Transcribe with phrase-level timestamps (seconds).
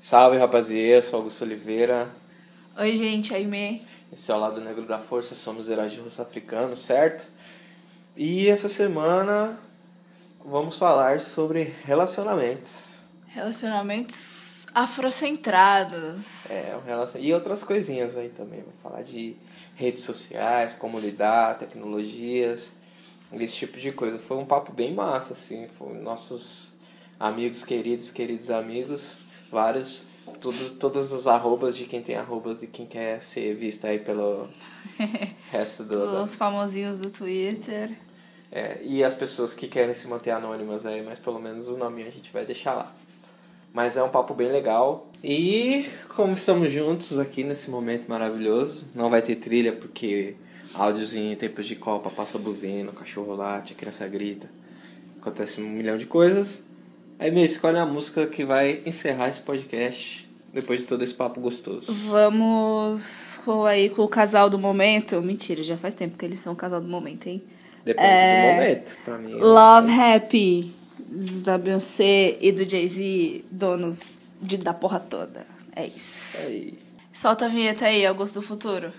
[0.00, 2.08] Salve rapaziada, eu sou Augusto Oliveira.
[2.74, 3.82] Oi, gente, Aimee.
[4.10, 7.30] Esse é o Lado Negro da Força, somos heróis de russo africano, certo?
[8.16, 9.60] E essa semana
[10.42, 13.04] vamos falar sobre relacionamentos.
[13.26, 16.50] Relacionamentos afrocentrados.
[16.50, 17.20] É, um relacion...
[17.20, 18.60] e outras coisinhas aí também.
[18.60, 19.36] Vamos falar de
[19.76, 22.74] redes sociais, como lidar, tecnologias,
[23.34, 24.18] esse tipo de coisa.
[24.18, 25.68] Foi um papo bem massa, assim.
[25.76, 26.80] Foi nossos
[27.18, 30.06] amigos queridos, queridos amigos, vários,
[30.40, 34.48] todos, todas as arrobas de quem tem arrobas e quem quer ser visto aí pelo
[35.50, 36.22] resto do.
[36.22, 37.90] Os famosinhos do Twitter.
[38.52, 42.02] É, e as pessoas que querem se manter anônimas aí, mas pelo menos o nome
[42.02, 42.92] a gente vai deixar lá.
[43.72, 45.08] Mas é um papo bem legal.
[45.22, 50.34] E como estamos juntos aqui nesse momento maravilhoso, não vai ter trilha porque
[50.74, 54.50] áudiozinho em tempos de Copa passa buzina, o cachorro late, a criança grita.
[55.20, 56.64] Acontece um milhão de coisas.
[57.20, 61.38] Aí, Mê, escolhe a música que vai encerrar esse podcast depois de todo esse papo
[61.38, 61.92] gostoso.
[62.08, 65.20] Vamos com, aí com o casal do momento.
[65.20, 67.42] Mentira, já faz tempo que eles são o casal do momento, hein?
[67.84, 69.34] Depende É, do momento, pra mim.
[69.34, 70.74] Love Happy,
[71.44, 75.46] da Beyoncé e do Jay-Z, donos de, da porra toda.
[75.76, 76.48] É isso.
[76.48, 76.78] Aí.
[77.12, 78.94] Solta a vinheta aí, Augusto do Futuro.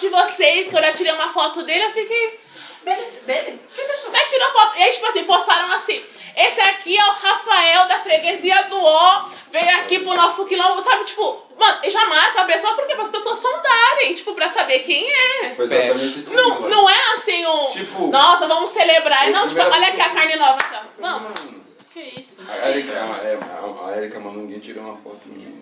[0.00, 2.40] De vocês, que eu já tirei uma foto dele, eu fiquei.
[2.82, 3.60] Deixa dele?
[3.74, 4.78] Que deixa Mas tirou foto.
[4.78, 6.02] E aí, tipo assim, postaram assim.
[6.36, 11.04] Esse aqui é o Rafael da freguesia do O, veio aqui pro nosso quilombo, sabe?
[11.04, 14.78] Tipo, mano, e já marca a pessoa porque para as pessoas sondarem, tipo, pra saber
[14.80, 15.54] quem é.
[15.54, 17.66] Foi exatamente isso Não, não é assim um.
[17.66, 19.28] Tipo, Nossa, vamos celebrar.
[19.30, 20.58] Não, tipo, olha aqui a carne nova.
[20.66, 20.82] Então.
[20.98, 21.40] Vamos.
[21.40, 22.38] Mano, Que isso?
[22.48, 25.59] A Erika, a, a, a Erika Manunguinha tirou uma foto minha.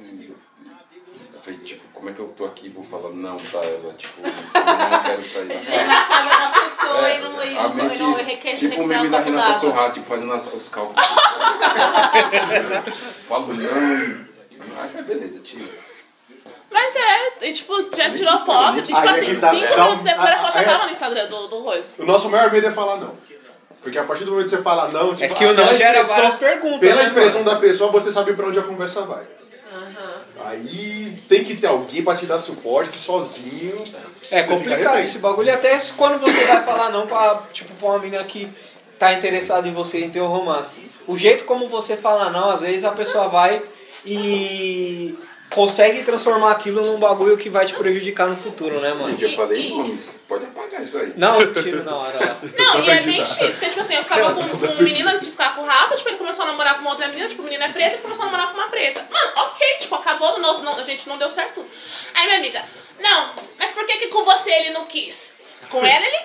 [1.39, 3.95] Eu falei, tipo, como é que eu tô aqui e vou falar não pra ela?
[3.95, 7.59] Tipo, eu não quero sair da Você na casa da pessoa É, e não, e
[7.59, 9.55] a não, mente- e não requer Tipo o meme um da Renata.
[9.55, 11.05] Sorra, tipo, fazendo as- os cálculos.
[13.29, 13.55] Falo não.
[14.93, 15.65] Foi beleza, tira.
[16.71, 18.79] Mas é, e, tipo, já Gente, tirou foto.
[18.79, 20.85] E, tipo Aí é assim, tá, cinco minutos depois a foto já aí é- tava
[20.85, 21.85] no Instagram do, do Rosa.
[21.99, 23.17] O nosso maior medo é falar não.
[23.83, 25.77] Porque a partir do momento que você fala não, tipo, É que o não pela
[25.77, 29.25] gera várias perguntas, Pela né, expressão da pessoa, você sabe pra onde a conversa vai.
[30.41, 33.77] Aí tem que ter alguém pra te dar suporte sozinho.
[34.31, 35.49] É complicado esse bagulho.
[35.49, 38.49] E até quando você vai falar não pra, tipo, pra uma menina que
[38.99, 40.83] tá interessada em você, em ter um romance.
[41.07, 43.63] O jeito como você fala não, às vezes a pessoa vai
[44.05, 45.17] e
[45.51, 49.11] consegue transformar aquilo num bagulho que vai te prejudicar no futuro, né, mano?
[49.11, 50.11] Gente, eu falei nomes.
[50.29, 51.13] Pode apagar isso aí.
[51.17, 52.37] Não, eu tiro na hora lá.
[52.57, 55.25] Não, e é bem X, porque, tipo assim, eu ficava com, com um menino antes
[55.25, 57.41] de ficar com o Rafa, tipo, ele começou a namorar com uma outra menina, tipo,
[57.41, 59.07] o menino é preto, ele começou a namorar com uma preta.
[59.11, 61.65] Mano, ok, tipo, acabou, não, não, a gente não deu certo.
[62.15, 62.65] Aí minha amiga,
[63.01, 65.37] não, mas por que que com você ele não quis?
[65.71, 66.19] Com ela ele...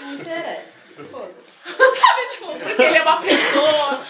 [0.00, 0.78] Não interessa.
[1.68, 4.00] Sabe, tipo, porque ele é uma pessoa...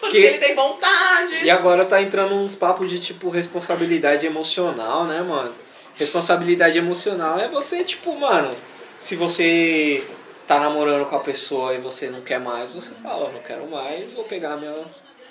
[0.00, 1.44] Porque Que- ele tem vontade.
[1.44, 5.54] E agora tá entrando uns papos de, tipo, responsabilidade emocional, né, mano?
[5.94, 8.54] Responsabilidade emocional é você, tipo, mano,
[8.98, 10.06] se você
[10.46, 13.66] tá namorando com a pessoa e você não quer mais, você fala, eu não quero
[13.68, 14.74] mais, vou pegar minha,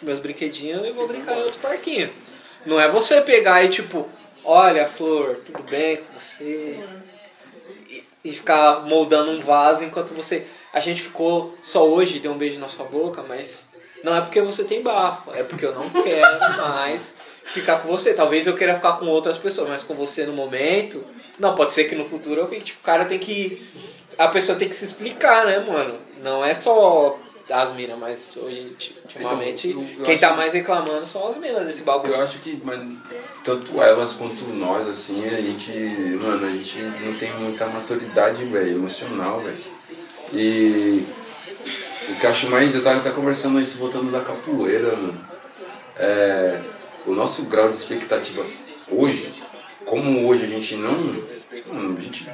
[0.01, 2.11] meus brinquedinhos e vou brincar em outro parquinho.
[2.65, 4.09] Não é você pegar e, tipo,
[4.43, 6.79] olha, Flor, tudo bem com você?
[7.87, 10.47] E, e ficar moldando um vaso enquanto você.
[10.73, 13.69] A gente ficou só hoje, deu um beijo na sua boca, mas
[14.05, 18.13] não é porque você tem bafo, é porque eu não quero mais ficar com você.
[18.13, 21.03] Talvez eu queira ficar com outras pessoas, mas com você no momento.
[21.39, 22.61] Não, pode ser que no futuro eu fique.
[22.65, 23.65] Tipo, o cara tem que.
[24.17, 25.95] A pessoa tem que se explicar, né, mano?
[26.23, 27.19] Não é só
[27.49, 31.65] as minas, mas hoje, ultimamente, Então, eu- eu quem tá mais reclamando são as minas
[31.65, 32.13] desse bagulho.
[32.13, 32.79] Eu acho que mas,
[33.43, 35.71] tanto elas quanto nós, assim, a gente,
[36.21, 39.57] mano, a gente não tem muita maturidade, velho, emocional, velho.
[40.33, 41.03] E
[42.09, 45.27] o que eu acho mais, eu tava até conversando isso voltando da capoeira, mano.
[45.97, 46.61] É,
[47.05, 48.45] o nosso grau de expectativa
[48.89, 49.31] hoje,
[49.85, 51.23] como hoje a gente não.
[51.71, 52.27] Mano, a gente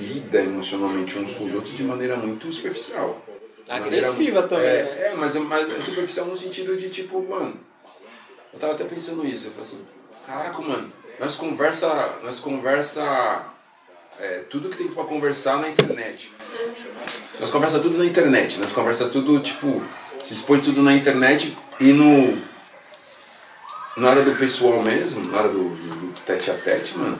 [0.00, 3.22] lida emocionalmente uns com os outros de maneira muito superficial.
[3.64, 4.98] De maneira- Agressiva também, é, né?
[5.08, 7.58] É, mas, é- mas é superficial no sentido de tipo, mano.
[8.52, 9.84] Eu tava até pensando isso, eu falei assim,
[10.26, 10.88] caraca, mano,
[11.18, 12.18] nós conversa.
[12.22, 13.44] Nós conversa
[14.18, 16.32] é, tudo que tem pra conversar na internet.
[17.40, 19.82] Nós conversa tudo na internet, nós conversa tudo, tipo,
[20.22, 22.42] se expõe tudo na internet e no.
[23.96, 27.18] Na hora do pessoal mesmo, na hora do, do, tete a tete, mano,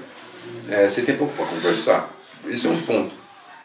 [0.68, 2.10] é, você tem pouco pra conversar.
[2.46, 3.14] Esse é um ponto.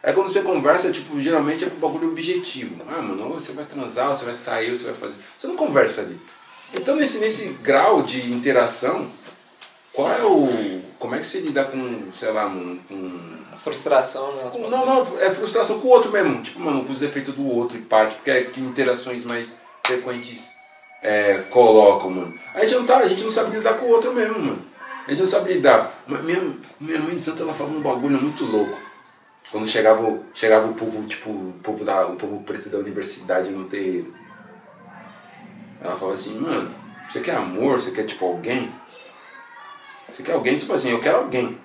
[0.02, 2.82] É quando você conversa, tipo, geralmente é com bagulho objetivo.
[2.88, 5.16] Ah, mano, você vai transar, você vai sair, você vai fazer.
[5.38, 6.20] Você não conversa ali.
[6.74, 9.12] Então nesse, nesse grau de interação,
[9.92, 10.82] qual é o.
[11.00, 14.50] Como é que você lida com, sei lá, um, com Frustração, né?
[14.70, 16.42] não, não, é frustração com o outro mesmo.
[16.42, 20.52] Tipo, mano, com os defeitos do outro e parte, porque é que interações mais frequentes
[21.02, 22.34] é, colocam, mano.
[22.54, 24.66] A gente não tá, a gente não sabe lidar com o outro mesmo, mano.
[25.06, 26.04] A gente não sabe lidar.
[26.08, 28.78] Mas Minha, minha mãe de santa, ela falava um bagulho muito louco.
[29.52, 33.50] Quando chegava, o- chegava o povo, tipo, o povo, da, o povo preto da universidade
[33.50, 34.14] no terreiro.
[35.82, 36.74] Ela falava assim, mano,
[37.10, 37.80] você quer amor?
[37.80, 38.72] Você quer, tipo, alguém?
[40.14, 40.58] Você quer alguém?
[40.58, 41.60] Tipo assim, eu quero alguém.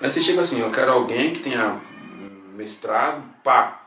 [0.00, 1.80] Mas você chega assim, eu quero alguém que tenha
[2.54, 3.82] mestrado, pá.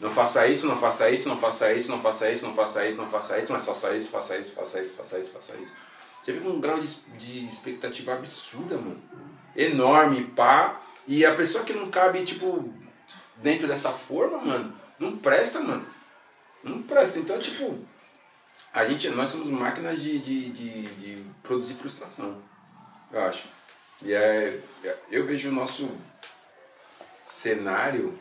[0.00, 2.98] Não faça isso, não faça isso, não faça isso, não faça isso, não faça isso,
[2.98, 5.72] não faça isso, mas faça isso, faça isso, faça isso, faça isso, faça isso.
[6.22, 9.00] Você fica com um grau de, de expectativa absurda, mano.
[9.54, 10.80] Enorme, pá.
[11.06, 12.72] E a pessoa que não cabe, tipo,
[13.36, 15.86] dentro dessa forma, mano, não presta, mano.
[16.62, 17.18] Não presta.
[17.18, 17.78] Então, tipo,
[18.72, 22.40] a gente, nós somos máquinas de, de, de, de produzir frustração,
[23.12, 23.48] eu acho.
[24.00, 24.60] E é,
[25.10, 25.88] eu vejo o nosso
[27.26, 28.18] cenário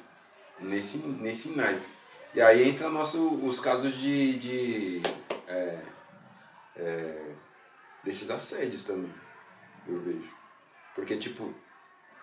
[0.60, 1.86] nesse, nesse naipe.
[2.34, 5.02] E aí entra nosso, os casos de, de
[5.48, 5.80] é,
[6.78, 7.32] é,
[8.04, 9.14] desses assédios também,
[9.88, 10.30] eu vejo.
[10.96, 11.54] Porque, tipo,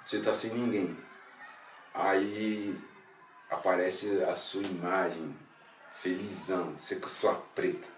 [0.04, 0.96] você tá sem ninguém.
[1.92, 2.78] Aí
[3.50, 5.34] aparece a sua imagem,
[5.94, 7.88] felizão, você com sua preta,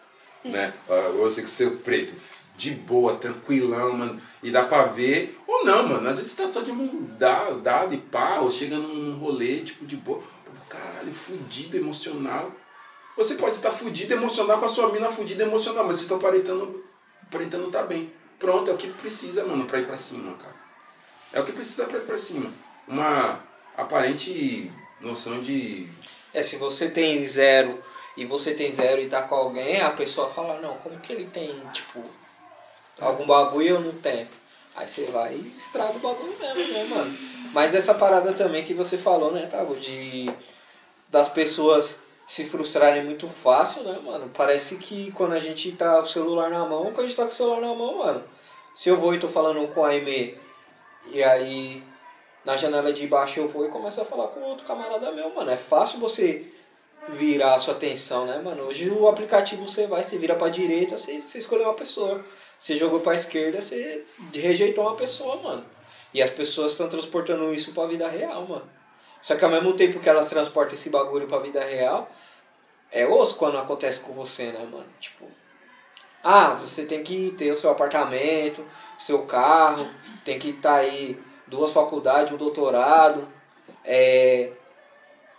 [0.45, 0.75] né?
[0.89, 2.15] Ah, Você com seu preto,
[2.61, 4.21] de boa, tranquilão, mano.
[4.43, 6.09] E dá pra ver, ou não, mano.
[6.09, 9.97] Às vezes tá só de mão dada, e pá, ou chega num rolê, tipo, de
[9.97, 10.23] boa.
[10.69, 12.53] Caralho, fudido, emocional.
[13.17, 16.85] Você pode estar fudido emocional com a sua mina fudida emocional, mas vocês estão aparentando,
[17.23, 18.13] aparentando tá bem.
[18.39, 20.55] Pronto, é o que precisa, mano, pra ir pra cima, cara.
[21.33, 22.53] É o que precisa pra ir pra cima.
[22.87, 23.41] Uma
[23.77, 24.71] aparente
[25.01, 25.89] noção de.
[26.33, 27.83] É, se você tem zero
[28.17, 31.25] e você tem zero e tá com alguém, a pessoa fala, não, como que ele
[31.25, 32.05] tem, tipo,
[33.01, 33.95] algum bagulho eu não?
[34.77, 37.19] Aí você vai e estraga o bagulho mesmo, né, mano?
[37.53, 40.33] Mas essa parada também que você falou, né, Tago, de
[41.09, 44.31] das pessoas se frustrarem muito fácil, né, mano?
[44.33, 47.25] Parece que quando a gente tá com o celular na mão, quando a gente tá
[47.25, 48.23] com o celular na mão, mano,
[48.75, 50.39] se eu vou e tô falando com a Aimee
[51.13, 51.83] e aí
[52.45, 55.51] na janela de baixo eu vou e começo a falar com outro camarada meu, mano.
[55.51, 56.47] É fácil você
[57.09, 58.65] virar a sua atenção, né, mano?
[58.65, 62.25] Hoje o aplicativo você vai, você vira pra direita, você, você escolheu uma pessoa.
[62.59, 64.05] Você jogou pra esquerda, você
[64.35, 65.65] rejeitou uma pessoa, mano.
[66.13, 68.69] E as pessoas estão transportando isso pra vida real, mano.
[69.23, 72.11] Só que ao mesmo tempo que elas transportam esse bagulho pra vida real,
[72.91, 74.87] é osso quando acontece com você, né, mano?
[74.99, 75.27] Tipo,
[76.23, 78.65] ah, você tem que ter o seu apartamento,
[78.97, 79.89] seu carro,
[80.25, 83.27] tem que estar aí duas faculdades, um doutorado.
[83.85, 84.53] É,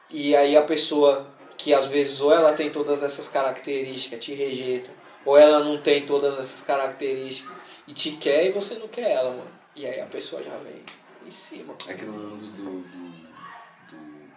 [0.10, 1.31] e aí a pessoa
[1.62, 4.90] que às vezes ou ela tem todas essas características, te rejeita,
[5.24, 7.56] ou ela não tem todas essas características
[7.88, 9.52] e te quer e você não quer ela, mano.
[9.76, 10.84] E aí a pessoa já vem
[11.24, 11.76] em cima.
[11.88, 12.82] É que no mundo do.
[12.82, 13.18] do,
[13.90, 14.32] do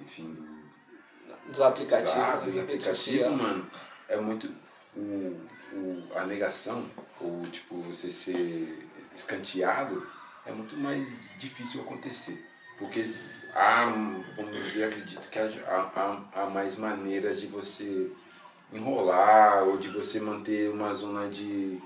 [0.00, 0.60] enfim, do.
[1.50, 3.32] Dos aplicativos, de dos aplicativos, social.
[3.32, 3.70] mano,
[4.08, 4.54] é muito.
[4.96, 5.38] O,
[5.72, 10.06] o, a negação, ou tipo, você ser escanteado,
[10.46, 12.42] é muito mais difícil acontecer.
[12.78, 13.06] Porque
[13.54, 13.84] há,
[14.36, 18.10] vamos dizer, acredito que há, há, há mais maneiras de você
[18.72, 21.80] enrolar ou de você manter uma zona de,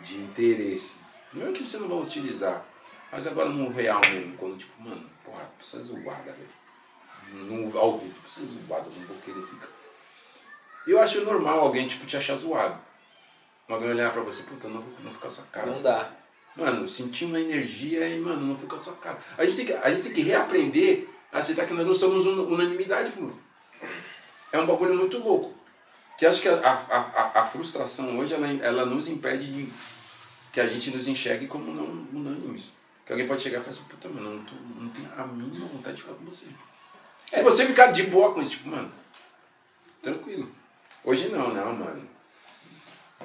[0.00, 0.96] de interesse.
[1.32, 2.64] Não é que você não vai utilizar,
[3.10, 7.78] mas agora no real mesmo, quando tipo, mano, porra, precisa zoada, velho.
[7.78, 9.68] Ao vivo, precisa zoada, não vou querer ficar.
[10.86, 12.80] Eu acho normal alguém, tipo, te achar zoado.
[13.68, 15.66] Alguém olhar pra você, puta, não, não fica sua cara.
[15.66, 16.10] Não dá.
[16.58, 19.16] Mano, sentir uma energia e, mano, não fica só cara.
[19.36, 22.26] A gente tem que, a gente tem que reaprender a aceitar que nós não somos
[22.26, 23.38] un- unanimidade, mano.
[24.50, 25.54] É um bagulho muito louco.
[26.18, 29.72] Que acho que a, a, a, a frustração hoje, ela, ela nos impede de
[30.52, 32.72] que a gente nos enxergue como não unânimes.
[33.06, 35.66] Que alguém pode chegar e falar assim, puta, mano, não, tô, não tenho a mínima
[35.68, 36.46] vontade de ficar com você.
[37.32, 38.90] E você ficar de boa com isso, tipo, mano,
[40.02, 40.50] tranquilo.
[41.04, 42.08] Hoje não, não, mano.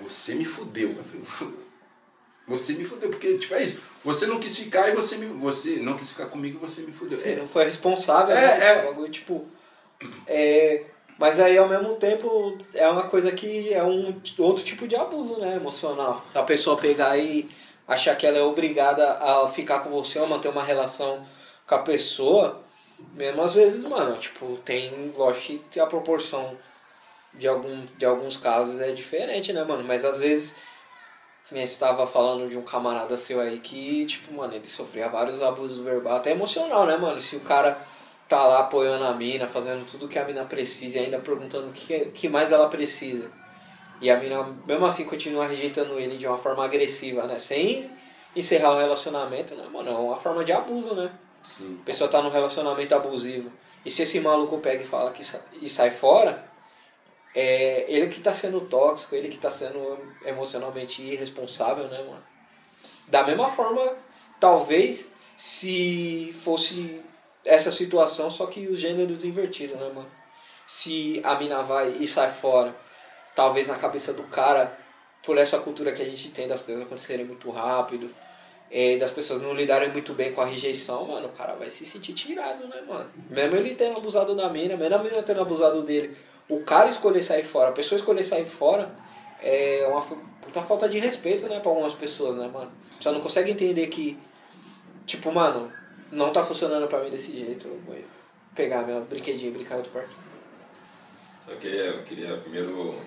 [0.04, 0.92] Você me fudeu.
[0.92, 1.56] Eu falei,
[2.48, 3.80] Você me fudeu, porque, tipo, é isso.
[4.04, 5.28] Você não quis ficar e você me.
[5.42, 7.18] Você não quis ficar comigo e você me fudeu.
[7.18, 8.68] Você É, não foi responsável, É, né?
[8.68, 8.86] é.
[8.86, 9.46] Bagulho, tipo.
[10.28, 10.84] É,
[11.18, 15.40] mas aí ao mesmo tempo é uma coisa que é um outro tipo de abuso,
[15.40, 15.56] né?
[15.56, 16.26] Emocional.
[16.34, 17.50] A pessoa pegar e
[17.88, 21.26] achar que ela é obrigada a ficar com você ou manter uma relação
[21.66, 22.62] com a pessoa,
[23.14, 26.58] mesmo às vezes, mano, tipo, tem, lógico que a proporção
[27.34, 29.84] de, algum, de alguns casos é diferente, né, mano?
[29.84, 30.58] Mas às vezes,
[31.48, 35.42] que nem estava falando de um camarada seu aí que, tipo, mano, ele sofria vários
[35.42, 37.20] abusos verbais, até emocional, né, mano?
[37.20, 37.78] Se o cara
[38.28, 41.74] tá lá apoiando a mina, fazendo tudo que a mina precisa e ainda perguntando o
[41.74, 43.30] que, que mais ela precisa.
[44.02, 47.38] E a mina, mesmo assim, continua rejeitando ele de uma forma agressiva, né?
[47.38, 47.92] Sem
[48.36, 49.90] encerrar o relacionamento, né, mano?
[49.90, 51.12] É uma forma de abuso, né?
[51.44, 51.78] Sim.
[51.82, 53.52] A pessoa tá num relacionamento abusivo.
[53.86, 56.44] E se esse maluco pega e fala que sa- e sai fora,
[57.36, 62.24] é ele que tá sendo tóxico, ele que tá sendo emocionalmente irresponsável, né, mano?
[63.08, 63.96] Da mesma forma,
[64.40, 67.02] talvez, se fosse
[67.44, 70.10] essa situação, só que os gêneros invertidos, né, mano?
[70.66, 72.76] Se a mina vai e sai fora,
[73.36, 74.78] talvez na cabeça do cara,
[75.26, 78.14] por essa cultura que a gente tem das coisas acontecerem muito rápido,
[78.72, 81.86] é, das pessoas não lidarem muito bem com a rejeição, mano, o cara vai se
[81.86, 83.12] sentir tirado, né, mano?
[83.30, 86.18] Mesmo ele tendo abusado da mina, mesmo a mina tendo abusado dele,
[86.50, 88.96] o cara escolher sair fora, a pessoa escolher sair fora,
[89.42, 92.72] é uma puta falta de respeito, né, pra algumas pessoas, né, mano?
[92.92, 94.18] Você não consegue entender que,
[95.06, 95.72] tipo, mano,
[96.12, 97.98] não tá funcionando pra mim desse jeito, eu vou
[98.56, 100.16] pegar meu brinquedinho e brincar outro parque.
[101.46, 103.00] Só que eu queria primeiro.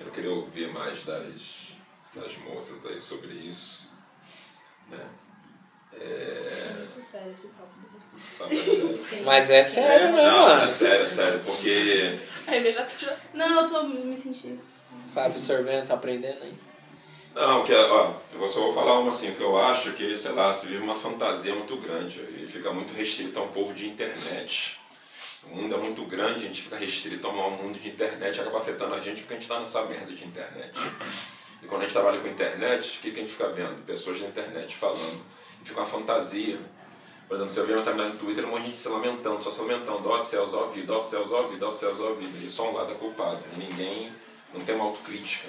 [0.00, 1.76] Eu queria ouvir mais das,
[2.14, 3.90] das moças aí sobre isso.
[4.88, 5.08] Né?
[5.92, 6.74] É.
[6.78, 7.70] Muito sério esse papo
[8.38, 8.46] tá.
[9.24, 10.64] Mas é sério, né, Não, mano?
[10.64, 12.18] é sério, é sério, porque.
[12.46, 12.86] Aí já
[13.32, 14.62] Não, eu tô me sentindo.
[15.12, 16.54] Tá absorvendo, tá aprendendo aí.
[17.34, 20.52] Não, que, ó, eu só vou falar uma assim, que eu acho que, sei lá,
[20.52, 24.78] se vive uma fantasia muito grande e fica muito restrito a um povo de internet.
[25.42, 28.40] O mundo é muito grande, a gente fica restrito a um mundo de internet e
[28.40, 30.72] acaba afetando a gente porque a gente está nessa merda de internet.
[31.60, 33.84] E quando a gente trabalha com internet, o que, que a gente fica vendo?
[33.84, 35.24] Pessoas da internet falando.
[35.62, 36.58] E fica uma fantasia.
[37.28, 39.50] Por exemplo, você vê uma timeline no Twitter, um monte de gente se lamentando, só
[39.50, 42.38] se lamentando, ó céus, ó vida, ó céus, ó vida, ó céus, ó vida.
[42.44, 43.40] E só um lado é culpado.
[43.54, 44.12] E ninguém,
[44.52, 45.48] não tem uma autocrítica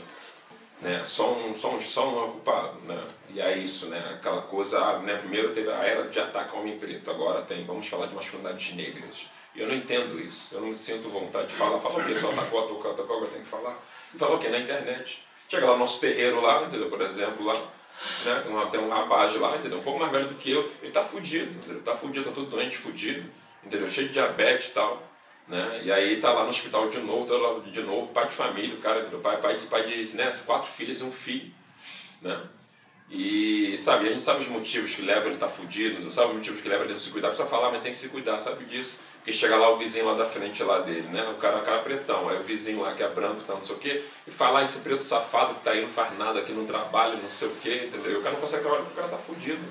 [0.81, 1.03] né?
[1.05, 3.07] Só um, só um, só um é culpado, né?
[3.29, 4.15] E é isso, né?
[4.15, 5.17] Aquela coisa, ah, né?
[5.17, 8.73] Primeiro teve a era de ataque ao homem preto, agora tem, vamos falar de masculinidades
[8.75, 9.29] negras.
[9.55, 11.79] E eu não entendo isso, eu não me sinto vontade de falar.
[11.79, 12.15] Fala o quê?
[12.15, 13.79] Só atacou, atacou, atacou, agora tem que falar.
[14.17, 14.49] Fala o quê?
[14.49, 15.23] Na internet.
[15.47, 16.89] Chega lá no nosso terreiro lá, entendeu?
[16.89, 17.53] Por exemplo, lá,
[18.25, 18.43] né?
[18.47, 19.79] Uma- Tem um rapaz lá, entendeu?
[19.79, 21.81] Um pouco mais velho do que eu, ele tá fudido, entendeu?
[21.83, 23.29] Tá fudido, tá todo doente, fudido,
[23.63, 23.89] entendeu?
[23.89, 25.03] Cheio de diabetes e tal.
[25.47, 25.81] Né?
[25.83, 28.75] E aí tá lá no hospital de novo, tá lá de novo, pai de família,
[28.75, 29.19] o cara, entendeu?
[29.19, 30.31] pai, pai, de, pai de né?
[30.43, 31.53] quatro filhos e um filho,
[32.21, 32.41] né?
[33.09, 36.29] E sabe, a gente sabe os motivos que levam ele a estar fudido, não sabe
[36.29, 38.09] os motivos que levam ele a não se cuidar, precisa falar, mas tem que se
[38.09, 39.01] cuidar, sabe disso.
[39.25, 41.27] Porque chega lá o vizinho lá da frente lá dele, né?
[41.29, 43.75] O cara, o cara pretão, aí o vizinho lá que é branco, tá, não sei
[43.75, 46.63] o quê, e falar esse preto safado que tá aí, não faz nada aqui, não
[46.63, 48.11] trabalha, não sei o quê, entendeu?
[48.11, 49.63] E o cara não consegue trabalhar porque o cara tá fudido.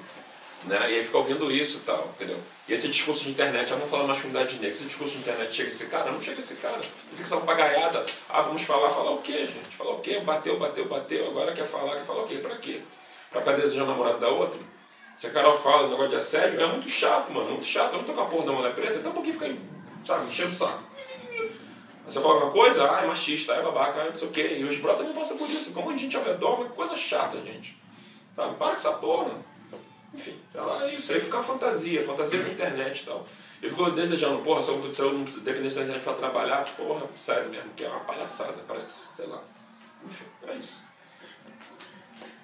[0.65, 0.77] Né?
[0.91, 2.37] E aí fica ouvindo isso e tal, entendeu?
[2.67, 5.69] E esse discurso de internet, ah, vamos falar masculinidade negra, esse discurso de internet chega
[5.69, 6.79] esse cara, não chega esse cara.
[6.79, 8.05] Por que essa papagaiada?
[8.29, 9.77] Ah, vamos falar, falar o quê, gente?
[9.77, 10.19] Falar o quê?
[10.19, 12.39] Bateu, bateu, bateu, agora quer falar, quer falar o quê?
[12.39, 12.81] Pra quê?
[13.31, 14.59] Pra ficar desejando o namorado da outra?
[15.17, 17.93] Se a Carol fala negócio de assédio, é muito chato, mano, muito chato.
[17.93, 19.57] Eu não tô com a porra da mulher preta, então por que fica,
[20.05, 20.83] sabe, enchendo o saco?
[22.07, 24.57] Aí você fala alguma coisa, ah, é machista, é babaca, ah, não sei o quê.
[24.59, 26.97] E os brothers também passam por isso, com monte de gente ao redor, que coisa
[26.97, 27.81] chata, gente.
[28.37, 29.33] Sabe, para essa porra.
[30.13, 33.27] Enfim, ela, é isso aí fica uma fantasia, fantasia da internet e tal.
[33.61, 37.09] Eu fico desejando, porra, se eu, se eu não dependesse da internet pra trabalhar, porra,
[37.17, 39.43] sério mesmo, que é uma palhaçada, parece que, sei lá.
[40.07, 40.84] Enfim, é isso.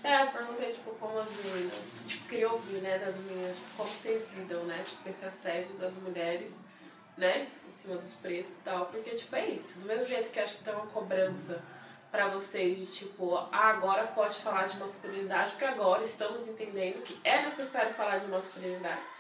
[0.03, 3.89] É, eu perguntei, tipo, como as meninas, tipo, queria ouvir, né, das meninas, tipo, como
[3.91, 6.65] vocês lidam, né, tipo, esse assédio das mulheres,
[7.19, 10.41] né, em cima dos pretos e tal, porque, tipo, é isso, do mesmo jeito que
[10.41, 11.63] acho que tem uma cobrança
[12.11, 17.21] pra vocês, de, tipo, ah, agora pode falar de masculinidade, porque agora estamos entendendo que
[17.23, 19.13] é necessário falar de masculinidades.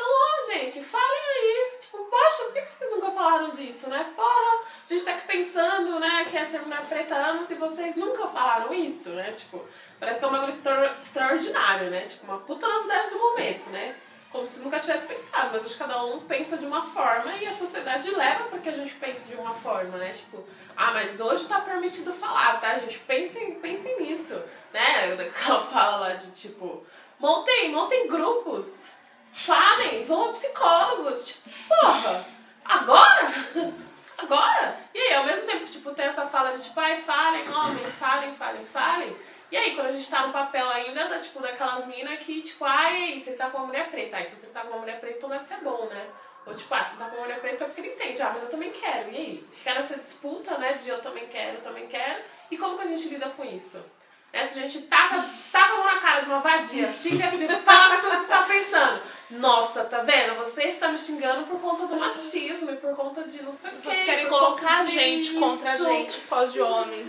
[0.00, 4.12] Então, ó, gente, falem aí, tipo, poxa, por que vocês nunca falaram disso, né?
[4.14, 7.56] Porra, a gente tá aqui pensando, né, que é ser mulher preta há anos e
[7.56, 9.32] vocês nunca falaram isso, né?
[9.32, 9.64] Tipo,
[9.98, 12.04] parece que é um bagulho extra- extraordinário, né?
[12.06, 13.96] Tipo, uma puta novidade do momento, né?
[14.30, 17.46] Como se nunca tivesse pensado, mas acho que cada um pensa de uma forma e
[17.46, 20.10] a sociedade leva pra que a gente pense de uma forma, né?
[20.10, 20.44] Tipo,
[20.76, 23.00] ah, mas hoje tá permitido falar, tá, gente?
[23.00, 24.40] Pensem, pensem nisso,
[24.72, 25.10] né?
[25.44, 26.84] Ela fala lá de tipo,
[27.18, 28.97] montem, montem grupos,
[29.32, 32.26] falem, vão a psicólogos, tipo, porra,
[32.64, 33.32] agora?
[34.18, 34.76] Agora?
[34.92, 38.32] E aí, ao mesmo tempo tipo, tem essa fala de tipo, ai, falem, homens, falem,
[38.32, 39.16] falem, falem.
[39.50, 42.64] E aí, quando a gente tá no papel ainda, da, tipo, daquelas minas que, tipo,
[42.64, 44.16] ai, você tá com uma mulher preta.
[44.16, 46.06] Ah, então você tá com uma mulher preta, então deve ser bom, né?
[46.44, 48.20] Ou tipo, ah, você tá com uma mulher preta é porque ele entende.
[48.20, 49.10] Ah, mas eu também quero.
[49.10, 49.48] E aí?
[49.52, 52.22] Ficar nessa disputa, né, de eu também quero, eu também quero.
[52.50, 53.84] E como que a gente lida com isso?
[54.32, 57.24] Se a gente taca, taca a mão na cara de uma vadia, xinga,
[57.64, 59.02] fala tudo que tá pensando.
[59.30, 60.36] Nossa, tá vendo?
[60.36, 63.74] Você está me xingando por conta do machismo e por conta de não sei o
[63.74, 63.90] quê.
[63.90, 65.40] Vocês querem colocar a gente disso.
[65.40, 67.04] contra a gente, causa de homem.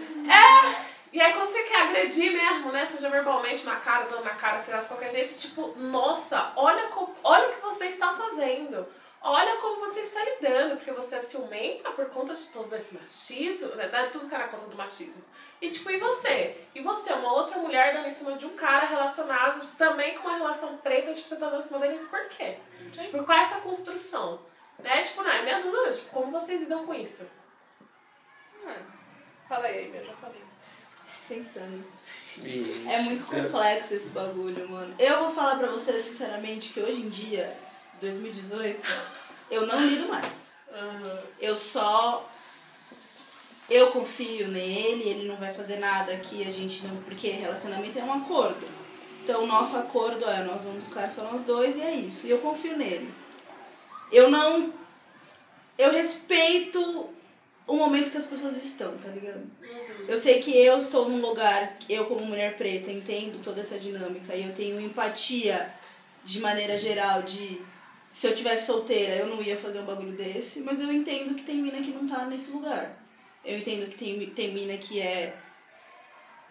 [1.11, 2.85] E aí quando você quer agredir mesmo, né?
[2.85, 6.87] Seja verbalmente na cara, dando na cara, sei lá, de qualquer jeito, tipo, nossa, olha,
[7.23, 8.85] olha o que você está fazendo.
[9.21, 13.75] Olha como você está lidando, porque você é ciumenta por conta de todo esse machismo,
[13.75, 13.87] né?
[14.11, 15.25] Tudo que era conta do machismo.
[15.61, 16.65] E tipo, e você?
[16.73, 20.37] E você, uma outra mulher dando em cima de um cara relacionado também com uma
[20.37, 22.57] relação preta, tipo, você tá dando em cima dele por quê?
[22.93, 24.41] Tipo, qual é essa construção?
[24.79, 25.03] Né?
[25.03, 27.27] Tipo, não, é minha dúvida, mesmo, tipo, como vocês lidam com isso?
[29.49, 30.41] Fala aí, eu já falei.
[31.27, 31.83] Pensando.
[32.87, 34.95] É muito complexo esse bagulho, mano.
[34.97, 37.57] Eu vou falar pra você, sinceramente, que hoje em dia,
[37.99, 38.87] 2018,
[39.51, 40.53] eu não lido mais.
[41.39, 42.29] Eu só.
[43.69, 46.97] Eu confio nele, ele não vai fazer nada aqui, a gente não.
[47.03, 48.65] Porque relacionamento é um acordo.
[49.23, 52.25] Então o nosso acordo é nós vamos ficar só nós dois e é isso.
[52.25, 53.13] E eu confio nele.
[54.11, 54.73] Eu não.
[55.77, 57.09] Eu respeito
[57.67, 59.43] o momento que as pessoas estão, tá ligado?
[60.07, 64.35] Eu sei que eu estou num lugar, eu como mulher preta entendo toda essa dinâmica
[64.35, 65.71] e eu tenho empatia
[66.25, 67.61] de maneira geral de
[68.11, 71.43] se eu tivesse solteira eu não ia fazer um bagulho desse, mas eu entendo que
[71.43, 72.98] tem mina que não tá nesse lugar.
[73.43, 75.35] Eu entendo que tem, tem mina que é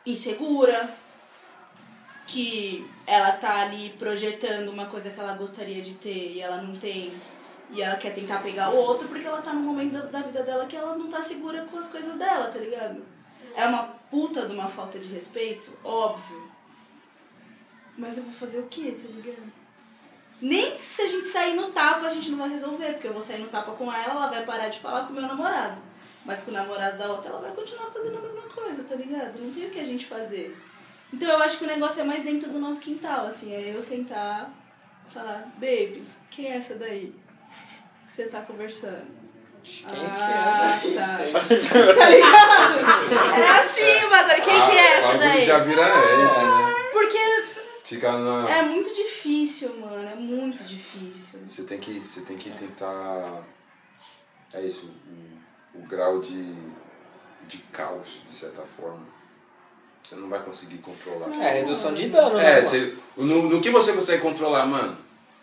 [0.06, 0.96] insegura,
[2.26, 6.76] que ela tá ali projetando uma coisa que ela gostaria de ter e ela não
[6.76, 7.12] tem.
[7.70, 10.42] E ela quer tentar pegar o outro porque ela tá num momento da, da vida
[10.42, 13.04] dela que ela não tá segura com as coisas dela, tá ligado?
[13.54, 16.50] É uma puta de uma falta de respeito, óbvio.
[17.96, 19.52] Mas eu vou fazer o quê, tá ligado?
[20.40, 23.20] Nem se a gente sair no tapa a gente não vai resolver, porque eu vou
[23.20, 25.87] sair no tapa com ela, ela vai parar de falar com o meu namorado.
[26.28, 29.40] Mas com o namorado da outra ela vai continuar fazendo a mesma coisa, tá ligado?
[29.40, 30.54] Não tem o que a gente fazer.
[31.10, 33.80] Então eu acho que o negócio é mais dentro do nosso quintal, assim, é eu
[33.80, 34.50] sentar
[35.08, 37.14] e falar, baby, quem é essa daí?
[38.06, 39.06] Que você tá conversando?
[39.62, 41.00] Quem Ah, que é?
[41.00, 41.40] tá.
[41.40, 43.40] Sei- Tá ligado?
[43.40, 44.42] É assim o bagulho.
[44.44, 45.46] Quem que é essa Ah, bagulho daí?
[45.46, 46.74] já vira esse, né?
[46.92, 47.18] Porque
[47.84, 48.50] Fica na...
[48.50, 50.06] é muito difícil, mano.
[50.08, 51.40] É muito difícil.
[51.48, 53.42] Você tem que, você tem que tentar.
[54.52, 54.90] É isso,
[55.74, 56.54] o, grau de,
[57.46, 59.06] de caos, de certa forma.
[60.02, 61.28] Você não vai conseguir controlar.
[61.40, 62.50] É, redução de dano, né?
[62.50, 62.66] É, mano?
[62.66, 64.96] você, no, no que você consegue controlar, mano,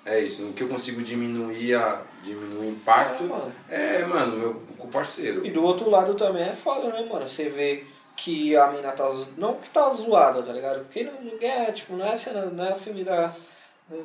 [0.03, 0.41] é isso.
[0.41, 3.53] No que eu consigo diminuir, a, diminuir o impacto, É, mano.
[3.69, 5.45] é, mano, meu, com o parceiro.
[5.45, 7.27] E do outro lado também é foda, né, mano?
[7.27, 7.83] Você vê
[8.15, 9.07] que a mina tá.
[9.37, 10.79] Não que tá zoada, tá ligado?
[10.81, 13.35] Porque ninguém é, tipo, não é cena, não é o filme da,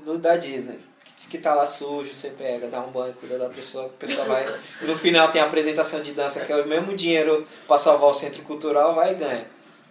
[0.04, 0.80] do, da Disney.
[1.28, 4.58] Que, tá lá sujo, você pega, dá um banho, cuida da pessoa, a pessoa vai.
[4.82, 8.14] No final tem a apresentação de dança, que é o mesmo dinheiro pra salvar o
[8.14, 9.46] centro cultural, vai e ganha.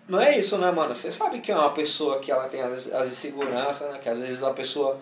[0.07, 0.95] Não é isso, né, mano?
[0.95, 3.99] Você sabe que é uma pessoa que ela tem as, as inseguranças, né?
[4.01, 4.99] Que às vezes a pessoa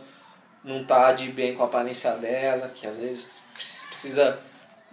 [0.64, 4.38] não tá de bem com a aparência dela, que às vezes precis- precisa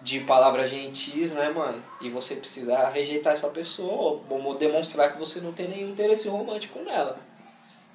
[0.00, 1.82] de palavras gentis, né, mano?
[2.00, 6.78] E você precisa rejeitar essa pessoa ou demonstrar que você não tem nenhum interesse romântico
[6.80, 7.18] nela.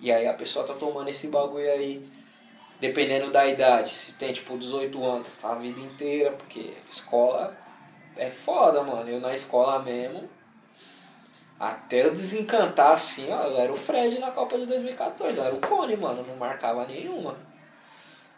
[0.02, 2.06] E aí a pessoa tá tomando esse bagulho aí,
[2.80, 7.58] dependendo da idade, se tem tipo 18 anos, tá a vida inteira, porque escola
[8.16, 9.10] é foda, mano.
[9.10, 10.30] Eu na escola mesmo,
[11.60, 15.56] até eu desencantar assim, ó, eu era o Fred na Copa de 2014, eu era
[15.56, 17.38] o Cone, mano, não marcava nenhuma.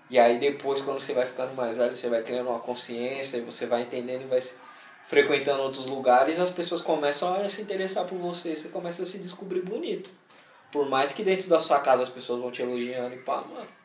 [0.09, 3.41] E aí depois, quando você vai ficando mais velho, você vai criando uma consciência e
[3.41, 4.39] você vai entendendo e vai
[5.05, 9.19] frequentando outros lugares, as pessoas começam a se interessar por você, você começa a se
[9.19, 10.09] descobrir bonito.
[10.71, 13.80] Por mais que dentro da sua casa as pessoas vão te elogiando e pá, mano.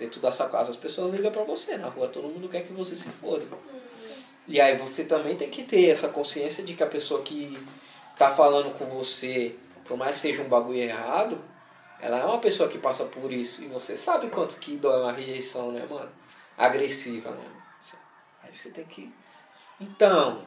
[0.00, 2.72] Dentro da sua casa as pessoas ligam pra você, na rua todo mundo quer que
[2.72, 3.44] você se foda.
[4.48, 7.62] E aí você também tem que ter essa consciência de que a pessoa que
[8.16, 11.38] tá falando com você, por mais que seja um bagulho errado,
[12.00, 13.62] ela é uma pessoa que passa por isso.
[13.62, 16.10] E você sabe quanto que dói uma rejeição, né, mano?
[16.56, 17.44] Agressiva, né?
[18.42, 19.12] Aí você tem que.
[19.78, 20.46] Então.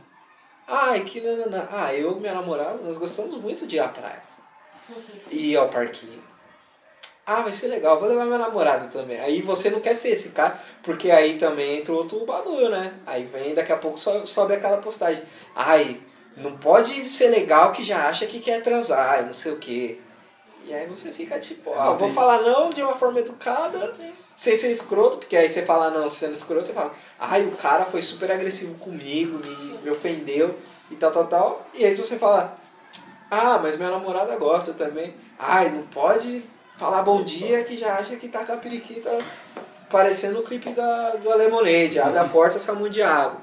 [0.67, 1.69] Ai, que nanana.
[1.71, 4.23] Ah, eu e minha namorada, nós gostamos muito de ir à praia.
[5.29, 6.32] E ir ao parquinho.
[7.25, 9.17] Ah, vai ser legal, vou levar minha namorada também.
[9.19, 12.93] Aí você não quer ser esse cara, porque aí também entra outro bagulho, né?
[13.05, 15.23] Aí vem, daqui a pouco so- sobe aquela postagem.
[15.55, 16.01] Ai,
[16.35, 19.99] não pode ser legal que já acha que quer transar, não sei o quê.
[20.65, 23.79] E aí você fica tipo, ó, vou falar não de uma forma educada,
[24.35, 27.85] sem ser escroto, porque aí você fala não sendo escroto, você fala, ai, o cara
[27.85, 30.57] foi super agressivo comigo, me, me ofendeu
[30.91, 31.67] e tal, tal, tal.
[31.73, 32.57] E aí você fala,
[33.31, 35.13] ah, mas minha namorada gosta também.
[35.39, 36.43] Ai, não pode
[36.83, 39.09] falar bom dia que já acha que tá com a periquita
[39.89, 41.97] parecendo o clipe da, do Alemonade.
[41.97, 43.39] Abre a porta, essa mão de água.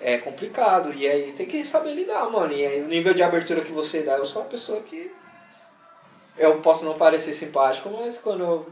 [0.00, 0.92] é complicado.
[0.92, 2.52] E aí tem que saber lidar, mano.
[2.52, 5.12] E aí o nível de abertura que você dá, eu sou uma pessoa que.
[6.36, 8.66] Eu posso não parecer simpático, mas quando eu.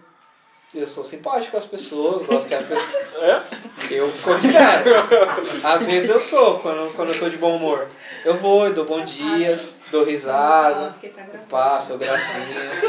[0.74, 3.44] Eu sou simpático com as pessoas, gosto que as pessoas.
[3.88, 4.90] Eu considero.
[5.62, 7.86] Às vezes eu sou, quando, quando eu tô de bom humor.
[8.24, 9.56] Eu vou, eu dou bom dia,
[9.90, 12.80] dou risada, tá passo, gracinhas.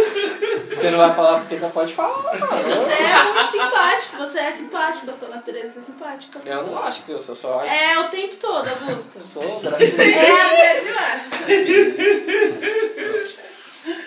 [0.70, 2.32] Você não vai falar porque tá pode falar.
[2.36, 6.40] Você é muito simpático, você é simpático, a sua natureza é simpática.
[6.46, 7.64] Eu não acho que eu sou só.
[7.64, 9.16] É o tempo todo, Augusto.
[9.18, 10.04] Eu sou gracinha.
[10.04, 11.22] É, até demais.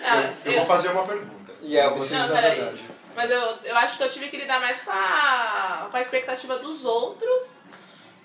[0.01, 1.51] Não, Eu vou fazer uma pergunta.
[1.61, 2.89] E é, você- vocês, Não, verdade.
[3.15, 6.57] Mas eu, eu acho que eu tive que lidar mais com a, com a expectativa
[6.57, 7.61] dos outros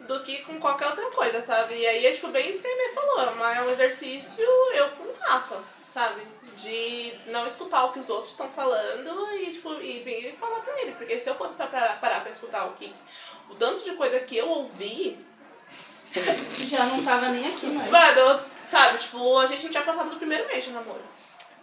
[0.07, 1.75] do que com qualquer outra coisa, sabe?
[1.75, 5.05] E aí é tipo bem isso que a falou, mas é um exercício eu com
[5.05, 6.23] o Rafa, sabe?
[6.57, 10.61] De não escutar o que os outros estão falando e, tipo, e vir e falar
[10.61, 10.92] pra ele.
[10.92, 12.92] Porque se eu fosse pra parar, parar pra escutar o que.
[13.51, 15.19] O tanto de coisa que eu ouvi,
[16.49, 17.90] Já não tava nem aqui mais.
[17.90, 21.03] mano, eu- sabe, tipo, a gente não tinha passado do primeiro mês de namoro.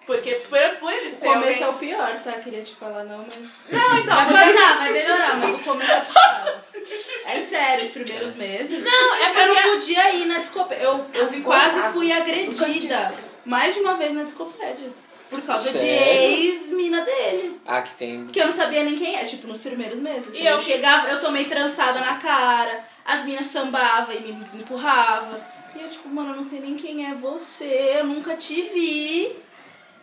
[0.05, 1.25] Porque por, por ele O ser.
[1.27, 1.93] começo é alguém...
[1.93, 2.31] o pior, tá?
[2.33, 3.67] Queria te falar não, mas...
[3.71, 6.51] Não, então, Vai porque- passar, vai melhorar, mas o começo é puxado.
[7.25, 8.83] É sério, os primeiros meses.
[8.83, 9.61] Não, é Eu porque.
[9.61, 10.83] não podia ir na discopédia.
[10.83, 13.13] Eu, eu quase fui agredida
[13.45, 14.89] mais de uma vez na discopédia.
[15.29, 15.95] Por causa de Sério?
[15.95, 17.59] ex-mina dele.
[17.65, 18.27] Ah, que tem.
[18.27, 20.35] Que eu não sabia nem quem é, tipo, nos primeiros meses.
[20.35, 24.61] E eu eu- chegava, eu tomei trançada na cara, as minas sambavam e me, me
[24.61, 25.41] empurravam.
[25.75, 29.35] E eu, tipo, mano, eu não sei nem quem é você, eu nunca te vi.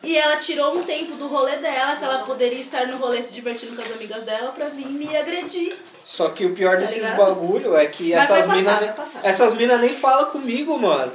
[0.03, 3.33] E ela tirou um tempo do rolê dela, que ela poderia estar no rolê se
[3.35, 5.77] divertindo com as amigas dela, pra vir me agredir.
[6.03, 7.17] Só que o pior Tá desses ligado?
[7.19, 8.91] bagulho é que Mas essas minas.
[8.97, 9.21] passar.
[9.23, 11.13] Essas minas nem falam comigo, mano.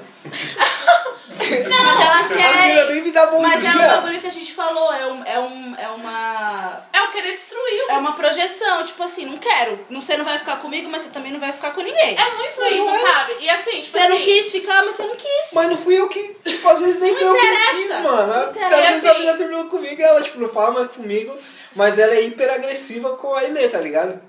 [1.28, 2.94] Mas elas As querem.
[2.94, 3.88] nem me dão bom Mas é o dia.
[3.88, 6.82] bagulho que a gente falou, é, um, é, um, é uma.
[6.94, 7.86] É o querer destruir.
[7.90, 9.86] É uma projeção, tipo assim, não quero.
[9.90, 12.16] Não, você não vai ficar comigo, mas você também não vai ficar com ninguém.
[12.18, 13.34] É muito isso, sabe?
[13.42, 13.95] E assim, tipo não
[14.26, 15.52] quis ficar, mas você não quis.
[15.54, 18.34] Mas não fui eu que, tipo, às vezes nem Não foi eu que quis, mano.
[18.34, 21.38] Às vezes a menina terminou comigo e ela, tipo, não fala mais comigo,
[21.76, 24.20] mas ela é hiper agressiva com a Aimee, tá ligado?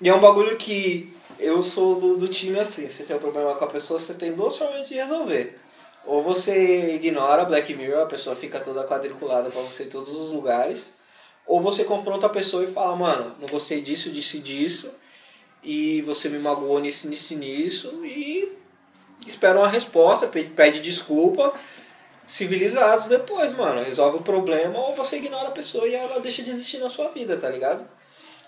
[0.00, 3.54] E é um bagulho que eu sou do, do time assim, você tem um problema
[3.54, 5.58] com a pessoa, você tem duas formas de resolver.
[6.04, 10.30] Ou você ignora Black Mirror, a pessoa fica toda quadriculada pra você em todos os
[10.30, 10.92] lugares.
[11.46, 14.90] Ou você confronta a pessoa e fala, mano, não gostei disso, disso e disso.
[15.62, 18.04] E você me magoou nisso, nisso nisso.
[18.04, 18.63] E
[19.26, 21.52] espera uma resposta, pede, pede desculpa.
[22.26, 23.82] Civilizados depois, mano.
[23.84, 27.08] Resolve o problema ou você ignora a pessoa e ela deixa de existir na sua
[27.08, 27.86] vida, tá ligado?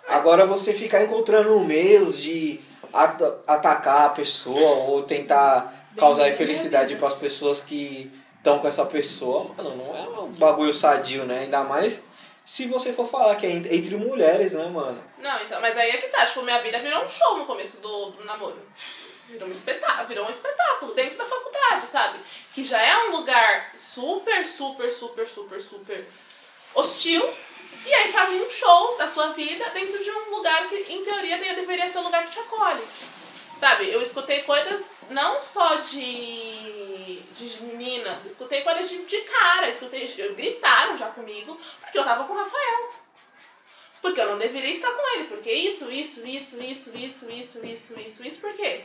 [0.08, 2.58] Agora você ficar encontrando meios de
[2.92, 8.86] ata- atacar a pessoa ou tentar causar infelicidade para as pessoas que estão com essa
[8.86, 11.40] pessoa, mano, não é um bagulho sadio, né?
[11.40, 12.00] Ainda mais
[12.44, 15.02] se você for falar que é en- entre mulheres, né, mano?
[15.18, 16.24] Não, então, mas aí é que tá.
[16.24, 18.56] Tipo, minha vida virou um show no começo do, do namoro.
[19.28, 22.20] Virou um, espetáculo, virou um espetáculo dentro da faculdade, sabe?
[22.54, 26.06] Que já é um lugar super, super, super, super, super
[26.74, 27.34] hostil.
[27.84, 31.38] E aí fazem um show da sua vida dentro de um lugar que, em teoria,
[31.38, 32.82] deveria ser o lugar que te acolhe.
[33.56, 39.68] Sabe, eu escutei coisas não só de, de menina, eu escutei coisas de, de cara,
[39.68, 42.90] escutei, eu, gritaram já comigo, porque eu tava com o Rafael.
[44.02, 47.98] Porque eu não deveria estar com ele, porque isso, isso, isso, isso, isso, isso, isso,
[47.98, 48.84] isso, isso, por quê?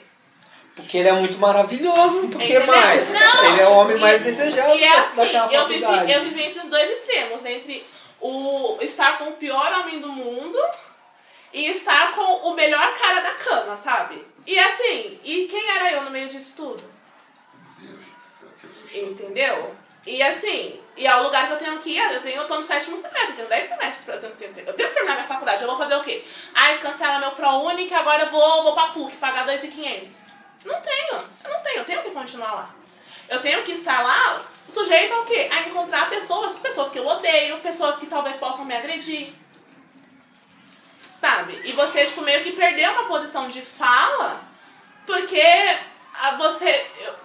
[0.76, 2.68] Porque ele é muito maravilhoso, porque Entendeu?
[2.68, 3.10] mais?
[3.10, 6.22] Não, ele é o homem e- mais desejado E é assim, daquela eu vivi, eu
[6.24, 7.86] vivi entre os dois extremos, entre
[8.20, 10.58] o estar com o pior homem do mundo
[11.54, 14.26] e estar com o melhor cara da cama, sabe?
[14.48, 16.84] E assim, e quem era eu no meio disso tudo?
[18.94, 19.76] Entendeu?
[20.06, 22.14] E assim, e é o lugar que eu tenho que ir.
[22.14, 24.68] Eu, tenho, eu tô no sétimo semestre, eu tenho 10 semestres pra eu tenho, tenho-
[24.68, 25.62] eu tenho que terminar minha faculdade.
[25.62, 26.24] Eu vou fazer o quê?
[26.56, 30.31] Ai, cancela meu ProUni que agora eu vou, vou pra PUC pagar 2.500.
[30.65, 32.76] Não tenho, eu não tenho, eu tenho que continuar lá.
[33.30, 35.50] Eu tenho que estar lá sujeito ao quê?
[35.52, 39.34] A encontrar pessoas, pessoas que eu odeio, pessoas que talvez possam me agredir.
[41.15, 41.62] Sabe?
[41.65, 44.41] E você, tipo, meio que perdeu uma posição de fala
[45.06, 45.41] porque
[46.13, 46.88] a você.
[47.00, 47.15] eu-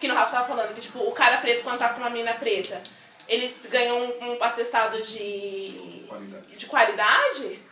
[0.00, 2.34] que no Rafa tava falando, que tipo, o cara preto quando tá com uma mina
[2.34, 2.82] preta,
[3.28, 6.04] ele ganha um, um atestado de.
[6.08, 6.56] Qualidade.
[6.56, 7.62] de qualidade.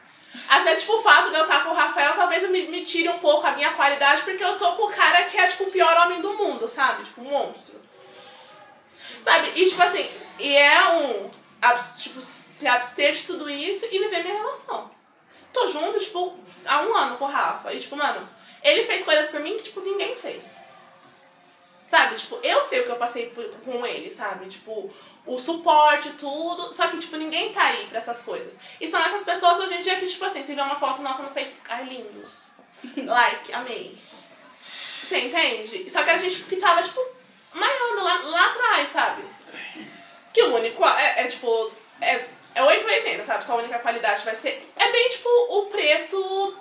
[0.48, 1.74] Às vezes, tipo, o fato de eu estar com o
[2.52, 5.36] me, me tire um pouco a minha qualidade, porque eu tô com o cara que
[5.36, 7.04] é, tipo, o pior homem do mundo, sabe?
[7.04, 7.80] Tipo, um monstro.
[9.20, 9.52] Sabe?
[9.56, 11.30] E, tipo assim, e é um.
[12.00, 14.90] Tipo, se abster de tudo isso e viver minha relação.
[15.52, 17.72] Tô junto, tipo, há um ano com o Rafa.
[17.72, 18.28] E, tipo, mano,
[18.62, 20.60] ele fez coisas por mim que, tipo, ninguém fez.
[21.92, 22.14] Sabe?
[22.14, 24.46] Tipo, eu sei o que eu passei por- com ele, sabe?
[24.46, 24.90] Tipo,
[25.26, 26.72] o suporte, tudo.
[26.72, 28.58] Só que, tipo, ninguém tá aí pra essas coisas.
[28.80, 31.22] E são essas pessoas hoje em dia que, tipo assim, você vê uma foto nossa
[31.22, 32.54] no Facebook, ai, lindos.
[32.96, 33.98] Like, amei.
[35.02, 35.90] Sim, entende?
[35.90, 36.98] Só que a gente que tava, tipo,
[37.52, 39.22] maiando lá, lá atrás, sabe?
[40.32, 40.82] Que o único.
[40.88, 41.70] É, é tipo.
[42.00, 42.24] É,
[42.54, 43.44] é 880, sabe?
[43.44, 44.66] Só a única qualidade vai ser.
[44.78, 46.56] É bem tipo o preto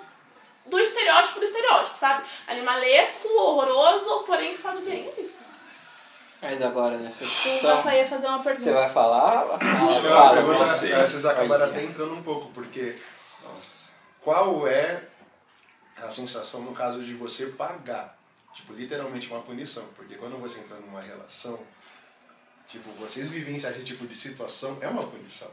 [0.66, 2.24] do estereótipo do estereótipo, sabe?
[2.46, 5.42] Animalesco, horroroso, porém que fala bem é isso.
[6.40, 8.64] Mas agora nessa O discussão, Rafa ia fazer uma pergunta.
[8.64, 9.44] você vai falar?
[9.46, 10.92] Não, Fala, a fala, pergunta, você.
[10.92, 12.98] é, vocês acabaram até entrando um pouco, porque
[14.20, 15.04] qual é
[15.96, 18.18] a sensação no caso de você pagar?
[18.54, 19.84] Tipo, literalmente uma punição.
[19.96, 21.58] Porque quando você entra numa relação,
[22.68, 25.50] tipo, vocês vivenciar esse tipo de situação é uma punição.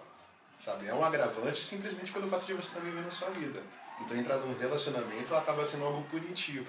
[0.58, 0.88] Sabe?
[0.88, 3.62] É um agravante simplesmente pelo fato de você estar vivendo a sua vida.
[4.02, 6.66] Então entrar num relacionamento acaba sendo algo punitivo.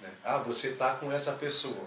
[0.00, 0.10] né?
[0.22, 1.84] Ah, você tá com essa pessoa.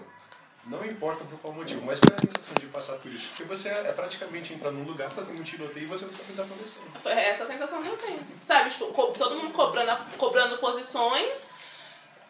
[0.66, 3.28] Não importa por qual motivo, mas qual é a sensação de passar por isso?
[3.28, 6.24] Porque você é praticamente entrar num lugar, tá tendo um tiroteio e você não sabe
[6.24, 7.00] o que tá acontecendo.
[7.00, 8.20] Foi essa sensação que eu tenho.
[8.42, 11.48] Sabe, tipo, todo mundo cobrando, cobrando posições.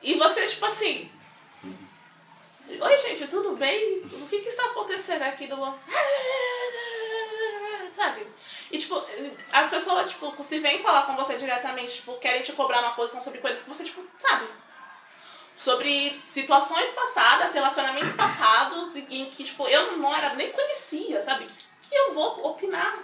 [0.00, 1.10] E você, tipo assim.
[2.68, 4.02] Oi, gente, tudo bem?
[4.04, 5.56] O que que está acontecendo aqui do.
[7.90, 8.24] Sabe?
[8.70, 9.02] E, tipo,
[9.52, 13.20] as pessoas, tipo, se vêm falar com você diretamente, tipo, querem te cobrar uma posição
[13.20, 14.46] sobre coisas que você, tipo, sabe?
[15.56, 21.46] Sobre situações passadas, relacionamentos passados, em que, tipo, eu não era, nem conhecia, sabe?
[21.82, 22.98] Que eu vou opinar.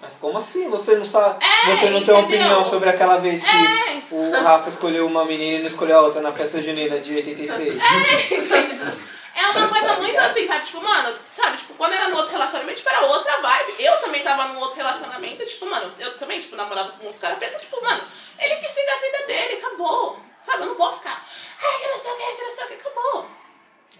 [0.00, 0.68] Mas como assim?
[0.70, 1.44] Você não sabe.
[1.44, 2.18] É, você não tem entendeu?
[2.38, 4.02] opinião sobre aquela vez que É.
[4.10, 7.82] o Rafa escolheu uma menina e não escolheu a outra na festa junina de 86?
[7.82, 9.13] É
[9.50, 10.64] uma coisa muito assim, sabe?
[10.66, 11.56] Tipo, mano, sabe?
[11.56, 13.74] Tipo, quando era no outro relacionamento, tipo, era outra vibe.
[13.78, 17.36] Eu também tava num outro relacionamento, tipo, mano, eu também, tipo, namorava com outro cara
[17.36, 18.06] preto, tipo, mano,
[18.38, 20.18] ele que siga a vida dele, acabou.
[20.40, 20.62] Sabe?
[20.62, 21.24] Eu não vou ficar,
[21.62, 23.26] ai, que não que, que que, acabou.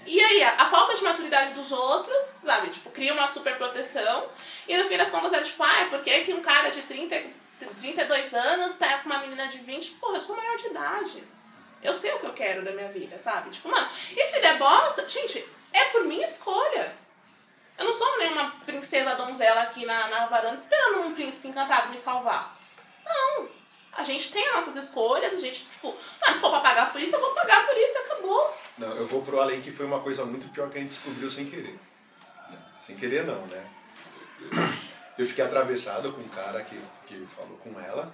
[0.06, 2.68] E aí, a, falta de maturidade dos outros, sabe?
[2.68, 4.28] Tipo, cria uma super proteção.
[4.68, 7.22] E no fim das contas é tipo, ai, por que, que um cara de 30,
[7.78, 9.92] 32 anos tá com uma menina de 20?
[9.92, 11.24] Porra, eu sou maior de idade.
[11.84, 13.50] Eu sei o que eu quero da minha vida, sabe?
[13.50, 16.96] Tipo, mano, e se der bosta, gente, é por minha escolha.
[17.76, 21.98] Eu não sou nenhuma princesa donzela aqui na, na varanda esperando um príncipe encantado me
[21.98, 22.58] salvar.
[23.04, 23.48] Não.
[23.92, 27.00] A gente tem as nossas escolhas, a gente, tipo, ah, se for pra pagar por
[27.00, 28.58] isso, eu vou pagar por isso acabou.
[28.78, 31.30] Não, eu vou pro além que foi uma coisa muito pior que a gente descobriu
[31.30, 31.78] sem querer.
[32.78, 33.70] Sem querer não, né?
[35.16, 38.12] Eu fiquei atravessado com um cara que, que falou com ela?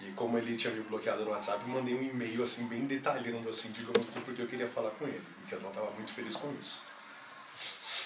[0.00, 3.48] E como ele tinha me bloqueado no WhatsApp, eu mandei um e-mail assim, bem detalhando,
[3.48, 5.22] assim, digamos, porque eu queria falar com ele.
[5.40, 6.82] Porque eu não estava muito feliz com isso.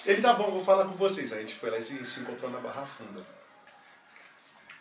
[0.05, 1.33] Ele, tá bom, vou falar com vocês.
[1.33, 3.25] Aí a gente foi lá e se, se encontrou na Barra Funda.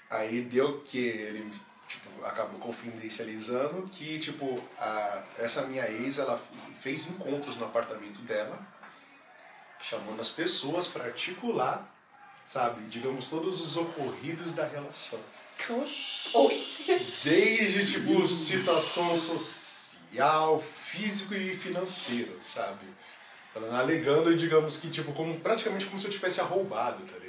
[0.10, 1.52] Aí deu que ele
[1.88, 6.41] tipo, acabou confidencializando que, tipo, a, essa minha ex, ela
[6.82, 8.60] fez encontros no apartamento dela,
[9.80, 11.88] chamando as pessoas para articular,
[12.45, 15.19] sabe, digamos, todos os ocorridos da relação.
[17.23, 22.86] Desde, tipo, situação social, físico e financeiro, sabe?
[23.71, 27.22] Alegando, digamos que, tipo, como, praticamente como se eu tivesse roubado, tá?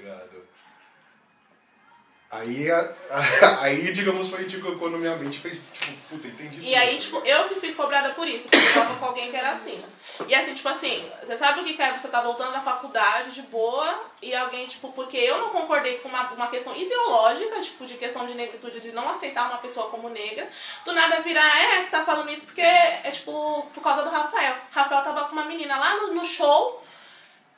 [2.34, 2.92] Aí, a-
[3.62, 6.58] aí, digamos, foi tipo, quando minha mente fez, tipo, puta, entendi.
[6.58, 9.30] E tudo, aí, tipo, eu que fui cobrada por isso, porque eu tava com alguém
[9.30, 9.80] que era assim.
[10.26, 13.30] E assim, tipo assim, você sabe o que que é você tá voltando da faculdade
[13.32, 17.86] de boa e alguém, tipo, porque eu não concordei com uma, uma questão ideológica, tipo,
[17.86, 20.48] de questão de negritude, de não aceitar uma pessoa como negra,
[20.84, 24.56] do nada virar, é, você tá falando isso porque é, tipo, por causa do Rafael.
[24.72, 26.82] Rafael tava com uma menina lá no, no show,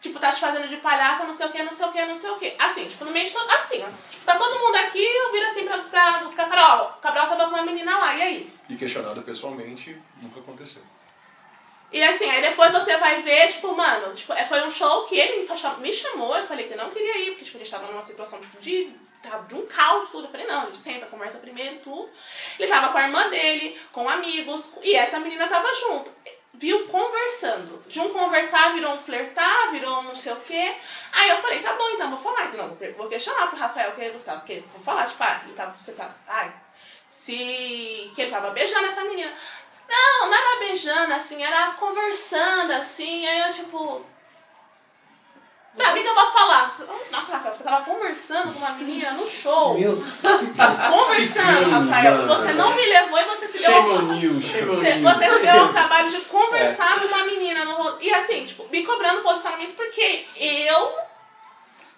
[0.06, 2.14] tipo, tá te fazendo de palhaça, não sei o que, não sei o que, não
[2.14, 2.54] sei o que.
[2.58, 3.50] Assim, tipo, no meio de todo.
[3.50, 3.88] Assim, ó.
[4.08, 6.88] Tipo, tá todo mundo aqui, eu viro assim pra, pra, pra Carol.
[7.02, 8.52] Cabral tava com uma menina lá, e aí?
[8.68, 10.82] E questionado pessoalmente, nunca aconteceu.
[11.92, 15.16] E assim, aí depois você vai ver, tipo, mano, tipo, é, foi um show que
[15.16, 17.86] ele me chamou, eu falei que eu não queria ir, porque tipo, a gente tava
[17.86, 18.92] numa situação tipo, de,
[19.22, 20.26] tava de um caos, tudo.
[20.26, 22.10] Eu falei, não, a gente senta, conversa primeiro, tudo.
[22.58, 26.10] Ele tava com a irmã dele, com amigos, e essa menina tava junto.
[26.58, 27.82] Viu conversando.
[27.86, 30.74] De um conversar virou um flertar, virou um não sei o quê.
[31.12, 32.52] Aí eu falei, tá bom, então vou falar.
[32.54, 35.74] Não, vou- questionar pro Rafael que ele gostava, porque vou falar, tipo, ah, ele tava,
[35.74, 36.10] você tá.
[36.26, 36.52] Ai,
[37.10, 38.10] se.
[38.14, 39.32] que ele tava beijando essa menina.
[39.88, 44.04] Não, não era beijando, assim, era conversando, assim, aí eu, tipo...
[45.76, 46.74] Tá, o que que eu vou falar?
[47.10, 49.78] Nossa, Rafael, você tava conversando com uma menina no show.
[49.78, 52.26] Meu Conversando, Rafael.
[52.28, 53.70] Você não me levou e você se deu...
[53.70, 57.24] Shame on you, shame on Você, você se deu ao trabalho de conversar com uma
[57.24, 61.05] menina no E assim, tipo, me cobrando posicionamento porque eu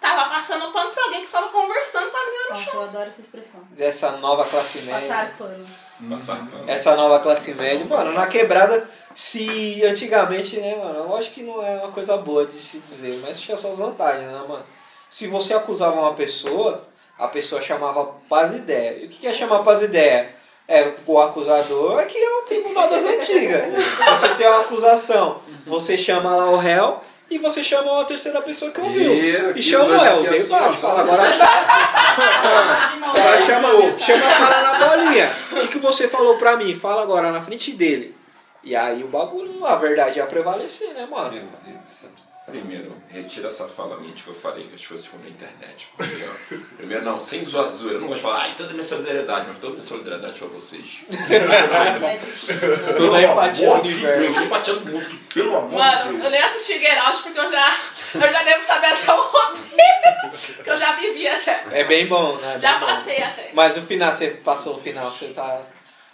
[0.01, 2.75] tava passando pano pra alguém que estava conversando com a menina no Nossa, show.
[2.83, 3.61] eu adoro essa expressão.
[3.71, 5.09] dessa nova classe média.
[5.09, 5.67] Passar pano.
[6.11, 6.65] Passar pano.
[6.71, 7.85] essa nova classe média.
[7.87, 12.55] Mano, na quebrada, se antigamente, né, mano, lógico que não é uma coisa boa de
[12.55, 14.65] se dizer, mas tinha suas vantagens, né, mano?
[15.11, 16.87] Se você acusava uma pessoa,
[17.19, 19.03] a pessoa chamava paz ideia.
[19.03, 20.37] E o que é chamar paz ideia?
[20.71, 23.63] É, o acusador que é o tribunal das antigas.
[24.05, 27.01] Você tem uma acusação, você chama lá o réu
[27.31, 29.13] e você chama uma terceira pessoa que ouviu.
[29.15, 31.23] E E, chama o dois réu, aqui dei assim, bate, ó, fala só- agora.
[32.19, 35.31] Agora chama, chama o cara na bolinha.
[35.53, 36.75] O que, que você falou pra mim?
[36.75, 38.17] Fala agora na frente dele.
[38.63, 41.33] E aí o bagulho, a verdade ia prevalecer, né, mano?
[41.33, 42.05] Meu Deus.
[42.51, 45.89] Primeiro, retira essa fala minha de que eu falei que as coisas ficam na internet.
[45.99, 47.97] ó, Primeiro, não, sem zoar zoeira.
[47.97, 51.05] Eu não gosto de falar, ai, toda minha solidariedade, mas toda minha solidariedade pra vocês.
[51.31, 52.93] É?
[52.95, 54.21] Toda a empatia do de universo.
[54.35, 56.25] Deus, empatia do mundo, que pelo amor de Mano, Deus.
[56.25, 57.77] eu nem assisti Get Out porque eu já,
[58.15, 59.69] eu já devo saber até o roteiro.
[60.65, 61.65] Que eu já vivi até.
[61.73, 62.59] É bem bom, né?
[62.61, 62.87] Já Bem bom.
[62.87, 63.51] passei até.
[63.55, 65.61] Mas o final, você passou o final, você tá.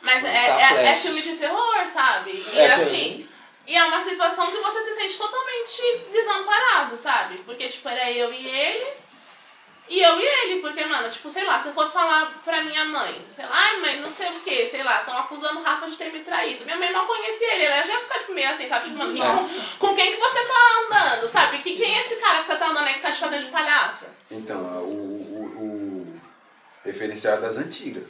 [0.02, 1.02] Mas é, Tá é, é flash.
[1.02, 2.44] filme de terror, sabe?
[2.52, 3.28] E É, assim.
[3.66, 7.38] E é uma situação que você se sente totalmente desamparado, sabe?
[7.38, 8.86] Porque, tipo, era eu e ele.
[9.88, 12.86] E eu e ele, porque, mano, tipo, sei lá, se eu fosse falar pra minha
[12.86, 15.90] mãe, sei lá, ai mãe, não sei o que, sei lá, estão acusando o Rafa
[15.90, 16.64] de ter me traído.
[16.64, 18.86] Minha mãe mal conhecia ele, ela já ia ficar, tipo, meio assim, sabe?
[18.86, 21.58] Tipo, mano, com, com quem que você tá andando, sabe?
[21.58, 23.50] Que, quem é esse cara que você tá andando aí que tá te fazendo de
[23.50, 24.10] palhaça?
[24.30, 26.20] Então, o, o, o
[26.82, 28.04] referencial das antigas.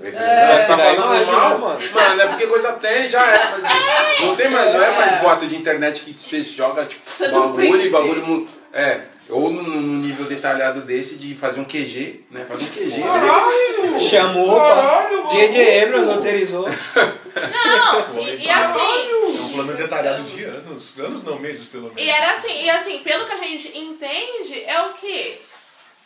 [0.00, 1.80] O É, referencial tá daí falando mal, mano.
[1.92, 2.20] mano.
[2.22, 3.50] é porque coisa tem, já é.
[3.50, 7.30] Mas, não tem mais, não é mais boato de internet que você joga tipo, Precisa
[7.30, 8.48] de um bagulho bagulho.
[8.72, 12.46] É, ou num, num nível detalhado desse de fazer um QG, né?
[12.48, 13.98] Fazer um QG.
[13.98, 15.10] Chamou, pra...
[15.30, 15.82] J.J.
[15.84, 16.66] Abrams autorizou.
[16.66, 18.80] Não, e, e assim.
[18.80, 20.98] É um plano detalhado de anos.
[20.98, 22.00] Anos não, meses pelo menos.
[22.00, 25.38] E era assim, e assim, pelo que a gente entende, é o quê?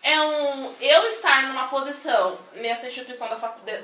[0.02, 3.36] É um eu estar numa posição nessa instituição da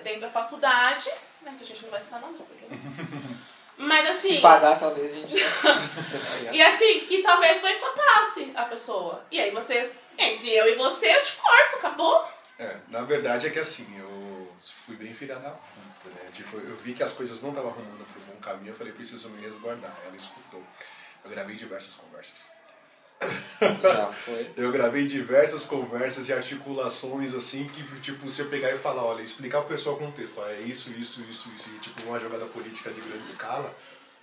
[0.02, 1.10] dentro da faculdade,
[1.42, 1.54] né?
[1.56, 2.66] Que a gente não vai citar nomes, porque.
[3.78, 4.36] Mas assim.
[4.36, 5.34] Se pagar, talvez a gente.
[6.52, 9.24] E assim, que talvez boicotasse a pessoa.
[9.30, 12.28] E aí você, entre eu e você, eu te corto, acabou?
[12.58, 16.30] É, na verdade é que assim, eu fui bem filha da puta, né?
[16.32, 19.28] Tipo, eu vi que as coisas não estavam arrumando pro bom caminho, eu falei, preciso
[19.30, 19.94] me resguardar.
[20.04, 20.64] Ela escutou.
[21.24, 22.57] Eu gravei diversas conversas.
[23.60, 24.50] Já foi.
[24.56, 29.60] Eu gravei diversas conversas e articulações assim que, tipo, você pegar e falar, olha, explicar
[29.60, 32.90] pro pessoal o contexto, ó, é isso, isso, isso, isso, e tipo, uma jogada política
[32.90, 33.74] de grande escala,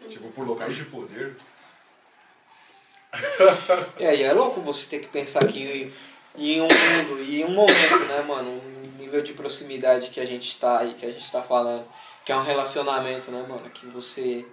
[0.08, 1.36] tipo, por locais de poder.
[3.98, 5.92] E aí é louco você ter que pensar que
[6.38, 8.52] em um mundo e em um momento, né, mano?
[8.52, 11.86] Um nível de proximidade que a gente tá aí, que a gente tá falando,
[12.26, 13.70] que é um relacionamento, né, mano?
[13.70, 14.46] Que você,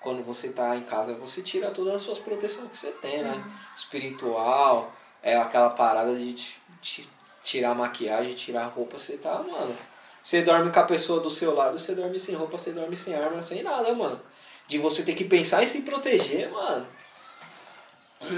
[0.00, 3.44] quando você tá em casa, você tira todas as suas proteções que você tem, né?
[3.76, 7.08] Espiritual, é aquela parada de te-
[7.42, 9.76] tirar maquiagem, tirar roupa, você tá, mano.
[10.22, 13.14] Você dorme com a pessoa do seu lado, você dorme sem roupa, você dorme sem
[13.14, 14.20] arma, sem nada, mano.
[14.66, 16.86] De você ter que pensar em se proteger, mano.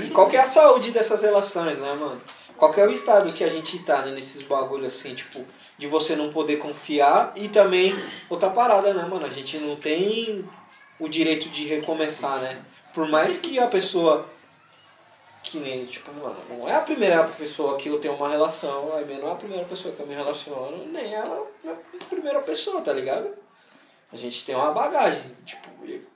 [0.04, 2.20] E qual que é a saúde dessas relações, né, mano?
[2.56, 5.44] Qual que é o estado que a gente tá, né, nesses bagulho assim, tipo,
[5.76, 7.92] de você não poder confiar e também
[8.30, 9.26] outra parada, né, mano?
[9.26, 10.48] A gente não tem
[11.02, 12.62] o direito de recomeçar, né?
[12.94, 14.26] Por mais que a pessoa
[15.42, 18.98] que nem, tipo, mano, não é a primeira pessoa que eu tenho uma relação, a
[18.98, 22.40] Aimee não é a primeira pessoa que eu me relaciono, nem ela é a primeira
[22.40, 23.28] pessoa, tá ligado?
[24.12, 25.68] A gente tem uma bagagem, tipo,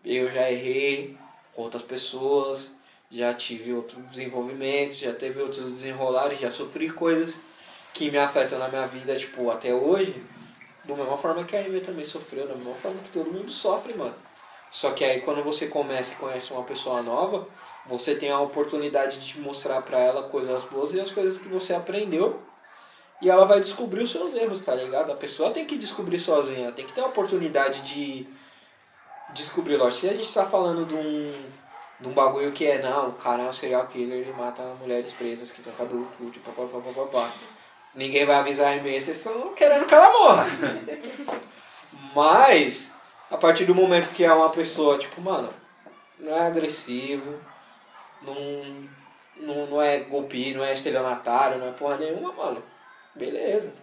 [0.05, 1.19] eu- já errei
[1.53, 2.73] com outras pessoas,
[3.11, 7.41] já tive outros desenvolvimentos, já teve outros desenrolares, já sofri coisas
[7.93, 10.23] que me afetam na minha vida, tipo, até hoje,
[10.85, 13.95] da mesma forma que a Amy também sofreu, da mesma forma que todo mundo sofre,
[13.95, 14.15] mano.
[14.77, 17.49] Só que aí quando você começa e conhece uma pessoa nova,
[17.87, 21.73] você tem a oportunidade de mostrar pra ela coisas boas e as coisas que você
[21.73, 22.43] aprendeu.
[23.23, 25.11] E ela vai descobrir os seus erros, tá ligado?
[25.11, 28.29] A pessoa tem que descobrir sozinha, tem que ter a oportunidade de
[29.33, 29.79] descobrir.
[29.79, 31.33] Lógico, se a gente tá falando de um,
[31.99, 35.11] de um bagulho que é, não, o cara é um serial killer, ele mata mulheres
[35.11, 37.33] pretas que tem cabelo curto, papapá, papapá.
[37.95, 40.47] Ninguém vai avisar a MS, vocês estão querendo que ela morra.
[42.15, 42.95] Mas,
[43.31, 45.51] a partir do momento que é uma pessoa, tipo, mano,
[46.19, 47.35] não é agressivo,
[48.23, 48.35] não,
[49.37, 52.63] não, não é golpe, não é estelionatário, não é porra nenhuma, mano.
[53.15, 53.75] Beleza.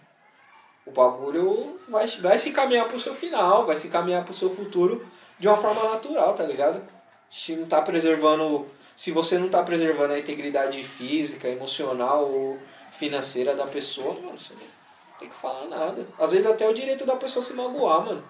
[0.86, 5.06] O bagulho vai, vai se encaminhar pro seu final, vai se encaminhar pro seu futuro
[5.40, 6.82] de uma forma natural, tá ligado?
[7.30, 8.68] Se não tá preservando.
[8.96, 12.60] Se você não tá preservando a integridade física, emocional ou
[12.92, 14.62] financeira da pessoa, mano, você não
[15.20, 16.06] tem que falar nada.
[16.20, 18.24] Às vezes até o direito da pessoa se magoar, mano.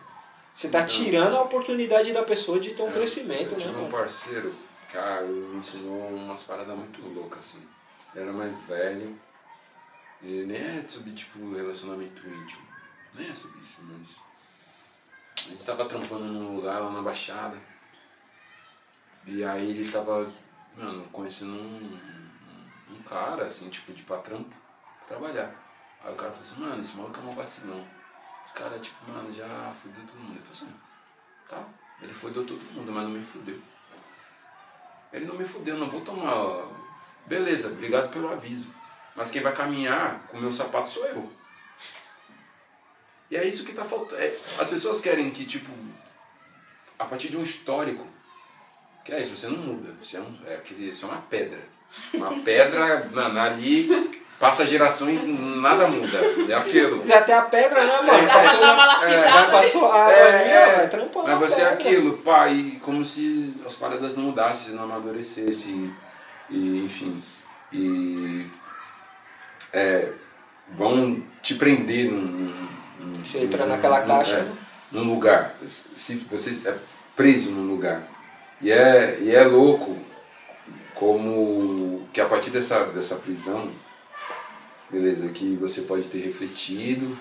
[0.53, 3.69] Você tá tirando a oportunidade da pessoa de ter um É, crescimento, eu né, tive
[3.75, 3.89] um mano?
[3.91, 4.53] parceiro,
[4.91, 7.67] cara, me ensinou umas paradas muito loucas, assim.
[8.13, 9.19] Ele era mais velho.
[10.21, 12.61] E nem é sobre, tipo, relacionamento íntimo.
[13.15, 14.21] Nem é sobre isso, mas.
[15.47, 17.57] A gente tava trampando num lugar lá na Baixada.
[19.25, 20.31] E aí ele tava,
[20.77, 21.99] mano, conhecendo um,
[22.91, 24.53] um, um cara, assim, tipo, de pra trampo,
[24.99, 25.53] pra trabalhar.
[26.03, 27.85] Aí o cara falou assim, mano, esse maluco é um vacilão.
[28.55, 30.37] Cara, tipo, mano, já fudeu todo mundo.
[30.37, 30.79] Eu falei assim,
[31.49, 31.67] tá,
[32.01, 33.59] ele fudeu todo mundo, mas não me fudeu.
[35.11, 36.67] Ele não me fudeu, não vou tomar.
[37.25, 38.73] Beleza, obrigado pelo aviso.
[39.15, 41.31] Mas quem vai caminhar com o meu sapato sou eu.
[43.29, 44.21] E é isso que tá faltando.
[44.21, 45.71] É, as pessoas querem que, tipo,
[46.97, 48.07] a partir de um histórico,
[49.03, 49.93] que é isso, você não muda.
[50.03, 51.63] Você é, um, é, aquele, você é uma pedra.
[52.13, 56.17] Uma pedra, mano, ali passa gerações, nada muda.
[56.49, 56.97] É aquilo.
[56.97, 58.13] Mas até a pedra, né, mano?
[58.13, 59.51] É, Passou, é, lapidada vai ali.
[59.51, 60.67] passou água É, ali, é.
[60.73, 64.25] ó, vai trampando Mas a você é aquilo, pá, e como se as paradas não
[64.25, 65.95] mudassem, não amadurecessem,
[66.49, 67.23] e, enfim.
[67.71, 68.45] E
[69.71, 70.09] é,
[70.73, 72.21] vão te prender num.
[72.99, 74.47] num- Você entra num- naquela num- caixa, é,
[74.91, 75.55] num lugar.
[75.65, 76.75] Se você é
[77.15, 78.03] preso num lugar.
[78.61, 79.97] E é, e é louco
[80.95, 83.71] como que a partir dessa, dessa prisão,
[84.93, 87.17] beleza, que você pode ter refletido,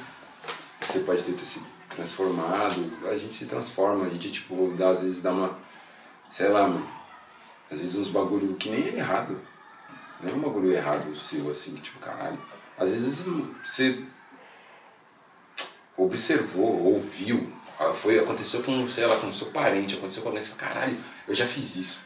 [0.78, 5.22] você pode ter se transformado, a gente se transforma, a gente tipo, dá, às vezes
[5.22, 5.58] dá uma,
[6.30, 6.86] sei lá, mano,
[7.70, 9.40] às vezes uns bagulho que nem é errado,
[10.22, 12.38] nem é um bagulho errado seu, assim, tipo, caralho,
[12.78, 13.24] às vezes
[13.64, 14.04] você
[15.96, 20.96] observou, ouviu, ah, foi, aconteceu com, sei lá, com seu parente, aconteceu com alguém, caralho,
[21.26, 22.00] eu já fiz isso.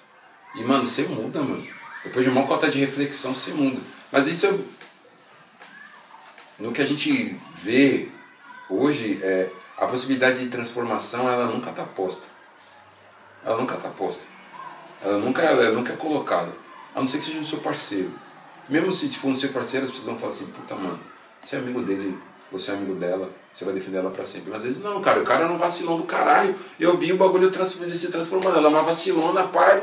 [0.54, 1.64] E, mano, você muda, mano.
[2.02, 3.80] Depois de uma cota de reflexão, você muda.
[4.10, 4.58] Mas isso é...
[6.58, 8.08] No que a gente vê
[8.70, 12.26] hoje, é, a possibilidade de transformação, ela nunca está posta.
[13.44, 14.22] Ela nunca está posta.
[15.02, 16.52] Ela nunca, ela nunca é colocada.
[16.94, 18.10] A não ser que seja no seu parceiro.
[18.68, 20.98] Mesmo se for no seu parceiro, as pessoas vão falar assim, puta, mano,
[21.44, 22.18] você é amigo dele,
[22.50, 24.50] você é amigo dela, você vai defender ela pra sempre.
[24.50, 26.56] Mas às vezes, não, cara, o cara não vacilão do caralho.
[26.80, 28.56] Eu vi o bagulho trans- se transformando.
[28.56, 29.82] Ela é uma vacilona, pai,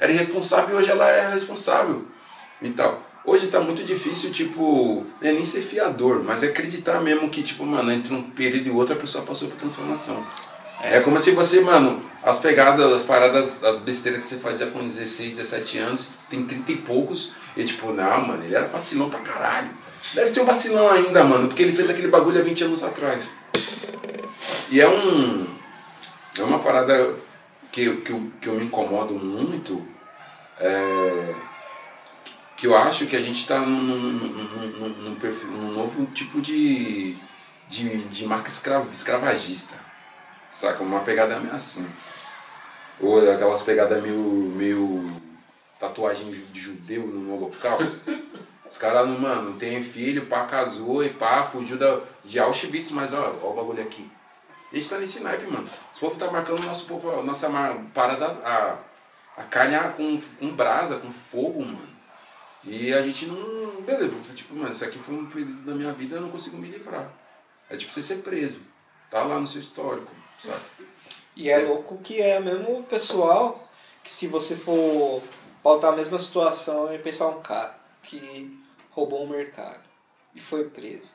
[0.00, 2.04] era irresponsável e hoje ela é responsável.
[2.60, 3.00] E tal.
[3.24, 7.42] Hoje tá muito difícil, tipo, não é nem ser fiador, mas é acreditar mesmo que,
[7.42, 10.26] tipo, mano, entre um período e outro a pessoa passou por transformação.
[10.82, 10.98] É.
[11.00, 15.36] como se você, mano, as pegadas, as paradas, as besteiras que você fazia com 16,
[15.36, 19.68] 17 anos, tem 30 e poucos, e tipo, não, mano, ele era vacilão pra caralho.
[20.14, 23.22] Deve ser um vacilão ainda, mano, porque ele fez aquele bagulho há 20 anos atrás.
[24.70, 25.46] E é um.
[26.38, 27.14] É uma parada
[27.70, 29.86] que, que, que eu me incomodo muito.
[30.58, 31.34] É,
[32.60, 34.88] que eu acho que a gente está num, num, num,
[35.48, 37.16] num- novo tipo de,
[37.66, 39.74] de, de marca escrava, escravagista.
[40.52, 40.82] Saca?
[40.82, 41.88] Uma pegada meio assim.
[43.00, 45.22] Ou aquelas pegadas meio, meio
[45.78, 47.98] tatuagem de judeu no holocausto.
[48.70, 53.38] Os caras, mano, tem filho, pá, casou e pá, fugiu da, de Auschwitz, mas ó,
[53.42, 54.06] ó o bagulho aqui.
[54.70, 55.68] A gente tá nesse naipe, mano.
[55.90, 58.76] Esse povo tá marcando nosso povo, nossa mar- parada, a,
[59.38, 61.89] a carne a- com, com brasa, com fogo, mano.
[62.64, 63.80] E a gente não.
[63.82, 66.68] Beleza, tipo, mano, isso aqui foi um período da minha vida eu não consigo me
[66.68, 67.10] livrar.
[67.68, 68.60] É tipo você ser preso.
[69.10, 70.60] Tá lá no seu histórico, sabe?
[71.34, 73.68] E é louco que é mesmo o pessoal
[74.02, 75.22] que se você for
[75.62, 78.58] pautar a mesma situação e pensar um cara que
[78.90, 79.80] roubou um mercado
[80.34, 81.12] e foi preso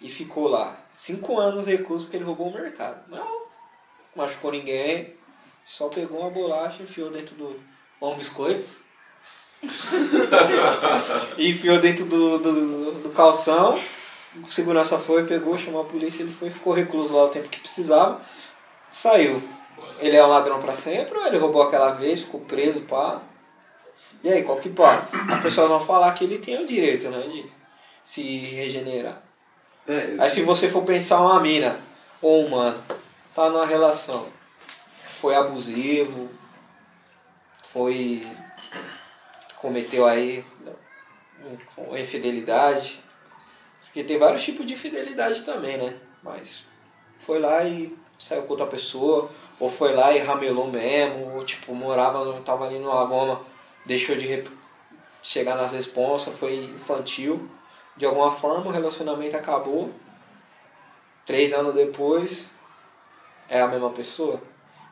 [0.00, 3.08] e ficou lá cinco anos recluso porque ele roubou o mercado.
[3.08, 3.42] Não
[4.14, 5.16] machucou ninguém,
[5.64, 7.60] só pegou uma bolacha, enfiou dentro do
[7.98, 8.80] pão biscoitos.
[11.38, 13.80] E enfiou dentro do, do, do calção.
[14.42, 17.60] O segurança foi, pegou, chamou a polícia, ele foi ficou recluso lá o tempo que
[17.60, 18.20] precisava.
[18.92, 19.42] Saiu.
[19.98, 23.22] Ele é um ladrão pra sempre ou ele roubou aquela vez, ficou preso, pá?
[24.22, 25.08] E aí, qual que pá?
[25.30, 27.50] As pessoas vão falar que ele tem o direito, né, de
[28.04, 29.22] se regenerar.
[29.86, 31.78] É, Aí se você for pensar uma mina
[32.20, 32.82] ou um mano,
[33.34, 34.26] tá numa relação,
[35.10, 36.30] foi abusivo,
[37.64, 38.26] foi.
[39.62, 40.44] Cometeu aí
[41.78, 43.02] uma infidelidade.
[43.80, 45.96] Porque tem vários tipos de infidelidade também, né?
[46.22, 46.66] Mas
[47.18, 51.74] foi lá e saiu com outra pessoa, ou foi lá e ramelou mesmo, ou tipo,
[51.74, 53.44] morava, tava ali numa goma,
[53.86, 54.44] deixou de
[55.22, 57.48] chegar nas responsas, foi infantil.
[57.96, 59.92] De alguma forma o relacionamento acabou.
[61.24, 62.50] Três anos depois
[63.48, 64.42] é a mesma pessoa.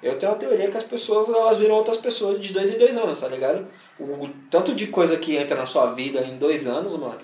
[0.02, 2.96] Eu tenho a teoria que as pessoas elas viram outras pessoas de dois em dois
[2.96, 3.66] anos, tá ligado?
[3.98, 7.20] O, tanto de coisa que entra na sua vida em dois anos, mano,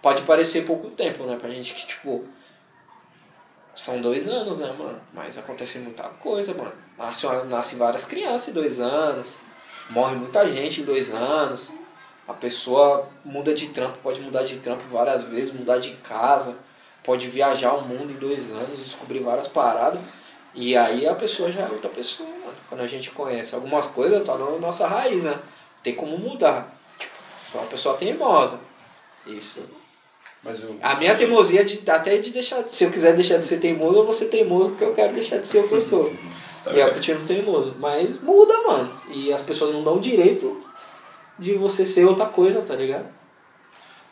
[0.00, 1.36] pode parecer pouco tempo, né?
[1.36, 2.24] Pra gente que, tipo,
[3.74, 5.00] são dois anos, né, mano?
[5.12, 6.72] Mas acontece muita coisa, mano.
[6.98, 9.36] Nasce, uma- nasce várias crianças em dois anos.
[9.88, 11.70] Morre muita gente em dois anos.
[12.28, 16.56] A pessoa muda de trampo, pode mudar de trampo várias vezes, mudar de casa,
[17.02, 20.00] pode viajar o mundo em dois anos, descobrir várias paradas.
[20.54, 22.28] E aí a pessoa já é outra pessoa.
[22.68, 25.38] Quando a gente conhece algumas coisas, tá na nossa raiz, né?
[25.82, 26.76] Tem como mudar.
[26.98, 28.60] Tipo, só uma pessoa teimosa.
[29.26, 29.62] Isso
[30.42, 32.66] Mas eu, A minha teimosia é de, até de deixar.
[32.68, 35.38] Se eu quiser deixar de ser teimoso, eu vou ser teimoso porque eu quero deixar
[35.38, 36.14] de ser o que eu sou.
[36.62, 37.74] Sabe, E eu continuo teimoso.
[37.78, 39.00] Mas muda, mano.
[39.08, 40.62] E as pessoas não dão o direito
[41.38, 43.06] de você ser outra coisa, tá ligado?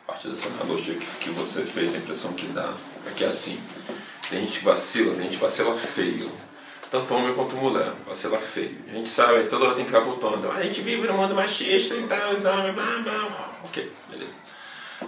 [0.07, 2.73] A partir dessa analogia que, que você fez, a impressão que dá
[3.05, 3.59] é que é assim,
[4.29, 6.31] tem gente que vacila, tem gente que vacila feio.
[6.91, 8.77] Tanto homem quanto mulher, vacila feio.
[8.87, 10.49] A gente sabe, toda hora tem que ficar voltando.
[10.49, 13.59] A gente vive no mundo machista, então os homens, blá blá.
[13.63, 14.39] Ok, beleza.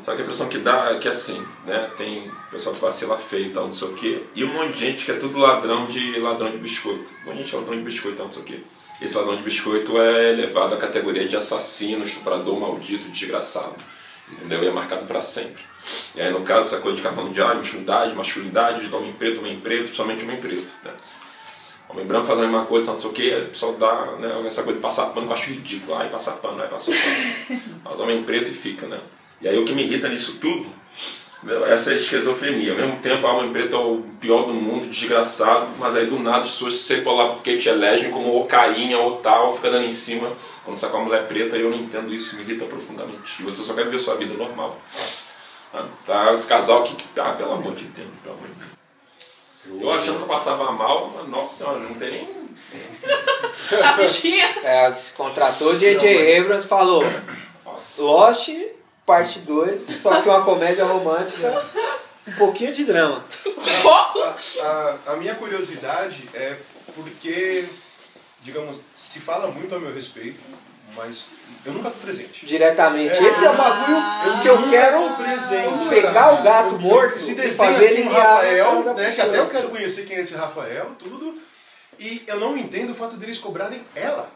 [0.05, 1.91] Só que a impressão que dá é que assim, né?
[1.97, 4.23] Tem pessoal que vacila feio e tal, não sei o quê.
[4.33, 7.11] E um monte de gente que é tudo ladrão de ladrão de biscoito.
[7.23, 8.59] Um monte de gente é ladrão de biscoito e tal, não sei o quê.
[9.01, 13.75] Esse ladrão de biscoito é elevado à categoria de assassino, estuprador, maldito, desgraçado.
[14.31, 14.63] Entendeu?
[14.63, 15.63] E é marcado para sempre.
[16.15, 19.13] E aí, no caso, essa coisa de ficar falando de ah, intimidade, masculinidade, de homem
[19.13, 20.67] preto, homem preto, somente homem preto.
[20.83, 20.91] Né?
[21.89, 24.63] Homem branco faz a mesma coisa, não sei o que, o pessoal dá né, essa
[24.63, 25.95] coisa de passar pano que eu acho ridículo.
[25.95, 27.61] Ai, passar pano, ai, passar pano.
[27.83, 29.01] Mas homem preto e fica, né?
[29.41, 30.69] E aí o que me irrita nisso tudo,
[31.67, 32.71] essa é a esquizofrenia.
[32.73, 36.19] Ao mesmo tempo, o homem preto é o pior do mundo, desgraçado, mas aí do
[36.19, 39.85] nada as pessoas se lá porque te elegem como ou carinha ou tal, fica dando
[39.85, 40.31] em cima
[40.63, 43.41] quando sai com a mulher preta e eu não entendo isso, me irrita profundamente.
[43.41, 44.79] E você só quer viver sua vida normal.
[45.73, 49.81] Ah, Tá, esse casal aqui, que, ah, pelo amor de Deus, pelo amor de Deus.
[49.81, 52.41] Eu achando que eu passava mal, mas nossa senhora, não tem nem.
[53.83, 54.45] A fichinha.
[54.63, 57.03] É, contratou o mas- Abrams falou
[57.65, 58.01] Nossa.
[58.03, 58.49] Lost,
[59.05, 61.63] parte 2, só que uma comédia romântica,
[62.27, 63.23] um pouquinho de drama.
[63.81, 64.19] Pouco.
[64.23, 66.57] A, a- a minha curiosidade é
[66.95, 67.67] porque,
[68.41, 70.41] digamos, se fala muito a meu respeito,
[70.95, 71.25] mas
[71.65, 72.45] eu nunca fui presente.
[72.45, 73.17] Diretamente.
[73.17, 73.23] É.
[73.23, 76.39] Esse é o bagulho que eu quero presente, pegar sabe?
[76.39, 79.69] o gato morto se e fazer assim ele um Rafael, né, que até eu quero
[79.69, 81.35] conhecer quem é esse Rafael, tudo.
[81.99, 84.29] E eu não entendo o fato deles cobrarem ela.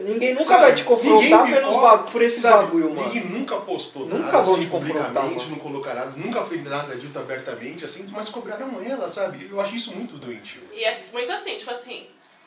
[0.00, 0.62] Ninguém nunca Sabe?
[0.62, 2.64] vai te confrontar pelos por esse sabe?
[2.64, 3.06] bagulho, mano.
[3.12, 5.48] Ninguém nunca postou Nunca nada vão assim te confrontar, mano.
[5.50, 9.46] não colocar nada, nunca foi nada dito abertamente, assim, mas cobraram ela, sabe?
[9.50, 10.62] Eu acho isso muito doentio.
[10.72, 12.06] E é muito assim, tipo assim,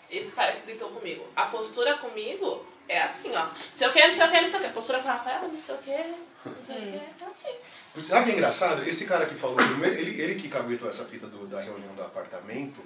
[0.09, 3.45] esse cara que gritou comigo, a postura comigo é assim, ó.
[3.71, 4.69] Se eu quero, não sei o que, não sei o que.
[4.69, 6.95] Postura com o Rafael, não sei o que, não sei o que.
[6.97, 8.01] É assim.
[8.01, 8.89] Sabe o que é engraçado?
[8.89, 12.01] Esse cara que falou primeiro, ele, ele que caguetou essa fita do- da reunião do
[12.01, 12.81] apartamento,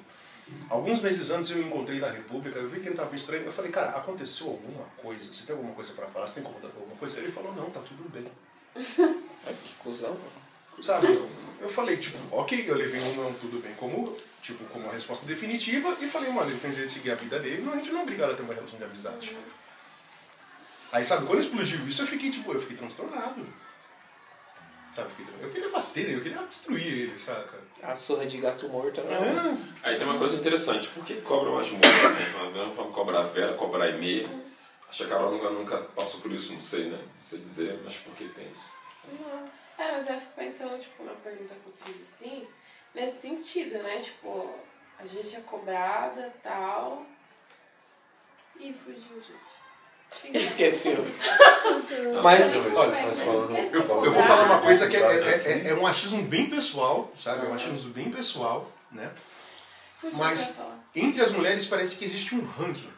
[0.69, 3.71] alguns meses antes eu encontrei na República, eu vi que ele tava estranho, eu falei,
[3.71, 5.31] cara, aconteceu alguma coisa?
[5.31, 6.27] Você tem alguma coisa pra falar?
[6.27, 7.17] Você tem incomodado com alguma coisa?
[7.17, 8.27] Ele falou, não, tá tudo bem.
[9.63, 10.15] Que cuzão.
[10.81, 11.07] Sabe?
[11.07, 11.29] Eu,
[11.61, 15.25] eu falei, tipo, ok, eu levei um não tudo bem como, tipo, como uma resposta
[15.25, 17.91] definitiva e falei, mano, ele tem direito de seguir a vida dele, não, a gente
[17.91, 19.35] não é obrigado a ter uma relação de amizade.
[20.91, 23.45] Aí, sabe, quando explodiu isso, eu fiquei, tipo, eu fiquei transtornado.
[24.91, 25.11] Sabe?
[25.41, 27.59] Eu queria bater nele, eu queria destruir ele, saca?
[27.81, 29.13] A surra de gato morto, né?
[29.83, 32.19] É, Aí tem uma coisa interessante, por que cobra mais moças?
[32.53, 32.73] Né?
[32.75, 34.27] Vamos cobrar a Vera, cobrar a Emê.
[34.89, 36.97] Acho que a Carol nunca, nunca passou por isso, não sei, né?
[36.97, 38.75] Não sei dizer, mas por que tem isso?
[39.07, 39.49] Não.
[39.77, 42.47] É, mas eu fico pensando, tipo, na pergunta que eu fiz assim,
[42.93, 43.99] nesse sentido, né?
[43.99, 44.53] Tipo,
[44.97, 47.05] a gente é cobrada e tal.
[48.59, 49.58] E fugiu, gente.
[50.33, 51.07] Esqueceu.
[52.23, 55.29] Mas, olha, mas falando- Quer Eu, dizer, eu vou falar uma coisa que é, Cobrada.
[55.29, 57.45] é, é- é um achismo bem pessoal, sabe?
[57.45, 59.11] É um achismo bem pessoal, né?
[60.13, 60.59] Mas-.
[60.95, 62.89] Entre as mulheres parece que existe um ranking.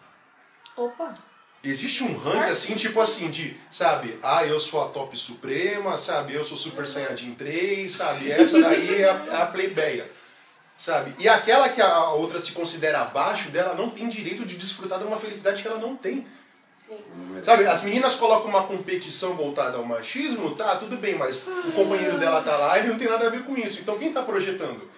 [0.78, 1.14] Opa.
[1.64, 6.34] Existe um ranking assim, tipo assim, de, sabe, ah, eu sou a top suprema, sabe,
[6.34, 10.09] eu sou Super Saiyajin 3, sabe, essa daí é a, é a plebeia,
[10.76, 11.14] sabe?
[11.20, 15.05] E aquela que a outra se considera abaixo dela não tem direito de desfrutar de
[15.05, 16.26] uma felicidade que ela não tem.
[16.72, 16.97] Sim.
[17.43, 22.17] Sabe, as meninas colocam uma competição voltada ao machismo, tá, tudo bem, mas o companheiro
[22.17, 23.82] dela tá lá e não tem nada a ver com isso.
[23.82, 24.89] Então quem tá projetando?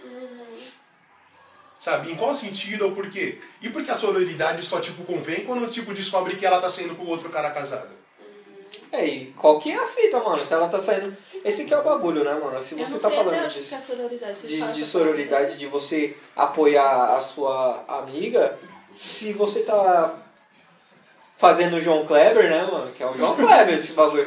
[1.80, 3.42] Sabe, em qual sentido ou por quê?
[3.62, 6.96] E por que a sororidade só, tipo, convém quando, tipo, descobre que ela tá saindo
[6.96, 7.90] com o outro cara casado?
[8.94, 10.46] é, e qual que é a fita, mano?
[10.46, 11.18] Se ela tá saindo.
[11.44, 12.62] Esse que é o bagulho, né, mano?
[12.62, 13.68] Se você não tá falando disso.
[13.68, 14.48] que é a sororidade.
[14.48, 18.58] de, de sororidade, de você apoiar a sua amiga,
[18.96, 20.23] se você tá
[21.44, 22.90] fazendo o João Kleber, né, mano?
[22.94, 24.26] Que é o João Kleber esse bagulho.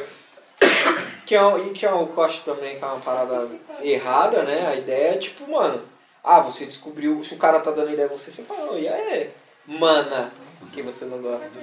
[1.25, 3.49] Que é, um- e que é o eu acho também que é uma parada
[3.81, 4.67] errada, né?
[4.67, 5.83] A ideia é tipo, mano,
[6.23, 8.87] ah, você descobriu, se o cara tá dando ideia a você, você fala, "Oi, e
[8.87, 9.31] aí,
[9.65, 10.31] mana,
[10.71, 11.59] que você não gosta.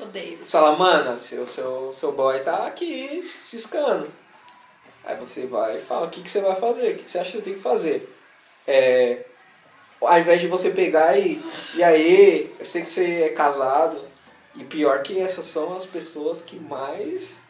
[0.00, 0.38] Odeio.
[0.42, 4.08] Você fala, mana, seu, seu, seu boy tá aqui ciscando.
[5.04, 6.92] Aí você vai e fala, o que, que você vai fazer?
[6.92, 8.12] O que, que você acha que tem que fazer?
[8.66, 9.24] É,
[10.00, 11.40] ao invés de você pegar e,
[11.74, 14.05] e aí, eu sei que você é casado,
[14.58, 17.44] e pior que essas são as pessoas que mais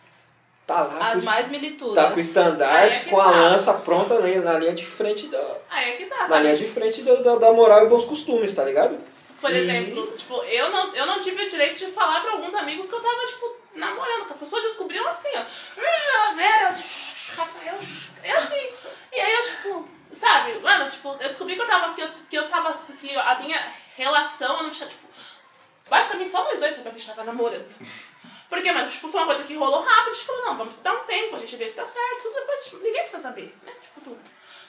[0.67, 1.95] tá lá com, As mais militudas.
[1.95, 3.31] tá com o Aí estandarte, é com a tá.
[3.31, 6.43] lança pronta na, na linha de frente da, Aí é que tá, na sabe?
[6.43, 8.99] linha de frente da, da, da moral e bons costumes, tá ligado?
[9.41, 12.55] Por E- exemplo, tipo, eu não, eu não tive o direito de falar pra alguns
[12.55, 14.25] amigos que eu tava, tipo, namorando.
[14.27, 15.41] Que as pessoas descobriam assim, ó.
[15.79, 16.69] "Ah, Vera,
[17.37, 17.79] Rafael.
[18.25, 18.69] É assim.
[20.63, 21.95] mano, tipo, eu descobri que eu tava.
[21.95, 22.73] Que eu, que eu tava.
[22.73, 25.07] Que a minha relação, eu não tinha, tipo.
[25.89, 27.67] Basicamente só nós dois sabia que a gente tava namorando.
[28.49, 30.95] Porque, mano, tipo, foi uma coisa que rolou rápido, a gente falou, não, vamos dar
[30.95, 33.73] um tempo, a gente vê se dá certo, tudo, depois tipo, ninguém precisa saber, né?
[33.83, 34.21] Tipo, tudo.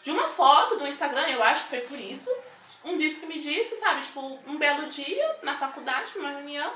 [0.02, 2.36] De uma foto do Instagram, eu acho que foi por isso,
[2.84, 6.74] um disco que me disse, sabe, tipo, um belo dia, na faculdade, numa reunião,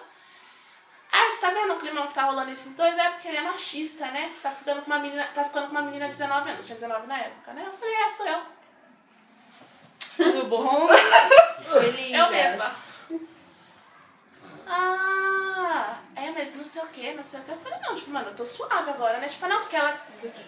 [1.12, 2.98] ah, você tá vendo o clima que tá rolando esses dois?
[2.98, 4.34] É porque ele é machista, né?
[4.42, 6.76] Tá ficando com uma menina, tá ficando com uma menina de 19 anos, eu tinha
[6.76, 7.66] 19 na época, né?
[7.68, 8.42] Eu falei, é, sou eu.
[10.16, 10.90] Tudo bom?
[12.14, 12.91] Eu mesma.
[14.74, 17.52] Ah, é, mas não sei o que, não sei o que.
[17.52, 19.28] Eu falei, não, tipo, mano, eu tô suave agora, né?
[19.28, 20.00] Tipo, não, porque ela,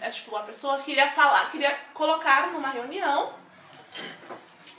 [0.01, 3.33] é, tipo, a pessoa queria falar, queria colocar numa reunião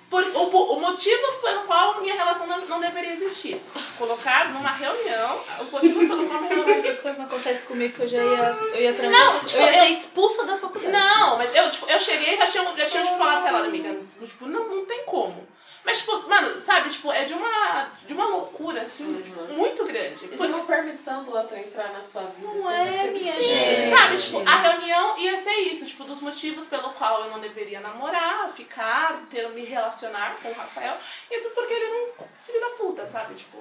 [0.08, 3.60] por, o, o motivos pelo qual minha relação não, não deveria existir.
[3.98, 8.02] Colocar numa reunião os motivos pelo qual minha relação Essas coisas não acontecem comigo que
[8.02, 9.20] eu já ia, eu ia trancar.
[9.20, 10.90] Não, tipo, eu ia eu- ser expulsa da faculdade.
[10.92, 13.66] Não, mas eu, tipo, eu cheguei e já tinha, já tinha tipo, falado pra ela,
[13.66, 15.46] amiga, tipo, não, não tem como.
[15.84, 20.24] Mas, tipo, mano, sabe, tipo, é de uma, de uma loucura, assim, tipo, muito grande.
[20.24, 22.48] E Porque, de uma permissão do outro entrar na sua vida.
[22.54, 23.90] Não sem é, minha gente.
[23.94, 27.80] sabe, tipo, a reunião ia ser isso, tipo, dos motivos pelo qual eu não deveria
[27.80, 30.96] namorar, ficar, ter, me relacionar com o Rafael,
[31.30, 33.58] e do porque ele é um filho da puta, sabe, tipo...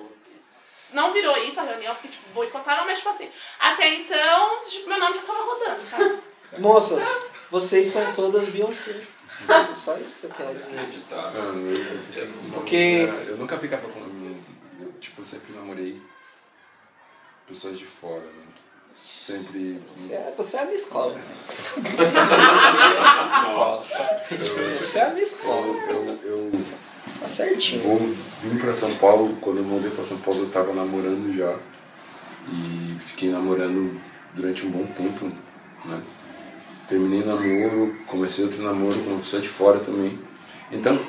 [0.93, 4.99] Não virou isso a reunião, porque, tipo, boicotaram, mas, tipo assim, até então, tipo, meu
[4.99, 6.19] nome já tava rodando, sabe?
[6.59, 7.03] Moças,
[7.49, 9.01] vocês são todas Beyoncé.
[9.75, 10.79] Só isso que eu tenho a dizer.
[11.35, 11.43] Eu,
[12.23, 13.99] eu, uma Porque- eu nunca ficava com.
[14.81, 16.01] Eu, tipo, sempre namorei
[17.47, 18.43] pessoas de fora, né?
[18.95, 19.81] Sempre.
[19.91, 21.19] Você é, você é a minha escola.
[24.77, 25.67] Você é a minha escola.
[25.89, 26.51] Eu, eu, eu
[27.19, 27.83] Tá certinho.
[27.83, 27.99] vou
[28.41, 31.57] vim pra São Paulo, quando eu mudei pra São Paulo eu tava namorando já.
[32.49, 33.99] E fiquei namorando
[34.33, 35.25] durante um bom tempo,
[35.85, 36.01] né?
[36.87, 40.19] Terminei namoro, comecei outro namoro com uma pessoa de fora também.
[40.71, 40.99] Então,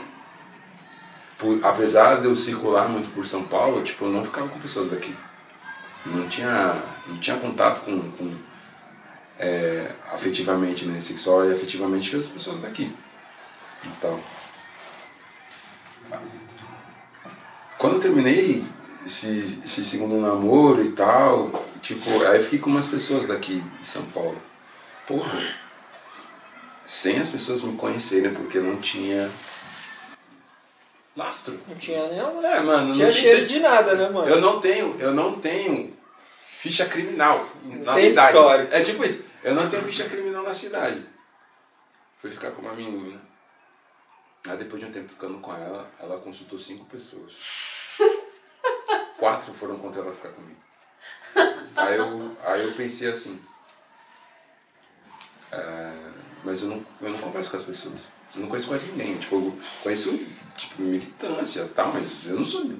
[1.38, 4.90] por- apesar de eu circular muito por São Paulo, tipo, eu não ficava com pessoas
[4.90, 5.14] daqui.
[6.06, 8.34] Não tinha, não tinha contato com, com
[9.38, 11.00] é, afetivamente, né?
[11.00, 12.94] Sexual e afetivamente com as pessoas daqui.
[13.84, 14.20] Então,
[17.78, 18.66] quando eu terminei
[19.04, 23.86] esse, esse segundo namoro e tal, tipo, aí eu fiquei com umas pessoas daqui de
[23.86, 24.40] São Paulo.
[25.06, 25.38] Porra,
[26.86, 29.30] sem as pessoas me conhecerem, porque não tinha
[31.16, 31.60] lastro.
[31.68, 32.44] Não tinha nenhum.
[32.44, 34.28] É, mano, não Tinha cheiro de nada, né, mano?
[34.28, 35.96] eu não tenho, eu não tenho
[36.46, 38.28] ficha criminal na tem cidade.
[38.36, 38.68] história.
[38.70, 41.06] É tipo isso, eu não tenho ficha criminal na cidade.
[42.20, 43.20] Fui ficar com uma menina.
[44.48, 47.38] Aí depois de um tempo ficando com ela, ela consultou cinco pessoas.
[49.18, 50.60] Quatro foram contra ela ficar comigo.
[51.76, 53.40] Aí eu, aí eu pensei assim.
[55.50, 55.92] é,
[56.44, 58.00] mas eu não, eu não converso com as pessoas.
[58.34, 59.16] Eu não conheço quase ninguém.
[59.16, 60.20] Tipo, eu conheço
[60.56, 62.70] tipo, militância tal, mas eu não sou.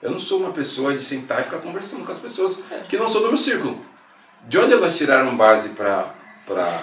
[0.00, 3.06] Eu não sou uma pessoa de sentar e ficar conversando com as pessoas que não
[3.06, 3.84] são do meu círculo.
[4.48, 6.12] De onde elas tiraram base pra,
[6.44, 6.82] pra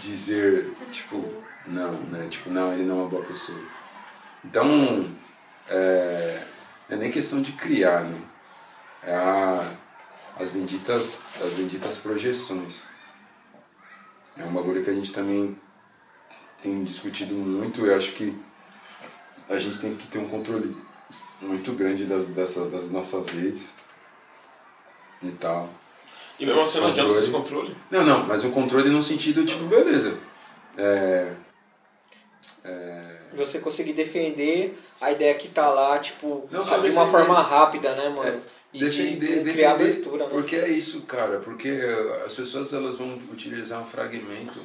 [0.00, 2.28] dizer, tipo, não, né?
[2.28, 3.58] Tipo, não, ele não é uma boa pessoa.
[4.44, 5.10] Então,
[5.68, 6.42] é,
[6.88, 8.20] é nem questão de criar, né?
[9.02, 9.72] É a,
[10.38, 12.84] as, benditas, as benditas projeções.
[14.36, 15.56] É um bagulho que a gente também
[16.62, 17.84] tem discutido muito.
[17.86, 18.34] Eu acho que
[19.48, 20.76] a gente tem que ter um controle
[21.40, 23.74] muito grande das, dessa, das nossas redes
[25.22, 25.68] e tal.
[26.38, 27.18] E mesmo assim não adianta Controle.
[27.24, 27.76] esse controle.
[27.90, 30.18] Não, não, mas um controle no sentido, tipo, beleza.
[30.76, 31.32] É,
[33.34, 37.10] Você conseguir defender a ideia que tá lá, tipo, Não só de uma defender.
[37.10, 38.22] forma rápida, né, mano?
[38.28, 38.40] É,
[38.72, 40.30] e de defender, de criar defender, abertura, né?
[40.30, 41.68] porque é isso, cara, porque
[42.24, 44.60] as pessoas elas vão utilizar um fragmento,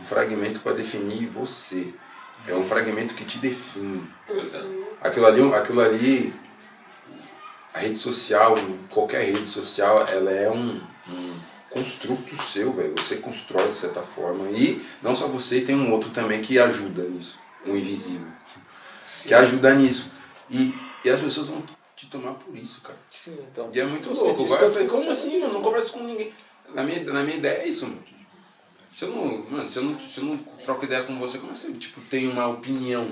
[0.00, 1.92] um fragmento para definir você.
[2.46, 4.08] É um fragmento que te define.
[4.26, 4.62] Pois é.
[5.00, 6.34] Aquilo ali, aquilo ali,
[7.74, 8.54] a rede social,
[8.88, 11.38] qualquer rede social, ela é um, um
[11.70, 12.94] construto seu, velho.
[12.96, 17.02] Você constrói de certa forma e não só você, tem um outro também que ajuda
[17.02, 18.28] nisso, um invisível,
[19.24, 20.10] que ajuda nisso.
[20.48, 20.74] E,
[21.04, 21.62] e as pessoas vão
[21.96, 22.98] te tomar por isso, cara.
[23.10, 23.70] Sim, então.
[23.72, 24.44] E é muito Você louco.
[24.44, 25.42] Agora eu que falei, como assim?
[25.42, 26.32] Eu não converso com ninguém.
[26.74, 28.02] Na minha, na minha ideia é isso, mano.
[28.96, 31.52] Se eu não, mano, se eu não, se eu não troco ideia com você, como
[31.52, 31.74] assim?
[31.74, 33.10] Tipo, tem uma opinião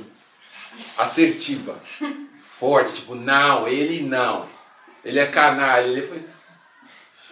[0.96, 1.78] assertiva,
[2.58, 4.48] forte, tipo, não, ele não.
[5.04, 5.86] Ele é canalha.
[5.86, 6.24] Ele foi.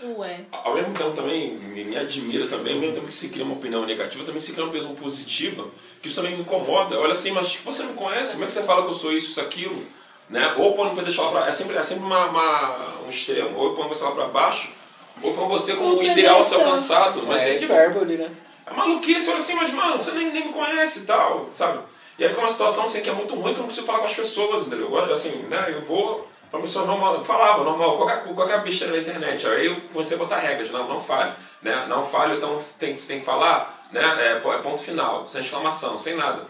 [0.04, 0.44] Ué.
[0.50, 3.54] Ao mesmo tempo também me, me admira também, ao mesmo tempo que se cria uma
[3.54, 5.70] opinião negativa, também se cria uma opinião positiva,
[6.02, 6.98] que isso também me incomoda.
[6.98, 9.12] Olha assim, mas você não me conhece, como é que você fala que eu sou
[9.12, 9.86] isso, isso, aquilo?
[10.28, 10.54] Né?
[10.58, 13.68] Ou põe pra deixar lá pra, é sempre, é sempre uma, uma- um extremo, ou
[13.70, 14.72] eu ponho você lá pra baixo,
[15.20, 17.22] ou põe você como um ideal a ser alcançado.
[17.26, 18.30] Mas é, é tipo, hipérbole, né?
[18.66, 21.80] é maluquice, olha assim, mas mano, você nem, nem me conhece e tal, sabe?
[22.18, 24.00] E aí fica uma situação assim que é muito ruim que eu não consigo falar
[24.00, 24.94] com as pessoas, entendeu?
[24.94, 29.00] Eu, Assim, né, eu vou pra pessoa normal, eu falava normal, qualquer, qualquer besteira na
[29.00, 29.46] internet.
[29.46, 31.86] Aí eu comecei a botar regras, não, não fale, né?
[31.88, 34.02] Não fale, então tem, você tem que falar, né?
[34.18, 36.46] É, é ponto final, sem exclamação, sem nada.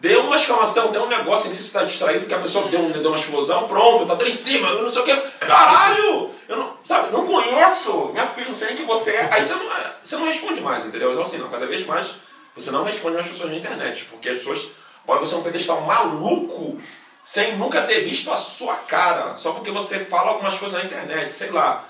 [0.00, 3.18] Deu uma exclamação, deu um negócio, você está distraído, que a pessoa deu, deu uma
[3.18, 5.16] explosão, pronto, tá dando em cima, eu não sei o que.
[5.40, 6.30] Caralho!
[6.48, 9.28] Eu não, sabe, não conheço, minha filha, não sei nem quem você é.
[9.32, 9.66] Aí você não,
[10.02, 11.10] você não responde mais, entendeu?
[11.10, 12.14] Então assim, não, cada vez mais
[12.54, 14.70] você não responde mais pessoas na internet, porque as pessoas
[15.06, 16.78] olham você é um pedestal maluco
[17.24, 21.32] sem nunca ter visto a sua cara, só porque você fala algumas coisas na internet,
[21.32, 21.87] sei lá.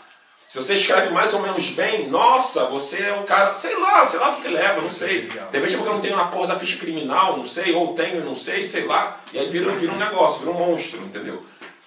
[0.48, 4.18] Se você escreve mais ou menos bem, nossa, você é o cara, sei lá, sei
[4.18, 5.26] lá o que, leva, não sei.
[5.26, 7.94] De repente é porque eu não tenho uma porra da ficha criminal, não sei, ou
[7.94, 9.20] tenho, não sei, sei lá.
[9.30, 11.44] E aí vira, vira um negócio, vira um monstro, entendeu?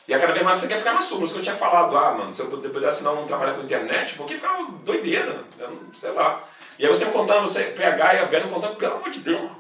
[0.08, 1.98] E a cada vez mais você quer ficar na por isso que eu tinha falado,
[1.98, 5.44] ah, mano, se eu pudesse não trabalhar com internet, porque ficava doideira,
[5.98, 6.44] sei lá.
[6.82, 9.20] E aí você me contando, você pegar e a Vera me contando, pelo amor de
[9.20, 9.52] Deus.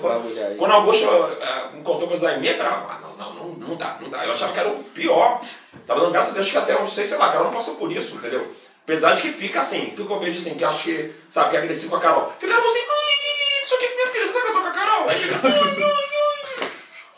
[0.00, 3.68] Quando, quando Augusto uh, me contou coisas da EMEA, eu falava, ah, não, não, não,
[3.68, 4.24] não dá, não dá.
[4.24, 5.42] Eu achava que era o pior.
[5.86, 7.52] Tava dando graças a Deus que até, eu não sei, sei lá, a Carol não
[7.52, 8.56] passou por isso, entendeu?
[8.82, 11.50] Apesar de que fica assim, tudo que eu vejo assim, que eu acho que, sabe,
[11.50, 12.32] que é agressivo com a Carol.
[12.40, 15.08] Ficava assim, ai, isso aqui que minha filha, você tô com a Carol?
[15.10, 15.84] Aí fica, ai, ai, ai,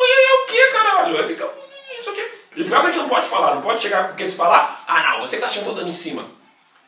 [0.00, 1.18] ai, é o que, caralho?
[1.18, 1.48] Aí fica,
[2.00, 2.30] isso aqui.
[2.56, 5.20] E que a gente não pode falar, não pode chegar, porque se falar, ah não,
[5.20, 6.41] você que tá achando dando em cima.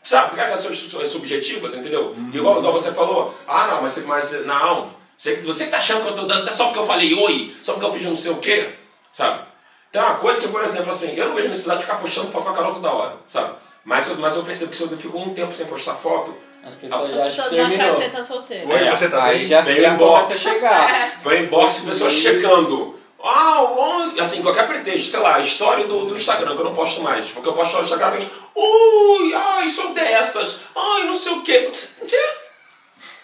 [0.05, 2.14] Sabe, ficar com as suas subjetivas, entendeu?
[2.16, 2.30] Uhum.
[2.32, 6.09] Igual, igual você falou, ah não, mas, mas não, você, você que tá achando que
[6.11, 8.36] eu tô dando só porque eu falei oi, só porque eu fiz não sei o
[8.36, 8.74] quê,
[9.11, 9.46] sabe?
[9.90, 12.44] Tem uma coisa que, por exemplo, assim, eu não vejo necessidade de ficar postando foto
[12.44, 13.55] com a Carol toda hora, sabe?
[13.84, 16.36] Mas, mas eu percebo que se eu fico um tempo sem postar foto,
[16.66, 18.70] as pessoas já acham que achar que você tá solteiro.
[18.70, 20.38] Oi, você tá aí já, vem já inbox.
[20.38, 21.20] chegar.
[21.22, 22.98] Vem inbox, pessoas checando.
[23.26, 27.30] Ah, assim, qualquer pretexto, sei lá, história do, do Instagram, que eu não posto mais.
[27.30, 31.42] Porque eu posto no Instagram e vem, ui, ai, sou dessas, ai, não sei o
[31.42, 31.66] quê.
[32.02, 32.20] O quê?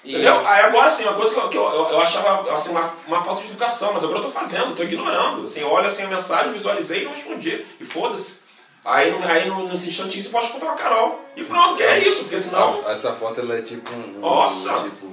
[0.02, 0.46] Entendeu?
[0.46, 3.42] Aí agora, assim, uma coisa que eu, que eu, eu, achava assim, uma, uma falta
[3.42, 5.44] de educação, mas agora eu tô fazendo, tô ignorando.
[5.44, 7.66] Assim, olha assim a mensagem, visualizei e não respondi.
[7.78, 8.44] E foda-se.
[8.82, 11.20] Aí, aí no, nesse instantinho você pode foto com a Carol.
[11.36, 12.88] E pronto, que é isso, porque senão.
[12.88, 14.20] Essa foto ela é tipo um.
[14.20, 14.72] Nossa!
[14.84, 15.09] Tipo,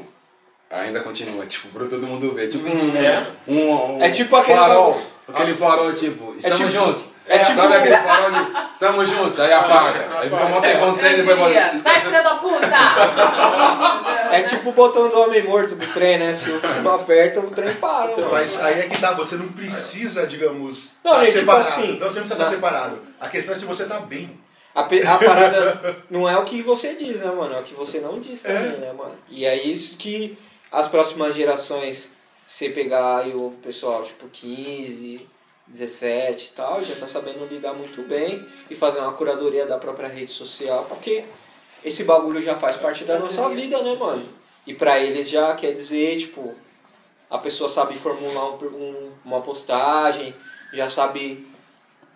[0.69, 2.47] Ainda continua, tipo, pra todo mundo ver.
[2.49, 2.97] Tipo Hum, um.
[2.97, 3.27] é.
[3.47, 4.91] Um, um É tipo aquele farol.
[4.93, 5.07] bagulho.
[5.29, 7.09] Aquele farol, tipo, estamos tipo- juntos.
[7.27, 10.19] é tipo- Sabe aquele farol de estamos juntos, aí apaga.
[10.19, 11.79] Aí fica um tempão sem Eu depois volta.
[11.79, 12.67] sai filha da puta!
[14.31, 16.33] É tipo o botão do homem morto do trem, né?
[16.33, 18.09] Se você não aperta, o trem para.
[18.11, 18.29] mano.
[18.31, 21.61] Mas aí é que tá, você não precisa, digamos, Não, tá é tipo separado.
[21.67, 22.43] assim, não, você não precisa tá.
[22.43, 22.99] estar separado.
[23.19, 24.37] A questão é se você tá bem.
[24.75, 27.55] A, a parada não é o que você diz, né, mano?
[27.55, 28.53] É o que você não diz É.
[28.53, 29.15] também, né, mano?
[29.29, 30.37] E é isso que
[30.71, 32.11] as próximas gerações,
[32.45, 35.27] você pegar aí o pessoal, tipo, 15,
[35.67, 40.07] 17 e tal, já tá sabendo lidar muito bem e fazer uma curadoria da própria
[40.07, 41.25] rede social, porque
[41.83, 44.27] esse bagulho já faz parte da nossa vida, né, mano?
[44.65, 46.55] E pra eles já quer dizer, tipo,
[47.29, 50.33] a pessoa sabe formular um, um- uma postagem,
[50.73, 51.47] já sabe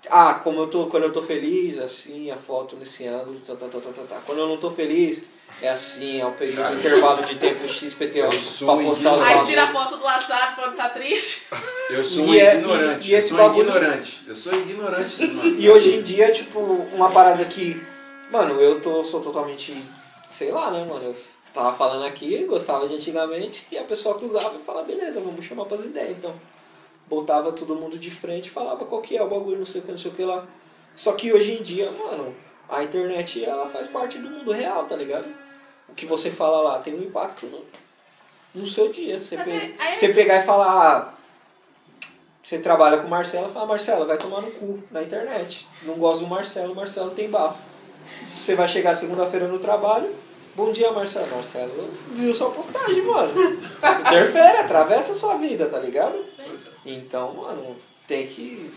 [0.09, 3.67] ah, como eu tô, quando eu tô feliz, assim, a foto nesse ângulo, tá, tá,
[3.67, 4.21] tá, tá, tá, tá.
[4.25, 5.25] Quando eu não tô feliz,
[5.61, 9.63] é assim, é o período, intervalo de tempo XPTO pra sou postar os Aí tira
[9.63, 11.47] a foto do WhatsApp quando tá triste.
[11.89, 13.07] Eu sou E é- ignorante.
[13.07, 14.21] e- e esse eu sou bagulho- ignorante.
[14.27, 15.59] Eu sou ignorante, mano.
[15.59, 17.81] E hoje em dia, tipo, uma parada que,
[18.31, 19.75] mano, eu tô, sou totalmente,
[20.29, 21.15] sei lá, né, mano, eu
[21.53, 25.65] tava falando aqui, gostava de antigamente, e a pessoa acusava e falava, beleza, vamos chamar
[25.65, 26.33] pras ideias, então.
[27.07, 29.91] Botava todo mundo de frente, falava qual que é o bagulho, não sei o que,
[29.91, 30.45] não sei o que lá.
[30.95, 32.33] Só que hoje em dia, mano,
[32.71, 35.27] a internet, ela faz parte do mundo real, tá ligado?
[35.89, 37.65] O que você fala lá tem um impacto no,
[38.55, 39.19] no seu dia.
[39.19, 40.67] Você, Mas pe- é- aí- você pegar e falar,
[40.97, 41.13] ah,
[42.41, 45.67] você trabalha com o Marcelo, fala, Marcelo, vai tomar no cu na internet.
[45.83, 47.61] Não gosto do Marcelo, Marcelo tem bafo.
[48.33, 50.15] Você vai chegar segunda-feira no trabalho,
[50.55, 51.27] bom dia, Marcelo.
[51.29, 53.31] Marcelo viu sua postagem, mano.
[54.01, 56.25] Interfere, atravessa a sua vida, tá ligado?
[56.85, 57.75] Então, mano,
[58.07, 58.73] tem que.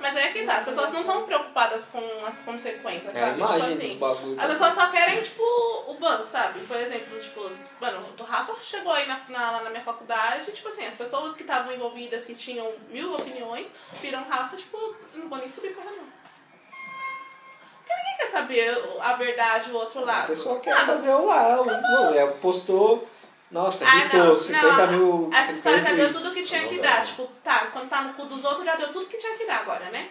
[0.00, 3.26] Mas aí é que tá, as pessoas não estão preocupadas com as consequências, É a
[3.26, 3.38] sabe?
[3.38, 3.98] imagem tipo assim.
[3.98, 4.38] bagulhos.
[4.38, 5.42] As pessoas só querem, tipo,
[5.88, 6.60] o buzz, sabe?
[6.60, 7.50] Por exemplo, tipo,
[7.80, 11.42] mano, o Rafa chegou aí na, na, na minha faculdade, tipo assim, as pessoas que
[11.42, 14.78] estavam envolvidas, que tinham mil opiniões, viram Rafa, tipo,
[15.14, 15.92] não vou nem subir pra não.
[15.92, 20.26] Porque ninguém quer saber a verdade, o outro A lado.
[20.28, 23.08] pessoa quer fazer o lá, o, o, é, postou,
[23.50, 25.30] nossa, Ah, hitou não, 50 não, mil.
[25.32, 27.04] Essa história já deu tudo que tinha que dar.
[27.04, 29.60] Tipo, tá, quando tá no cu dos outros, já deu tudo que tinha que dar
[29.60, 30.10] agora, né?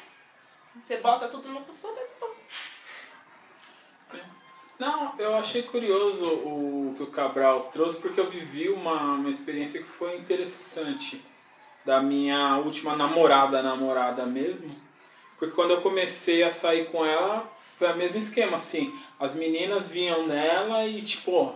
[0.81, 2.29] Você bota tudo no cu dos outros, então.
[4.79, 9.81] Não, eu achei curioso o que o Cabral trouxe, porque eu vivi uma, uma experiência
[9.81, 11.23] que foi interessante
[11.83, 14.69] da minha última namorada, namorada mesmo.
[15.39, 18.97] Porque quando eu comecei a sair com ela, foi o mesmo esquema, assim.
[19.19, 21.55] As meninas vinham nela e, tipo,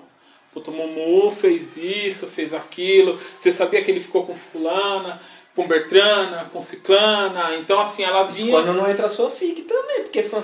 [0.54, 3.20] Puta, o Mumu fez isso, fez aquilo.
[3.38, 5.22] Você sabia que ele ficou com fulana,
[5.56, 7.56] com Bertrana, com Ciclana.
[7.58, 8.52] Então, assim, ela Isso vinha...
[8.52, 10.40] quando não entra a sua fic também, porque fã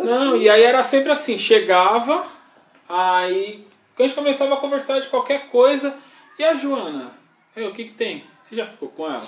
[0.00, 2.26] Não, e aí era sempre assim, chegava,
[2.88, 3.66] aí
[3.98, 5.96] a gente começava a conversar de qualquer coisa,
[6.38, 7.14] e a Joana?
[7.54, 8.24] Eu, o que que tem?
[8.42, 9.24] Você já ficou com ela?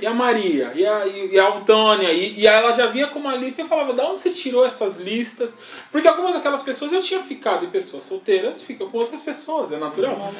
[0.00, 0.72] E a Maria?
[0.74, 2.10] E a, e a Antônia?
[2.10, 4.30] E, e aí ela já vinha com uma lista e eu falava, da onde você
[4.30, 5.54] tirou essas listas?
[5.92, 9.76] Porque algumas daquelas pessoas eu tinha ficado, e pessoas solteiras ficam com outras pessoas, é
[9.76, 10.32] natural.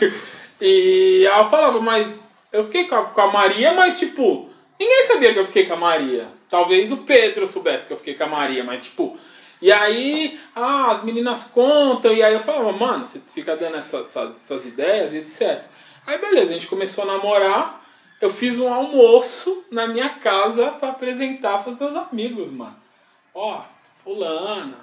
[0.60, 2.20] e aí eu falava, mas
[2.52, 5.74] eu fiquei com a, com a Maria, mas tipo, ninguém sabia que eu fiquei com
[5.74, 6.28] a Maria.
[6.50, 9.16] Talvez o Pedro soubesse que eu fiquei com a Maria, mas tipo.
[9.60, 14.08] E aí, ah, as meninas contam, e aí eu falava, mano, você fica dando essas,
[14.08, 15.62] essas, essas ideias e etc.
[16.04, 17.81] Aí beleza, a gente começou a namorar,
[18.22, 22.76] eu fiz um almoço na minha casa pra apresentar pros meus amigos, mano.
[23.34, 23.64] Ó,
[24.04, 24.78] fulana,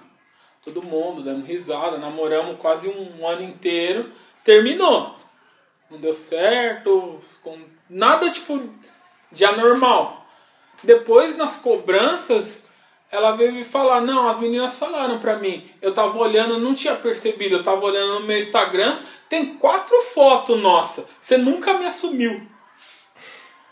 [0.61, 4.11] todo mundo dando risada, namoramos quase um ano inteiro,
[4.43, 5.15] terminou.
[5.89, 7.21] Não deu certo,
[7.89, 8.61] nada tipo
[9.31, 10.25] de anormal.
[10.83, 12.69] Depois nas cobranças,
[13.09, 16.95] ela veio me falar, não, as meninas falaram pra mim, eu tava olhando, não tinha
[16.95, 22.58] percebido, eu tava olhando no meu Instagram, tem quatro fotos nossa, você nunca me assumiu.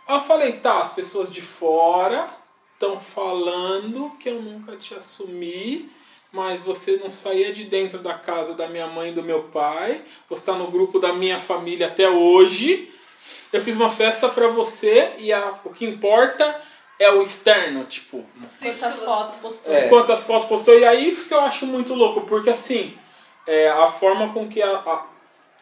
[0.09, 2.29] Eu falei, tá, as pessoas de fora
[2.73, 5.89] estão falando que eu nunca te assumi,
[6.31, 10.03] mas você não saía de dentro da casa da minha mãe e do meu pai,
[10.29, 12.91] você está no grupo da minha família até hoje.
[13.51, 16.61] Eu fiz uma festa pra você e a, o que importa
[16.99, 18.25] é o externo, tipo,
[18.61, 19.73] Quantas fotos postou?
[19.73, 19.87] É.
[19.87, 20.77] quantas fotos postou.
[20.79, 22.97] E é isso que eu acho muito louco, porque assim,
[23.45, 25.05] é, a forma com que a, a-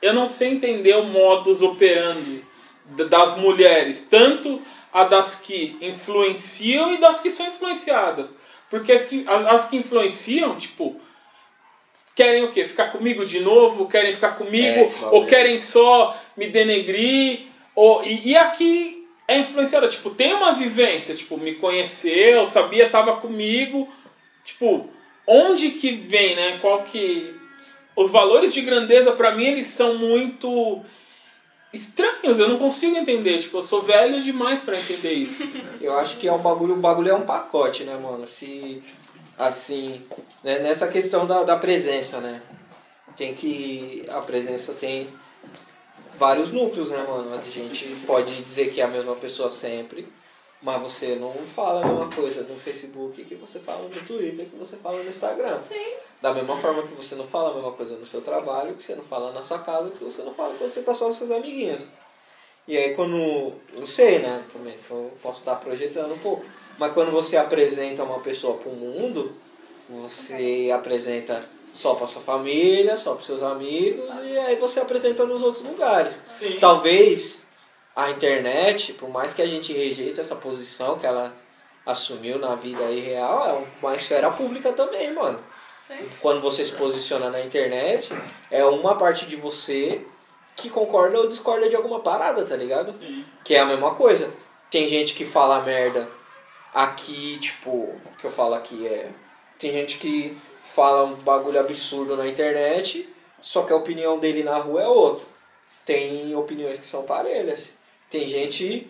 [0.02, 2.43] Eu não sei entender o modus operandi
[2.86, 4.61] das mulheres, tanto
[4.93, 8.36] a das que influenciam e das que são influenciadas.
[8.69, 10.99] Porque as que, as, as que influenciam, tipo,
[12.15, 12.65] querem o quê?
[12.65, 13.88] Ficar comigo de novo?
[13.88, 14.79] Querem ficar comigo?
[14.79, 17.47] É, ou querem só me denegrir?
[17.75, 23.17] Ou, e, e aqui é influenciada, tipo, tem uma vivência, tipo, me conheceu, sabia, tava
[23.17, 23.89] comigo.
[24.43, 24.89] Tipo,
[25.27, 26.59] onde que vem, né?
[26.61, 27.36] Qual que.
[27.95, 30.83] Os valores de grandeza, pra mim, eles são muito
[31.76, 33.39] estranhos, eu não consigo entender.
[33.39, 35.43] Tipo, eu sou velho demais pra entender isso.
[35.82, 38.28] Eu acho que é um bagulho, o bagulho é um pacote, né, mano?
[38.28, 38.82] Se,
[39.38, 40.01] assim,
[40.43, 42.41] né, nessa questão da, da presença, né?
[43.15, 45.07] Tem que, a presença tem
[46.17, 47.34] vários núcleos, né, mano?
[47.34, 50.07] A gente pode dizer que é a mesma pessoa sempre,
[50.66, 54.55] mas você não fala a mesma coisa no Facebook que você fala no Twitter, que
[54.55, 55.59] você fala no Instagram.
[55.59, 55.93] Sim.
[56.20, 58.95] Da mesma forma que você não fala a mesma coisa no seu trabalho, que você
[58.95, 61.30] não fala na sua casa, que você não fala quando você tá só com seus
[61.30, 61.88] amiguinhos.
[62.68, 63.53] E aí quando.
[63.78, 64.43] Não sei, né?
[64.51, 66.43] Também então eu posso estar projetando um pouco.
[66.80, 69.36] Mas quando você apresenta uma pessoa para o mundo,
[69.88, 75.43] você apresenta só para sua família, só para seus amigos, e aí você apresenta nos
[75.43, 76.20] outros lugares.
[76.26, 76.57] Sim.
[76.59, 77.45] Talvez
[77.96, 81.34] a internet, por mais que a gente rejeite essa posição que ela
[81.86, 85.39] assumiu na vida aí real, é uma esfera pública também, mano.
[85.80, 85.98] Sim.
[86.20, 88.12] Quando você se posiciona na internet,
[88.50, 90.06] é uma parte de você
[90.56, 92.96] que concorda ou discorda de alguma parada, tá ligado?
[92.96, 93.24] Sim.
[93.43, 94.34] Que é a mesma coisa.
[94.72, 96.10] Tem gente que fala merda
[96.74, 99.10] aqui, tipo, o que eu falo aqui é.
[99.60, 103.08] Tem gente que fala um bagulho absurdo na internet,
[103.39, 105.26] só que a opinião dele na rua é outra.
[105.86, 107.78] Tem opiniões que são parelhas.
[108.16, 108.89] Tem gente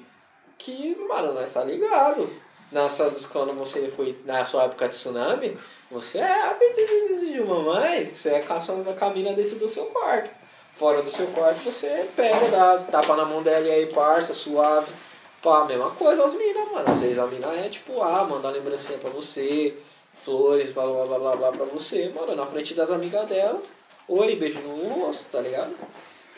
[0.56, 2.30] que, mano, não está ligado.
[2.72, 5.58] Nessa, quando você foi na sua época de tsunami,
[5.90, 10.30] você é a de mamãe, você é caçando a camina dentro do seu quarto.
[10.74, 14.94] Fora do seu quarto, você pega, dá tapa na mão dela e aí, parça, suave.
[15.42, 16.92] Pá, mesma coisa as minas, mano.
[16.92, 19.76] Às vezes a mina é tipo, ah, mandar lembrancinha pra você,
[20.14, 23.60] flores, blá blá blá blá blá pra você, mano, na frente das amigas dela.
[24.08, 25.74] Oi, beijo no rosto, tá ligado?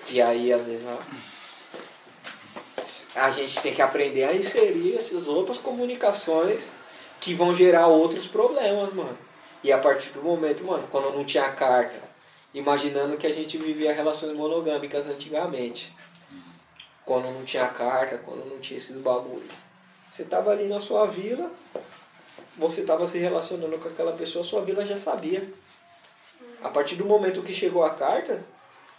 [0.09, 0.88] E aí, às vezes,
[3.15, 6.71] a, a gente tem que aprender a inserir essas outras comunicações
[7.19, 9.17] que vão gerar outros problemas, mano.
[9.63, 11.99] E a partir do momento, mano, quando não tinha carta,
[12.53, 15.95] imaginando que a gente vivia relações monogâmicas antigamente.
[17.05, 19.51] Quando não tinha carta, quando não tinha esses bagulhos.
[20.09, 21.51] Você tava ali na sua vila,
[22.57, 25.47] você tava se relacionando com aquela pessoa, sua vila já sabia.
[26.61, 28.43] A partir do momento que chegou a carta,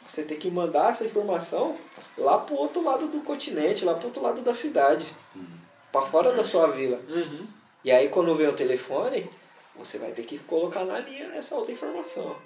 [0.09, 1.77] você tem que mandar essa informação
[2.17, 5.07] lá pro outro lado do continente, lá pro outro lado da cidade.
[5.93, 7.01] Pra fora da sua vila.
[7.09, 7.47] Uhum.
[7.85, 9.31] E aí quando vem o telefone,
[9.77, 12.37] você vai ter que colocar na linha essa outra informação.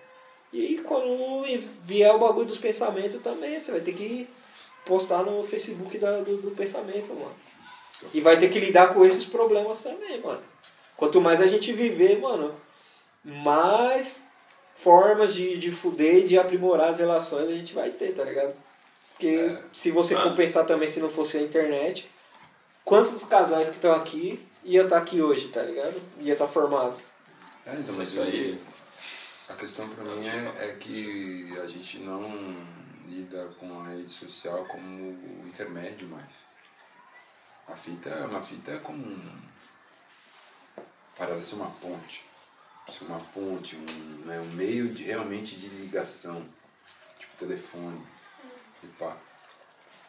[0.53, 1.43] E quando
[1.81, 4.29] vier o bagulho dos pensamentos também, você vai ter que
[4.85, 7.35] postar no Facebook da, do, do pensamento, mano.
[8.13, 10.43] E vai ter que lidar com esses problemas também, mano.
[10.97, 12.55] Quanto mais a gente viver, mano,
[13.25, 14.25] mais
[14.75, 18.55] formas de, de fuder e de aprimorar as relações a gente vai ter, tá ligado?
[19.13, 19.63] Porque É.
[19.73, 20.37] se você for Mano.
[20.37, 22.11] pensar também se não fosse a internet,
[22.85, 26.01] quantos casais que estão aqui ia estar aqui hoje, tá ligado?
[26.21, 26.99] Ia estar formado.
[27.67, 28.61] É, então, mas Isso aí.
[29.49, 32.57] A questão pra mim é, é que a gente não
[33.07, 36.31] lida com a rede social como o intermédio mais.
[37.69, 39.43] A fita é uma fita é como um.
[41.17, 42.25] Parada ser uma ponte.
[42.89, 46.45] Ser uma ponte, um, né, um meio de, realmente de ligação.
[47.19, 48.05] Tipo telefone.
[48.83, 49.17] E pá.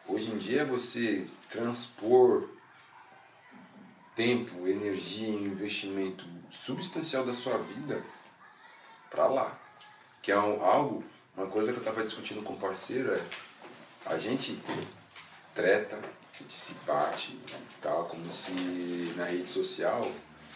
[0.06, 2.48] Hoje em dia você transpor
[4.14, 8.04] tempo, energia investimento substancial da sua vida
[9.10, 9.58] pra lá.
[10.22, 11.04] Que é um- algo,
[11.36, 13.20] uma coisa que eu tava discutindo com o parceiro é
[14.06, 14.60] a gente
[15.54, 17.38] treta, a gente se bate
[17.80, 18.52] tal, como se
[19.16, 20.10] na rede social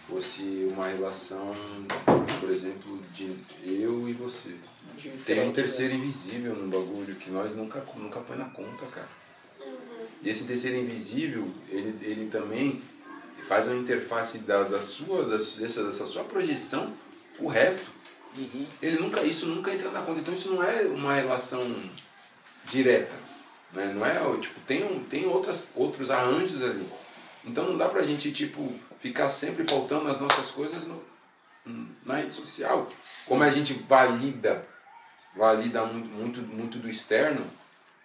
[0.08, 1.54] fosse uma relação,
[3.88, 4.50] eu e você.
[4.50, 9.08] Tem um Diferente, terceiro invisível no bagulho que nós nunca, nunca põe na conta, cara.
[10.22, 12.82] E esse terceiro invisível, ele, ele também
[13.48, 16.92] faz uma interface da, da sua, da, dessa, dessa sua projeção,
[17.38, 17.90] o resto.
[18.82, 20.20] Ele nunca, isso nunca entra na conta.
[20.20, 21.90] Então isso não é uma relação
[22.66, 23.14] direta.
[23.72, 23.92] Né?
[23.94, 26.88] Não é, tipo, tem, um, tem outras, outros arranjos ali.
[27.44, 31.02] Então não dá pra gente, tipo, ficar sempre pautando as nossas coisas no,
[32.04, 32.88] na rede social.
[33.26, 34.66] Como a gente valida,
[35.36, 37.46] valida muito, muito, muito do externo,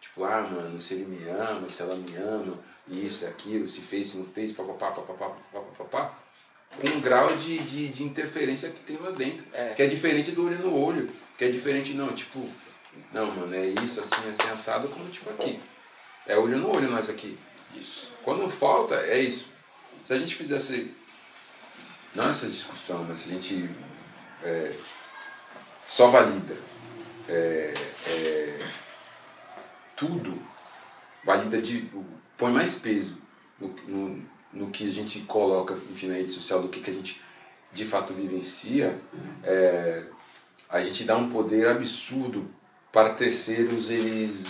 [0.01, 4.07] tipo, ah, mano, se ele me ama, se ela me ama, isso, aquilo, se fez,
[4.07, 6.19] se não fez, papapá, papapá, papapá, papapá,
[6.95, 9.45] um grau de, de, de interferência que tem lá dentro.
[9.53, 9.69] É.
[9.69, 12.49] Que é diferente do olho no olho, que é diferente, não, tipo,
[13.11, 15.59] não, mano, é isso, assim, assim, assado, como tipo aqui.
[16.25, 17.37] É olho no olho nós aqui.
[17.75, 18.15] Isso.
[18.23, 19.49] Quando falta, é isso.
[20.03, 20.93] Se a gente fizesse.
[22.15, 23.69] Não essa discussão, mas a gente
[24.43, 24.75] é,
[25.85, 26.57] só valida
[27.27, 27.73] é,
[28.05, 28.59] é,
[29.95, 30.41] tudo,
[31.23, 31.89] valida de.
[32.37, 33.17] põe mais peso
[33.59, 36.93] no, no, no que a gente coloca enfim, na rede social do que, que a
[36.93, 37.21] gente
[37.71, 39.01] de fato vivencia,
[39.43, 40.03] é,
[40.69, 42.47] a gente dá um poder absurdo
[42.91, 44.45] para terceiros eles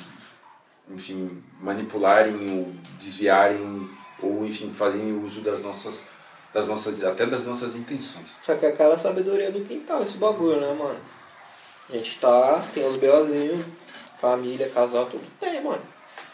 [0.89, 3.89] enfim, manipularem ou desviarem
[4.21, 6.05] ou enfim fazerem uso das nossas
[6.53, 8.27] das nossas até das nossas intenções.
[8.39, 10.99] Só que é aquela sabedoria do quintal, esse bagulho, né, mano?
[11.89, 13.65] A gente tá, tem os BOzinhos,
[14.17, 15.81] família, casal, tudo tem, mano.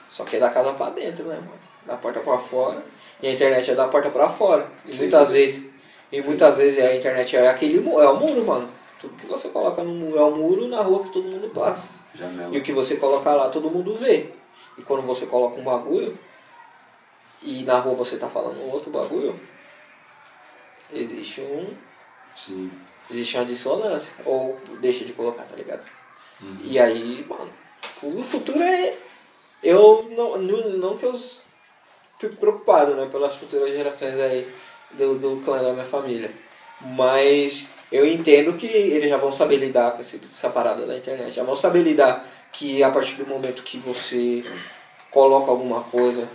[0.10, 1.60] Só que é da casa pra dentro, né, mano?
[1.86, 2.84] Da porta pra fora.
[3.22, 4.68] E a internet é da porta pra fora.
[4.86, 4.98] E Sim.
[5.00, 5.70] muitas vezes,
[6.12, 8.70] e muitas vezes a internet é aquele é o muro, mano.
[9.00, 11.92] Tudo que você coloca no muro é o muro na rua que todo mundo passa.
[12.14, 12.54] Janela.
[12.54, 14.32] E o que você coloca lá, todo mundo vê.
[14.78, 16.18] E quando você coloca um bagulho,
[17.42, 19.40] e na rua você tá falando outro bagulho,
[20.94, 21.74] existe um.
[22.36, 22.72] Sim.
[23.10, 24.16] Existe uma dissonância.
[24.26, 25.84] Ou deixa de colocar, tá ligado?
[26.64, 27.52] E aí, mano,
[28.04, 28.98] o futuro é.
[29.62, 31.14] Eu não, não, não que eu
[32.18, 34.48] fico preocupado, né, pelas futuras gerações aí
[34.92, 36.32] do, do clã da minha família.
[36.80, 41.34] Mas eu entendo que eles já vão saber lidar com essa parada da internet.
[41.34, 44.46] Já vão saber lidar que a partir do momento que você
[45.12, 46.30] coloca alguma coisa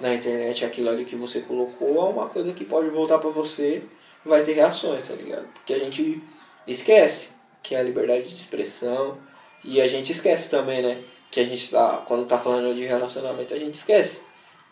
[0.00, 3.82] na internet, aquilo ali que você colocou é uma coisa que pode voltar pra você
[4.24, 5.46] vai ter reações, tá ligado?
[5.54, 6.22] Porque a gente
[6.66, 7.30] esquece
[7.62, 9.18] que é a liberdade de expressão
[9.64, 11.02] e a gente esquece também, né?
[11.30, 14.22] Que a gente tá, quando tá falando de relacionamento, a gente esquece.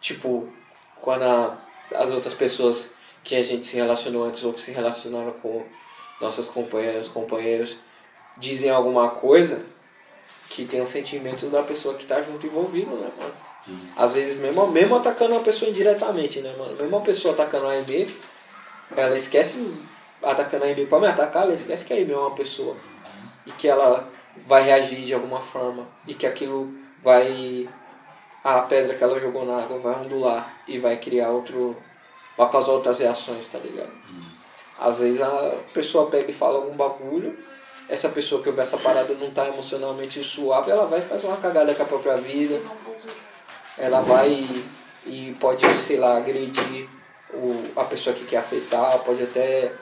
[0.00, 0.48] Tipo,
[1.00, 1.58] quando a-
[1.94, 5.64] as outras pessoas que a gente se relacionou antes ou que se relacionaram com
[6.20, 7.78] nossas companheiras, companheiros,
[8.38, 9.64] dizem alguma coisa
[10.50, 13.34] que tem os sentimentos da pessoa que tá junto envolvido, né, mano?
[13.96, 16.72] Às vezes, mesmo, mesmo atacando uma pessoa indiretamente, né, mano?
[16.76, 18.08] Mesmo uma pessoa atacando a AMB,
[18.96, 19.72] ela esquece,
[20.22, 22.76] atacando a AMB pra me atacar, ela esquece que a AMB é uma pessoa.
[23.46, 24.08] E que ela
[24.46, 25.86] vai reagir de alguma forma.
[26.06, 27.68] E que aquilo vai.
[28.42, 31.76] A pedra que ela jogou na água vai ondular e vai criar outro.
[32.36, 33.92] vai causar outras reações, tá ligado?
[34.78, 37.38] Às vezes a pessoa pega e fala algum bagulho,
[37.88, 41.74] essa pessoa que ouve essa parada não tá emocionalmente suave, ela vai fazer uma cagada
[41.74, 42.60] com a própria vida,
[43.78, 44.64] ela vai e,
[45.06, 46.88] e pode, sei lá, agredir
[47.32, 49.72] o, a pessoa que quer afetar, pode até,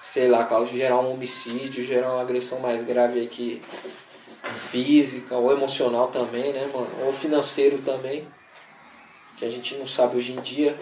[0.00, 3.62] sei lá, causar- gerar um homicídio, gerar uma agressão mais grave aí que
[4.42, 7.04] física ou emocional também, né, mano?
[7.04, 8.26] Ou financeiro também.
[9.36, 10.78] Que a gente não sabe hoje em dia,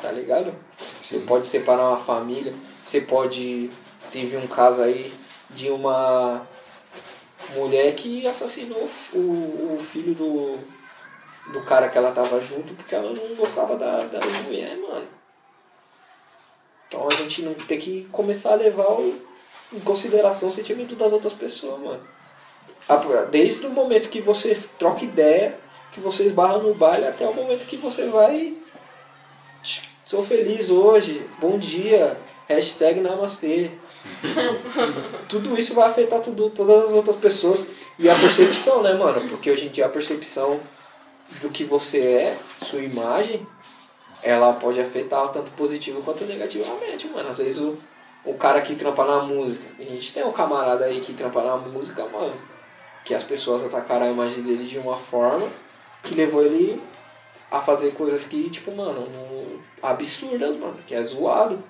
[0.00, 0.54] tá ligado?
[1.00, 3.70] Você pode separar uma família, você pode.
[4.10, 5.12] Teve um caso aí
[5.48, 6.46] de uma
[7.54, 10.58] mulher que assassinou o, o filho do,
[11.46, 15.06] do cara que ela tava junto porque ela não gostava da, da mulher, mano.
[16.86, 19.20] Então a gente não tem que começar a levar o,
[19.72, 22.06] em consideração o sentimento das outras pessoas, mano.
[23.30, 25.58] Desde o momento que você troca ideia,
[25.92, 28.54] que você esbarra no baile, até o momento que você vai.
[30.04, 32.18] Sou feliz hoje, bom dia,
[32.48, 33.70] hashtag namastê.
[35.28, 39.28] tudo isso vai afetar tudo, todas as outras pessoas e a percepção, né, mano?
[39.28, 40.60] Porque hoje em dia a percepção
[41.40, 43.46] do que você é, sua imagem,
[44.22, 47.28] ela pode afetar tanto positivo quanto negativamente, mano.
[47.28, 47.78] Às vezes o,
[48.24, 51.56] o cara que trampa na música, a gente tem um camarada aí que trampa na
[51.56, 52.34] música, mano,
[53.04, 55.48] que as pessoas atacaram a imagem dele de uma forma
[56.02, 56.80] que levou ele
[57.50, 59.06] a fazer coisas que, tipo, mano,
[59.82, 61.62] absurdas, mano, que é zoado.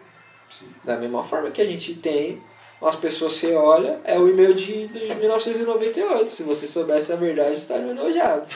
[0.84, 2.42] Da mesma forma que a gente tem
[2.80, 6.28] umas pessoas você olha, é o e-mail de, de 1998.
[6.28, 8.50] Se você soubesse a verdade, estaria enojado.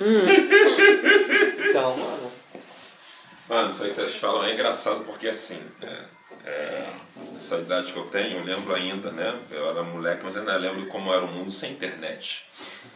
[0.00, 2.32] Então, mano.
[3.48, 6.04] Mano, isso aí que vocês falam é engraçado porque assim, é,
[6.44, 6.88] é,
[7.38, 9.38] essa idade que eu tenho, eu lembro ainda, né?
[9.50, 12.46] Eu era moleque, mas ainda lembro como era o mundo sem internet.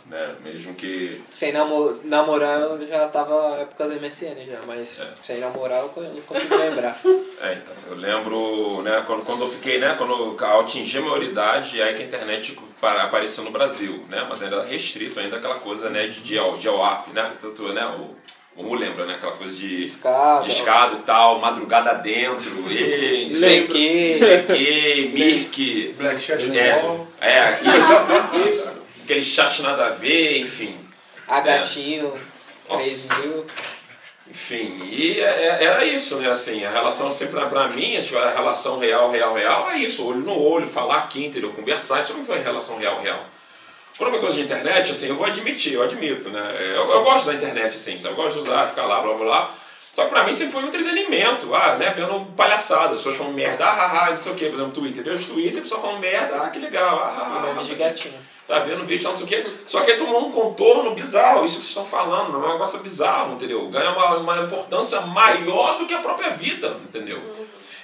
[0.07, 0.37] Né?
[0.41, 1.21] Mesmo que.
[1.31, 6.21] Sem namo namorar, eu já tava época do MSN já, mas sem namorar eu não
[6.23, 6.97] consigo lembrar.
[7.41, 11.83] É, então, eu lembro, né, quando, quando eu fiquei, né, quando eu atingi a maioridade,
[11.83, 15.91] aí que a internet para- apareceu no Brasil, né, mas ainda restrito, ainda aquela coisa,
[15.91, 18.15] né, de dial, dial-up, né, tanto, né, o,
[18.57, 20.45] como lembra, né, aquela coisa de Escada.
[20.45, 24.19] de escada e tal, madrugada dentro, e, Sei que.
[24.19, 26.69] CQ, Mirk, Black Chat é,
[27.21, 30.75] é, isso, isso, aquele chat nada a ver, enfim,
[31.29, 32.13] A gatinho,
[32.69, 32.83] Nossa.
[32.83, 33.45] 3 mil.
[34.29, 36.29] Enfim, e é- é- era isso, né?
[36.29, 40.05] Assim, a relação sempre, pra mim, acho que a relação real, real, real é isso,
[40.05, 41.53] olho no olho, falar aqui, entendeu?
[41.53, 43.25] Conversar, isso não foi relação real, real.
[43.97, 46.57] Quando é uma coisa de internet, assim, eu vou admitir, eu admito, né?
[46.59, 48.13] Eu, eu gosto da internet, assim, sabe?
[48.13, 49.55] eu gosto de usar, ficar lá, blá blá blá.
[49.95, 51.95] Só que pra mim sempre foi um entretenimento, ah, né?
[51.97, 54.73] Vendo palhaçada, as pessoas falam merda, ah, ah, ah, não sei o que, por exemplo,
[54.73, 55.03] Twitter.
[55.03, 57.75] Vejo Twitter, a pessoa falando merda, ah, que legal, ah, ah, ah, de quê.
[57.77, 58.19] gatinho.
[58.47, 59.51] Tá vendo vídeo, não sei o quê.
[59.67, 62.81] Só que aí tomou um contorno bizarro, isso que vocês estão falando, é um negócio
[62.81, 63.67] bizarro, entendeu?
[63.71, 67.23] Ganha uma, uma importância maior do que a própria vida, entendeu?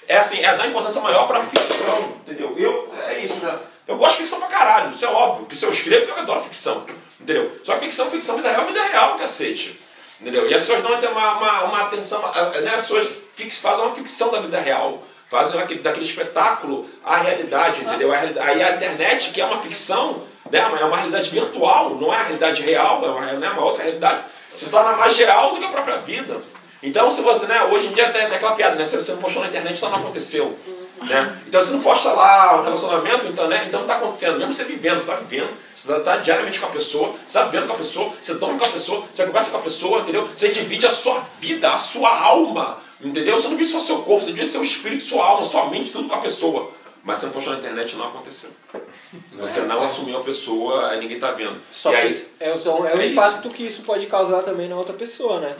[0.07, 2.55] É assim, é dar importância maior pra ficção, entendeu?
[2.59, 3.59] Eu, é isso, né?
[3.87, 6.19] Eu gosto de ficção pra caralho, isso é óbvio, que se eu escrevo, que eu
[6.19, 6.87] adoro ficção,
[7.21, 7.61] entendeu?
[7.65, 9.81] Só que ficção, ficção, vida real, vida real, cacete.
[10.21, 10.49] Entendeu?
[10.49, 12.75] E as pessoas dão uma, uma, uma atenção, né?
[12.77, 15.03] as pessoas fix, fazem uma ficção da vida real.
[15.29, 18.13] Fazem aquele, daquele espetáculo a realidade, entendeu?
[18.13, 20.61] Aí a internet, que é uma ficção, né?
[20.61, 23.51] é uma realidade virtual, não é a realidade real, é uma, né?
[23.51, 24.27] uma outra realidade,
[24.57, 26.41] se torna mais real do que a própria vida.
[26.83, 28.85] Então, se você, né, hoje em dia tem, aquela piada, né?
[28.85, 30.57] Se você não postou na internet, então não aconteceu.
[31.05, 31.43] Né?
[31.47, 33.65] Então você não posta lá um relacionamento, então, né?
[33.67, 34.39] então não está acontecendo.
[34.39, 37.67] Mesmo você vivendo, você está vivendo, você está diariamente com a pessoa, você está vivendo
[37.67, 40.29] com a pessoa, você dorme com a pessoa, você conversa com a pessoa, entendeu?
[40.35, 43.35] Você divide a sua vida, a sua alma, entendeu?
[43.41, 46.09] Você não vive só seu corpo, você divide seu espírito, sua alma, sua mente, tudo
[46.09, 46.71] com a pessoa.
[47.05, 48.51] Mas você não postou na internet não aconteceu.
[49.33, 51.61] Você não assumiu a pessoa, aí ninguém tá vendo.
[51.73, 54.69] Só e que aí, é, o- é o é impacto que isso pode causar também
[54.69, 55.57] na outra pessoa, né?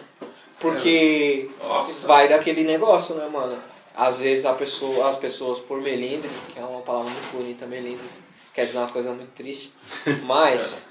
[0.61, 2.07] Porque Nossa.
[2.07, 3.59] vai daquele negócio, né, mano?
[3.95, 8.07] Às vezes a pessoa, as pessoas por melindre, que é uma palavra muito bonita, melindre,
[8.55, 9.73] quer dizer uma coisa muito triste,
[10.25, 10.89] mas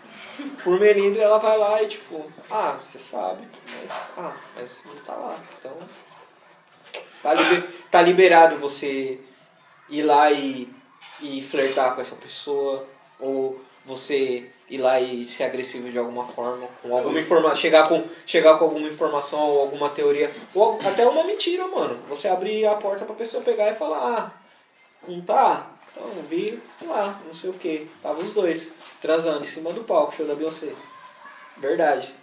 [0.63, 3.47] por melindre ela vai lá e tipo, ah, você sabe,
[3.81, 5.75] mas, ah, mas não tá lá, então
[7.23, 9.19] tá, liber- tá liberado você
[9.89, 10.73] ir lá e,
[11.21, 12.87] e flertar com essa pessoa,
[13.19, 18.03] ou você ir lá e ser agressivo de alguma forma, com alguma informação, chegar com,
[18.25, 21.99] chegar com alguma informação ou alguma teoria, ou até uma mentira, mano.
[22.07, 24.31] Você abrir a porta pra pessoa pegar e falar, ah,
[25.07, 25.71] não tá?
[25.91, 27.89] Então, vi lá, não sei o que.
[28.01, 30.73] Tava os dois, transando em cima do palco, show da Beyoncé.
[31.57, 32.15] Verdade.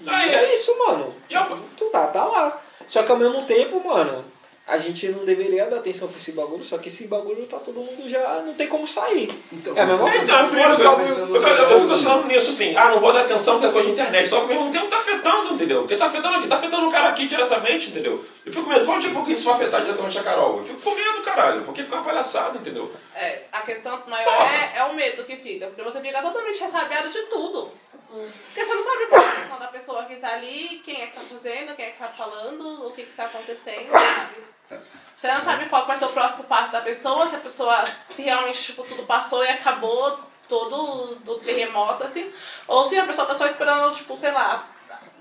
[0.00, 1.14] E Aí, é isso, mano.
[1.28, 2.60] Já- Tipo, tu tá, tá lá.
[2.86, 4.24] Só que ao mesmo tempo, mano,
[4.66, 7.80] a gente não deveria dar atenção pra esse bagulho, só que esse bagulho tá todo
[7.80, 8.42] mundo já.
[8.46, 9.30] não tem como sair.
[9.52, 10.24] Então, é a mesma coisa.
[10.24, 13.22] Então, eu, fico, eu, eu, eu, eu fico pensando nisso assim, ah, não vou dar
[13.22, 15.80] atenção porque é coisa de internet, só que ao mesmo tempo tá afetando, entendeu?
[15.80, 18.24] Porque tá afetando aqui, tá afetando o cara aqui diretamente, entendeu?
[18.46, 20.58] Eu fico com medo, qual tipo que isso vai afetar diretamente a Carol?
[20.58, 22.90] Eu fico com medo, caralho, porque fica uma palhaçada, entendeu?
[23.14, 27.10] É, a questão maior é, é o medo que fica, porque você fica totalmente ressabiado
[27.10, 27.70] de tudo.
[28.14, 31.14] Porque você não sabe é a intenção da pessoa que tá ali, quem é que
[31.14, 34.82] tá fazendo, quem é que tá falando, o que que tá acontecendo, sabe?
[35.16, 38.22] Você não sabe qual vai ser o próximo passo da pessoa, se a pessoa, se
[38.22, 40.18] realmente tipo, tudo passou e acabou
[40.48, 42.32] todo do terremoto, assim,
[42.68, 44.68] ou se a pessoa tá só esperando, tipo, sei lá,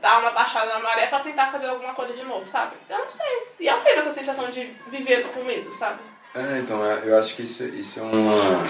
[0.02, 2.76] dar uma baixada na maré pra tentar fazer alguma coisa de novo, sabe?
[2.90, 3.48] Eu não sei.
[3.60, 6.02] E é horrível essa sensação de viver com medo, sabe?
[6.36, 8.68] É, então, é, eu acho que isso, isso é uma.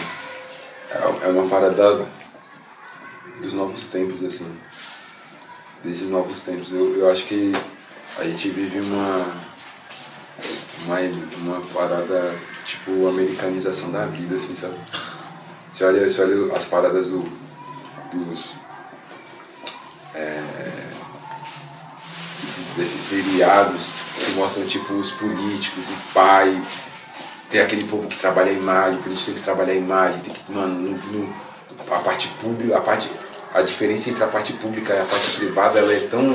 [0.92, 2.06] É, é uma parada
[3.44, 4.58] dos novos tempos, assim.
[5.84, 6.72] Desses novos tempos.
[6.72, 7.52] Eu, eu acho que
[8.18, 9.54] a gente vive uma.
[10.86, 11.00] Uma,
[11.38, 14.76] uma parada tipo, americanização da vida, assim, sabe?
[15.72, 17.24] Você olha, você olha as paradas do,
[18.12, 18.56] dos.
[20.14, 20.42] É,
[22.42, 26.64] desses, desses seriados que mostram, tipo, os políticos e pai.
[27.50, 30.34] Tem aquele povo que trabalha a imagem, por isso tem que trabalhar a imagem, tem
[30.34, 31.36] que, mano, no, no,
[31.92, 33.12] a parte pública, a parte.
[33.54, 36.34] A diferença entre a parte pública e a parte privada ela é tão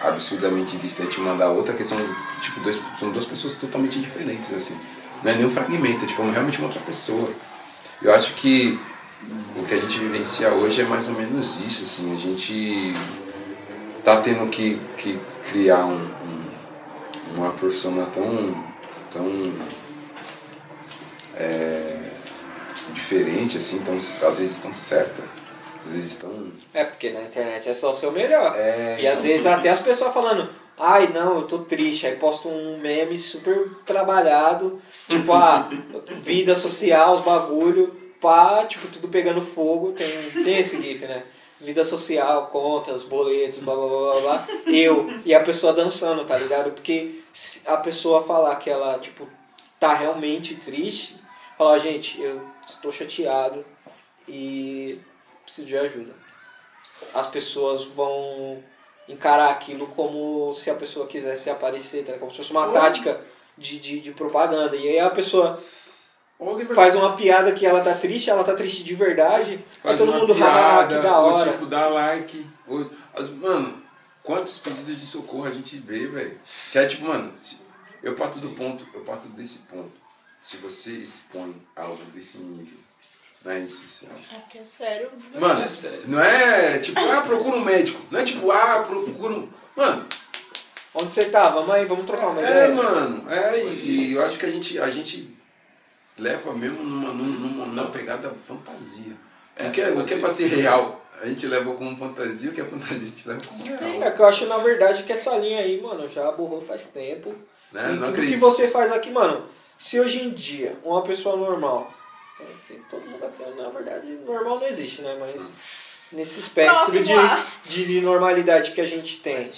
[0.00, 1.98] absurdamente distante uma da outra que são
[2.40, 4.78] tipo dois, são duas pessoas totalmente diferentes assim.
[5.22, 7.28] Não é nem um fragmento é tipo realmente uma outra pessoa.
[8.00, 8.78] Eu acho que
[9.56, 12.14] o que a gente vivencia hoje é mais ou menos isso assim.
[12.14, 12.94] A gente
[14.04, 15.18] tá tendo que, que
[15.50, 16.42] criar um, um
[17.34, 18.64] uma persona tão
[19.10, 19.52] tão
[21.34, 21.98] é,
[22.92, 25.22] diferente assim tão às vezes tão certa
[25.86, 28.54] às vezes tão É, porque na internet é só o seu melhor.
[28.56, 29.30] É, e às então.
[29.30, 30.48] vezes até as pessoas falando,
[30.78, 35.68] ai não, eu tô triste, aí posta um meme super trabalhado, tipo, a
[36.12, 41.24] vida social, os bagulho, pá, tipo, tudo pegando fogo, tem, tem esse gif, né?
[41.60, 46.36] Vida social, contas, boletos, blá blá blá blá, blá eu, e a pessoa dançando, tá
[46.36, 46.72] ligado?
[46.72, 49.28] Porque se a pessoa falar que ela, tipo,
[49.78, 51.16] tá realmente triste,
[51.56, 53.64] falar, gente, eu estou chateado
[54.28, 54.98] e
[55.44, 56.22] preciso de ajuda
[57.14, 58.62] as pessoas vão
[59.08, 62.12] encarar aquilo como se a pessoa quisesse aparecer, tá?
[62.14, 63.20] como se fosse uma tática
[63.58, 64.76] de, de, de propaganda.
[64.76, 65.58] E aí a pessoa
[66.38, 69.98] Oliver faz uma piada que ela tá triste, ela tá triste de verdade, aí faz
[69.98, 71.52] todo uma mundo, ah, que da ou, hora.
[71.52, 72.46] tipo, dá like.
[72.66, 73.82] Ou, as- mano,
[74.22, 76.40] quantos pedidos de socorro a gente vê, velho?
[76.70, 77.34] Que é tipo, mano,
[78.02, 80.00] eu parto do ponto, eu parto desse ponto.
[80.40, 82.78] Se você expõe algo desse nível
[83.44, 84.12] na rede social.
[84.38, 85.10] Aqui é sério.
[85.34, 85.64] Mano,
[86.06, 88.00] não é tipo, ah, procura um médico.
[88.10, 89.48] Não é tipo, ah, procura um.
[89.76, 90.06] Mano,
[90.94, 91.48] Onde você tá?
[91.48, 92.74] Vamos aí, vamos trocar uma é, ideia.
[92.74, 95.34] mano, é, e, e eu acho que a gente, a gente
[96.18, 99.16] leva mesmo numa, numa, numa pegada fantasia.
[99.56, 102.50] É, o, que é, o que é pra ser real, a gente leva como fantasia,
[102.50, 104.02] o que é fantasia, a gente leva como real.
[104.02, 107.34] É que eu acho, na verdade, que essa linha aí, mano, já borrou faz tempo.
[107.72, 107.84] Né?
[107.84, 108.34] e Não tudo acredito.
[108.34, 109.46] que você faz aqui, mano,
[109.78, 112.01] se hoje em dia uma pessoa normal, é
[112.66, 115.16] que todo mundo aqui, na verdade, normal não existe, né?
[115.18, 115.54] Mas
[116.10, 117.14] nesse espectro de,
[117.64, 119.50] de, de normalidade que a gente tem,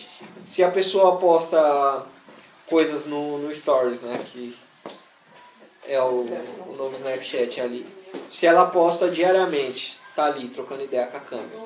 [0.45, 2.07] se a pessoa posta
[2.67, 4.25] coisas no, no Stories, né?
[4.33, 4.57] Que
[5.87, 6.27] é o,
[6.69, 7.87] o novo Snapchat ali.
[8.31, 11.65] Se ela posta diariamente, tá ali trocando ideia com a câmera.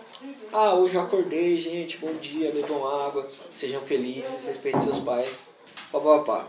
[0.53, 5.47] Ah, hoje eu acordei, gente, bom dia, bebam água, sejam felizes, respeitem seus pais.
[5.93, 6.47] Pá, pá, pá.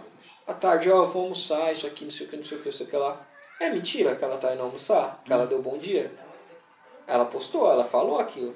[0.48, 2.66] À tarde, ó, vou almoçar, isso aqui, não sei o que, não sei o que,
[2.66, 3.29] não sei o que lá.
[3.60, 6.12] É mentira que ela tá indo almoçar, que ela deu bom dia.
[7.06, 8.56] Ela postou, ela falou aquilo.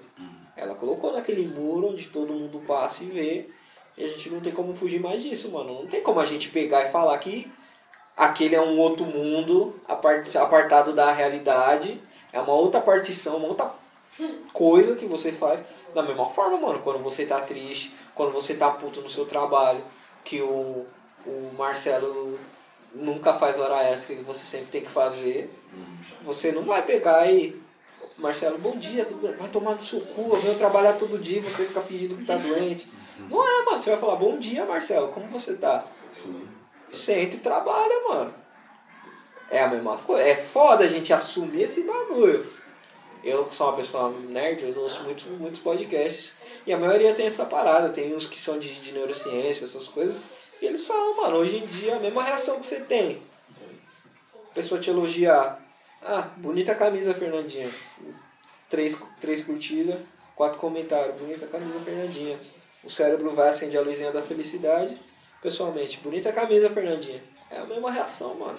[0.55, 3.49] Ela colocou naquele muro onde todo mundo passa e vê.
[3.97, 5.81] E a gente não tem como fugir mais disso, mano.
[5.81, 7.51] Não tem como a gente pegar e falar que
[8.15, 12.01] aquele é um outro mundo apart- apartado da realidade.
[12.31, 13.71] É uma outra partição, uma outra
[14.53, 15.65] coisa que você faz.
[15.93, 19.83] Da mesma forma, mano, quando você tá triste, quando você tá puto no seu trabalho,
[20.23, 20.85] que o,
[21.25, 22.39] o Marcelo
[22.93, 25.49] nunca faz hora extra que você sempre tem que fazer,
[26.23, 27.61] você não vai pegar e.
[28.15, 29.35] Marcelo, bom dia, tudo bem?
[29.35, 32.37] Vai tomar no seu cu, eu venho trabalhar todo dia você fica fingindo que tá
[32.37, 32.87] doente.
[33.29, 33.79] Não é, mano.
[33.79, 35.83] Você vai falar, bom dia, Marcelo, como você tá?
[36.11, 36.47] Sim.
[36.91, 38.33] Senta e trabalha, mano.
[39.49, 40.23] É a mesma coisa.
[40.23, 42.51] É foda a gente assumir esse bagulho.
[43.23, 46.37] Eu que sou uma pessoa nerd, eu ouço muitos, muitos podcasts.
[46.67, 47.89] E a maioria tem essa parada.
[47.89, 50.21] Tem uns que são de, de neurociência, essas coisas.
[50.63, 53.21] E eles falam, mano, hoje em dia a mesma reação que você tem.
[54.33, 55.59] A pessoa te elogiar.
[56.01, 57.69] Ah, bonita camisa, Fernandinha.
[58.69, 59.99] Três, três curtidas,
[60.33, 61.17] quatro comentários.
[61.17, 62.39] Bonita camisa, Fernandinha.
[62.81, 64.97] O cérebro vai acender a luzinha da felicidade.
[65.41, 67.21] Pessoalmente, bonita camisa, Fernandinha.
[67.51, 68.57] É a mesma reação, mano.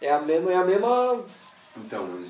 [0.00, 1.26] É a mesma, é a mesma.
[1.76, 2.22] Então,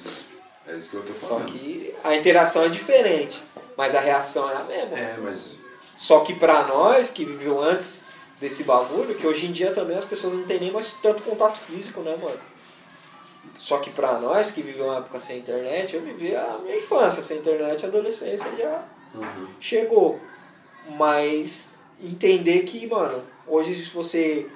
[0.67, 1.53] é isso que eu tô Só falando.
[1.53, 3.45] que a interação é diferente.
[3.77, 4.99] Mas a reação é a mesma.
[4.99, 5.60] É, mas.
[6.01, 8.05] Só que pra nós, que viveu antes
[8.41, 11.59] desse bagulho, que hoje em dia também as pessoas não têm nem mais tanto contato
[11.59, 12.41] físico, né, mano?
[13.55, 17.21] Só que pra nós, que viveu uma época sem internet, eu vivi a minha infância
[17.23, 18.83] sem internet, a adolescência já
[19.15, 19.49] Uhum.
[19.61, 20.19] chegou.
[20.97, 21.69] Mas
[22.03, 24.47] entender que, mano, hoje se você.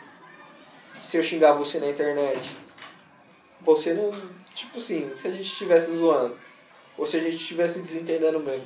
[1.03, 2.57] Se eu xingar você na internet,
[3.61, 4.11] você não.
[4.55, 6.39] Tipo assim, se a gente estivesse zoando,
[6.97, 8.65] ou se a gente estivesse desentendendo mesmo,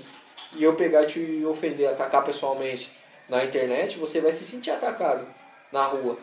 [0.55, 2.97] e eu pegar e te ofender, atacar pessoalmente
[3.28, 5.27] na internet, você vai se sentir atacado
[5.70, 6.16] na rua.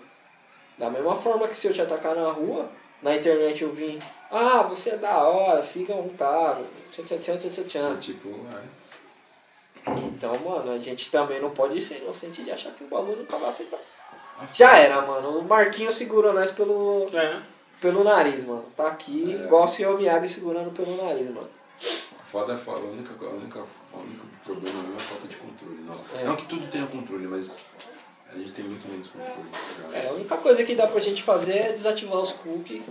[0.78, 2.70] Da mesma forma que se eu te atacar na rua,
[3.02, 4.00] na internet eu vim,
[4.32, 8.86] ah, você é da hora, siga à vontade, tchan, tchan, tchan, tipo, é.
[9.88, 13.38] Então, mano, a gente também não pode ser inocente de achar que o bagulho nunca
[13.38, 13.80] vai afetar.
[14.52, 15.40] Já era, mano.
[15.40, 17.42] O Marquinho segurou nós pelo, É.
[17.80, 18.66] pelo nariz, mano.
[18.76, 19.46] Tá aqui, É.
[19.46, 21.50] igual o senhor Miyagi segurando pelo nariz, mano.
[22.32, 22.80] Foda é foda.
[22.80, 23.60] A única, a única,
[23.94, 25.82] o único problema é a falta de controle.
[25.82, 26.26] Não, É.
[26.26, 27.64] não que tudo tenha controle, mas
[28.32, 29.50] a gente tem muito menos controle.
[29.92, 32.84] tá É, a única coisa que dá pra gente fazer é desativar os cookies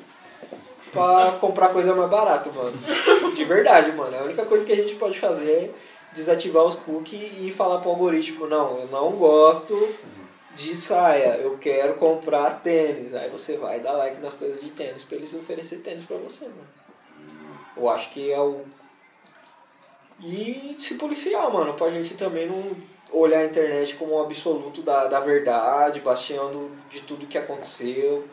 [0.93, 2.77] pra comprar coisa mais barata, mano.
[3.35, 4.17] De verdade, mano.
[4.17, 5.71] A única coisa que a gente pode fazer é
[6.15, 9.77] desativar os cookies e falar pro algoritmo, não, eu não gosto
[10.55, 13.13] de saia, eu quero comprar tênis.
[13.15, 16.45] Aí você vai dar like nas coisas de tênis pra eles oferecer tênis pra você,
[16.45, 16.69] mano.
[17.77, 18.65] Eu acho que é o.
[20.21, 22.77] E se policiar, mano, pra gente também não
[23.11, 28.27] olhar a internet como um absoluto da, da verdade, bastião do- de tudo que aconteceu,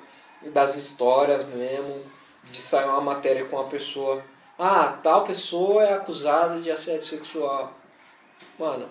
[0.54, 2.02] das histórias mesmo,
[2.44, 4.24] de sair uma matéria com uma pessoa.
[4.58, 7.74] Ah, tal pessoa é acusada de assédio sexual.
[8.58, 8.90] Mano,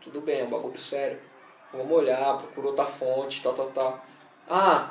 [0.00, 1.18] tudo bem, é um bagulho sério.
[1.72, 4.04] Vamos olhar, procura outra fonte, tal, tal, tal.
[4.48, 4.90] Ah,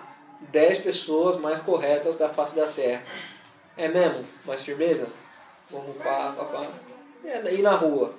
[0.51, 3.03] 10 pessoas mais corretas da face da Terra.
[3.77, 4.25] É mesmo?
[4.45, 5.09] Mais firmeza?
[5.71, 6.67] Vamos pá, pá, pá.
[7.25, 8.13] É, E na rua?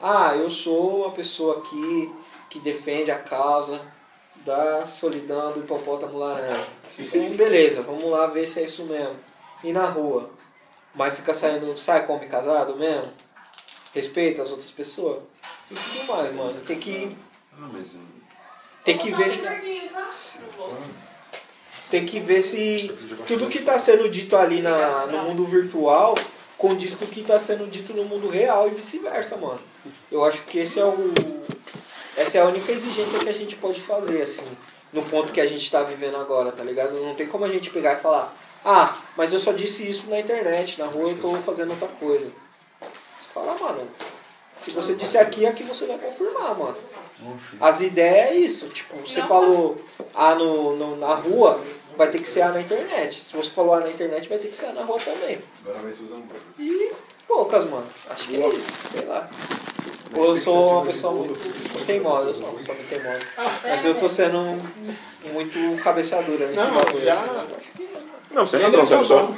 [0.00, 2.12] Ah, eu sou uma pessoa aqui
[2.50, 3.80] que defende a causa
[4.44, 6.66] da solidão do hipopótamo laranja.
[6.98, 9.16] Então, beleza, vamos lá ver se é isso mesmo.
[9.62, 10.30] E na rua?
[10.94, 13.10] Mas fica saindo, sai como casado mesmo?
[13.94, 15.22] Respeita as outras pessoas?
[15.70, 16.60] E tudo mais, mano.
[16.66, 17.16] Tem que,
[17.52, 17.94] Ah, mas.
[17.94, 18.06] hum,
[18.84, 19.48] tem que ver se,
[21.90, 22.94] tem que ver se
[23.26, 26.14] tudo que está sendo dito ali na, no mundo virtual
[26.58, 29.60] condiz com o que está sendo dito no mundo real e vice-versa, mano.
[30.10, 31.12] Eu acho que esse é o.
[32.16, 34.46] Essa é a única exigência que a gente pode fazer, assim,
[34.92, 36.92] no ponto que a gente está vivendo agora, tá ligado?
[36.94, 40.20] Não tem como a gente pegar e falar, ah, mas eu só disse isso na
[40.20, 42.26] internet, na rua eu tô fazendo outra coisa.
[43.20, 43.88] Você fala, mano,
[44.56, 46.76] se você disse aqui, aqui você vai confirmar, mano.
[47.60, 48.68] As ideias é isso.
[48.68, 49.76] Tipo, você falou
[50.14, 51.58] A no, no- na rua,
[51.96, 53.22] vai ter que ser A na internet.
[53.30, 55.40] Se você falou A na internet, vai ter que ser A na rua também.
[55.64, 56.42] Agora vai se usando um pouco.
[56.58, 56.92] E
[57.26, 57.86] poucas, mano.
[58.10, 59.28] Acho que é isso, sei lá.
[60.16, 63.20] Ou eu sou uma pessoa muito teimosa, eu sou uma pessoa muito teimosa.
[63.64, 64.38] Mas eu tô sendo
[65.32, 67.04] muito cabeçadura nesse Não, bagulho.
[67.04, 67.88] já- assim.
[68.30, 68.86] Não, sem Ele razão.
[68.86, 69.32] Se a pessoa,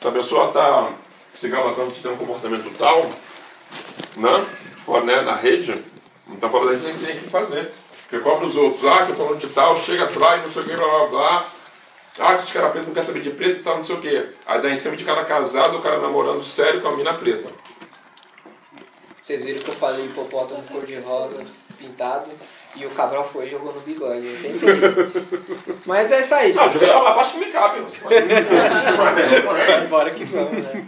[0.00, 0.92] se a pessoa tá
[1.34, 3.02] se galatando de ter um comportamento tal,
[4.16, 4.46] né?
[4.76, 5.82] Fora, né, na rede,
[6.28, 7.72] então fora da rede tem, tem que fazer.
[8.02, 8.84] Porque cobra os outros.
[8.84, 11.52] Ah, que eu falando de tal, chega atrás, não sei o que, blá blá blá.
[12.18, 14.00] Ah, que esse cara preto não quer saber de preto e tal, não sei o
[14.00, 14.28] que.
[14.46, 17.48] Aí dá em cima de cara casado, o cara namorando sério com a mina preta.
[19.20, 21.38] Vocês viram que eu falei hipopótamo cor-de-rosa
[21.76, 22.30] pintado
[22.76, 24.24] e o Cabral foi e jogou no bigode.
[24.26, 25.74] Eu tentei.
[25.84, 26.72] Mas é isso aí, Não, gente.
[26.74, 27.80] joguei lá abaixo que me cabe.
[29.90, 30.86] Bora que vamos, né?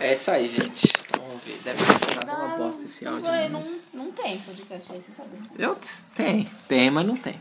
[0.00, 0.92] É isso aí, gente.
[1.18, 1.58] Vamos ver.
[1.64, 3.22] Deve ter ficado uma bosta esse áudio.
[3.22, 5.30] Não, mas- não tem podcast aí, você sabe.
[5.58, 5.76] Eu,
[6.14, 7.40] tem, tem, mas não tem.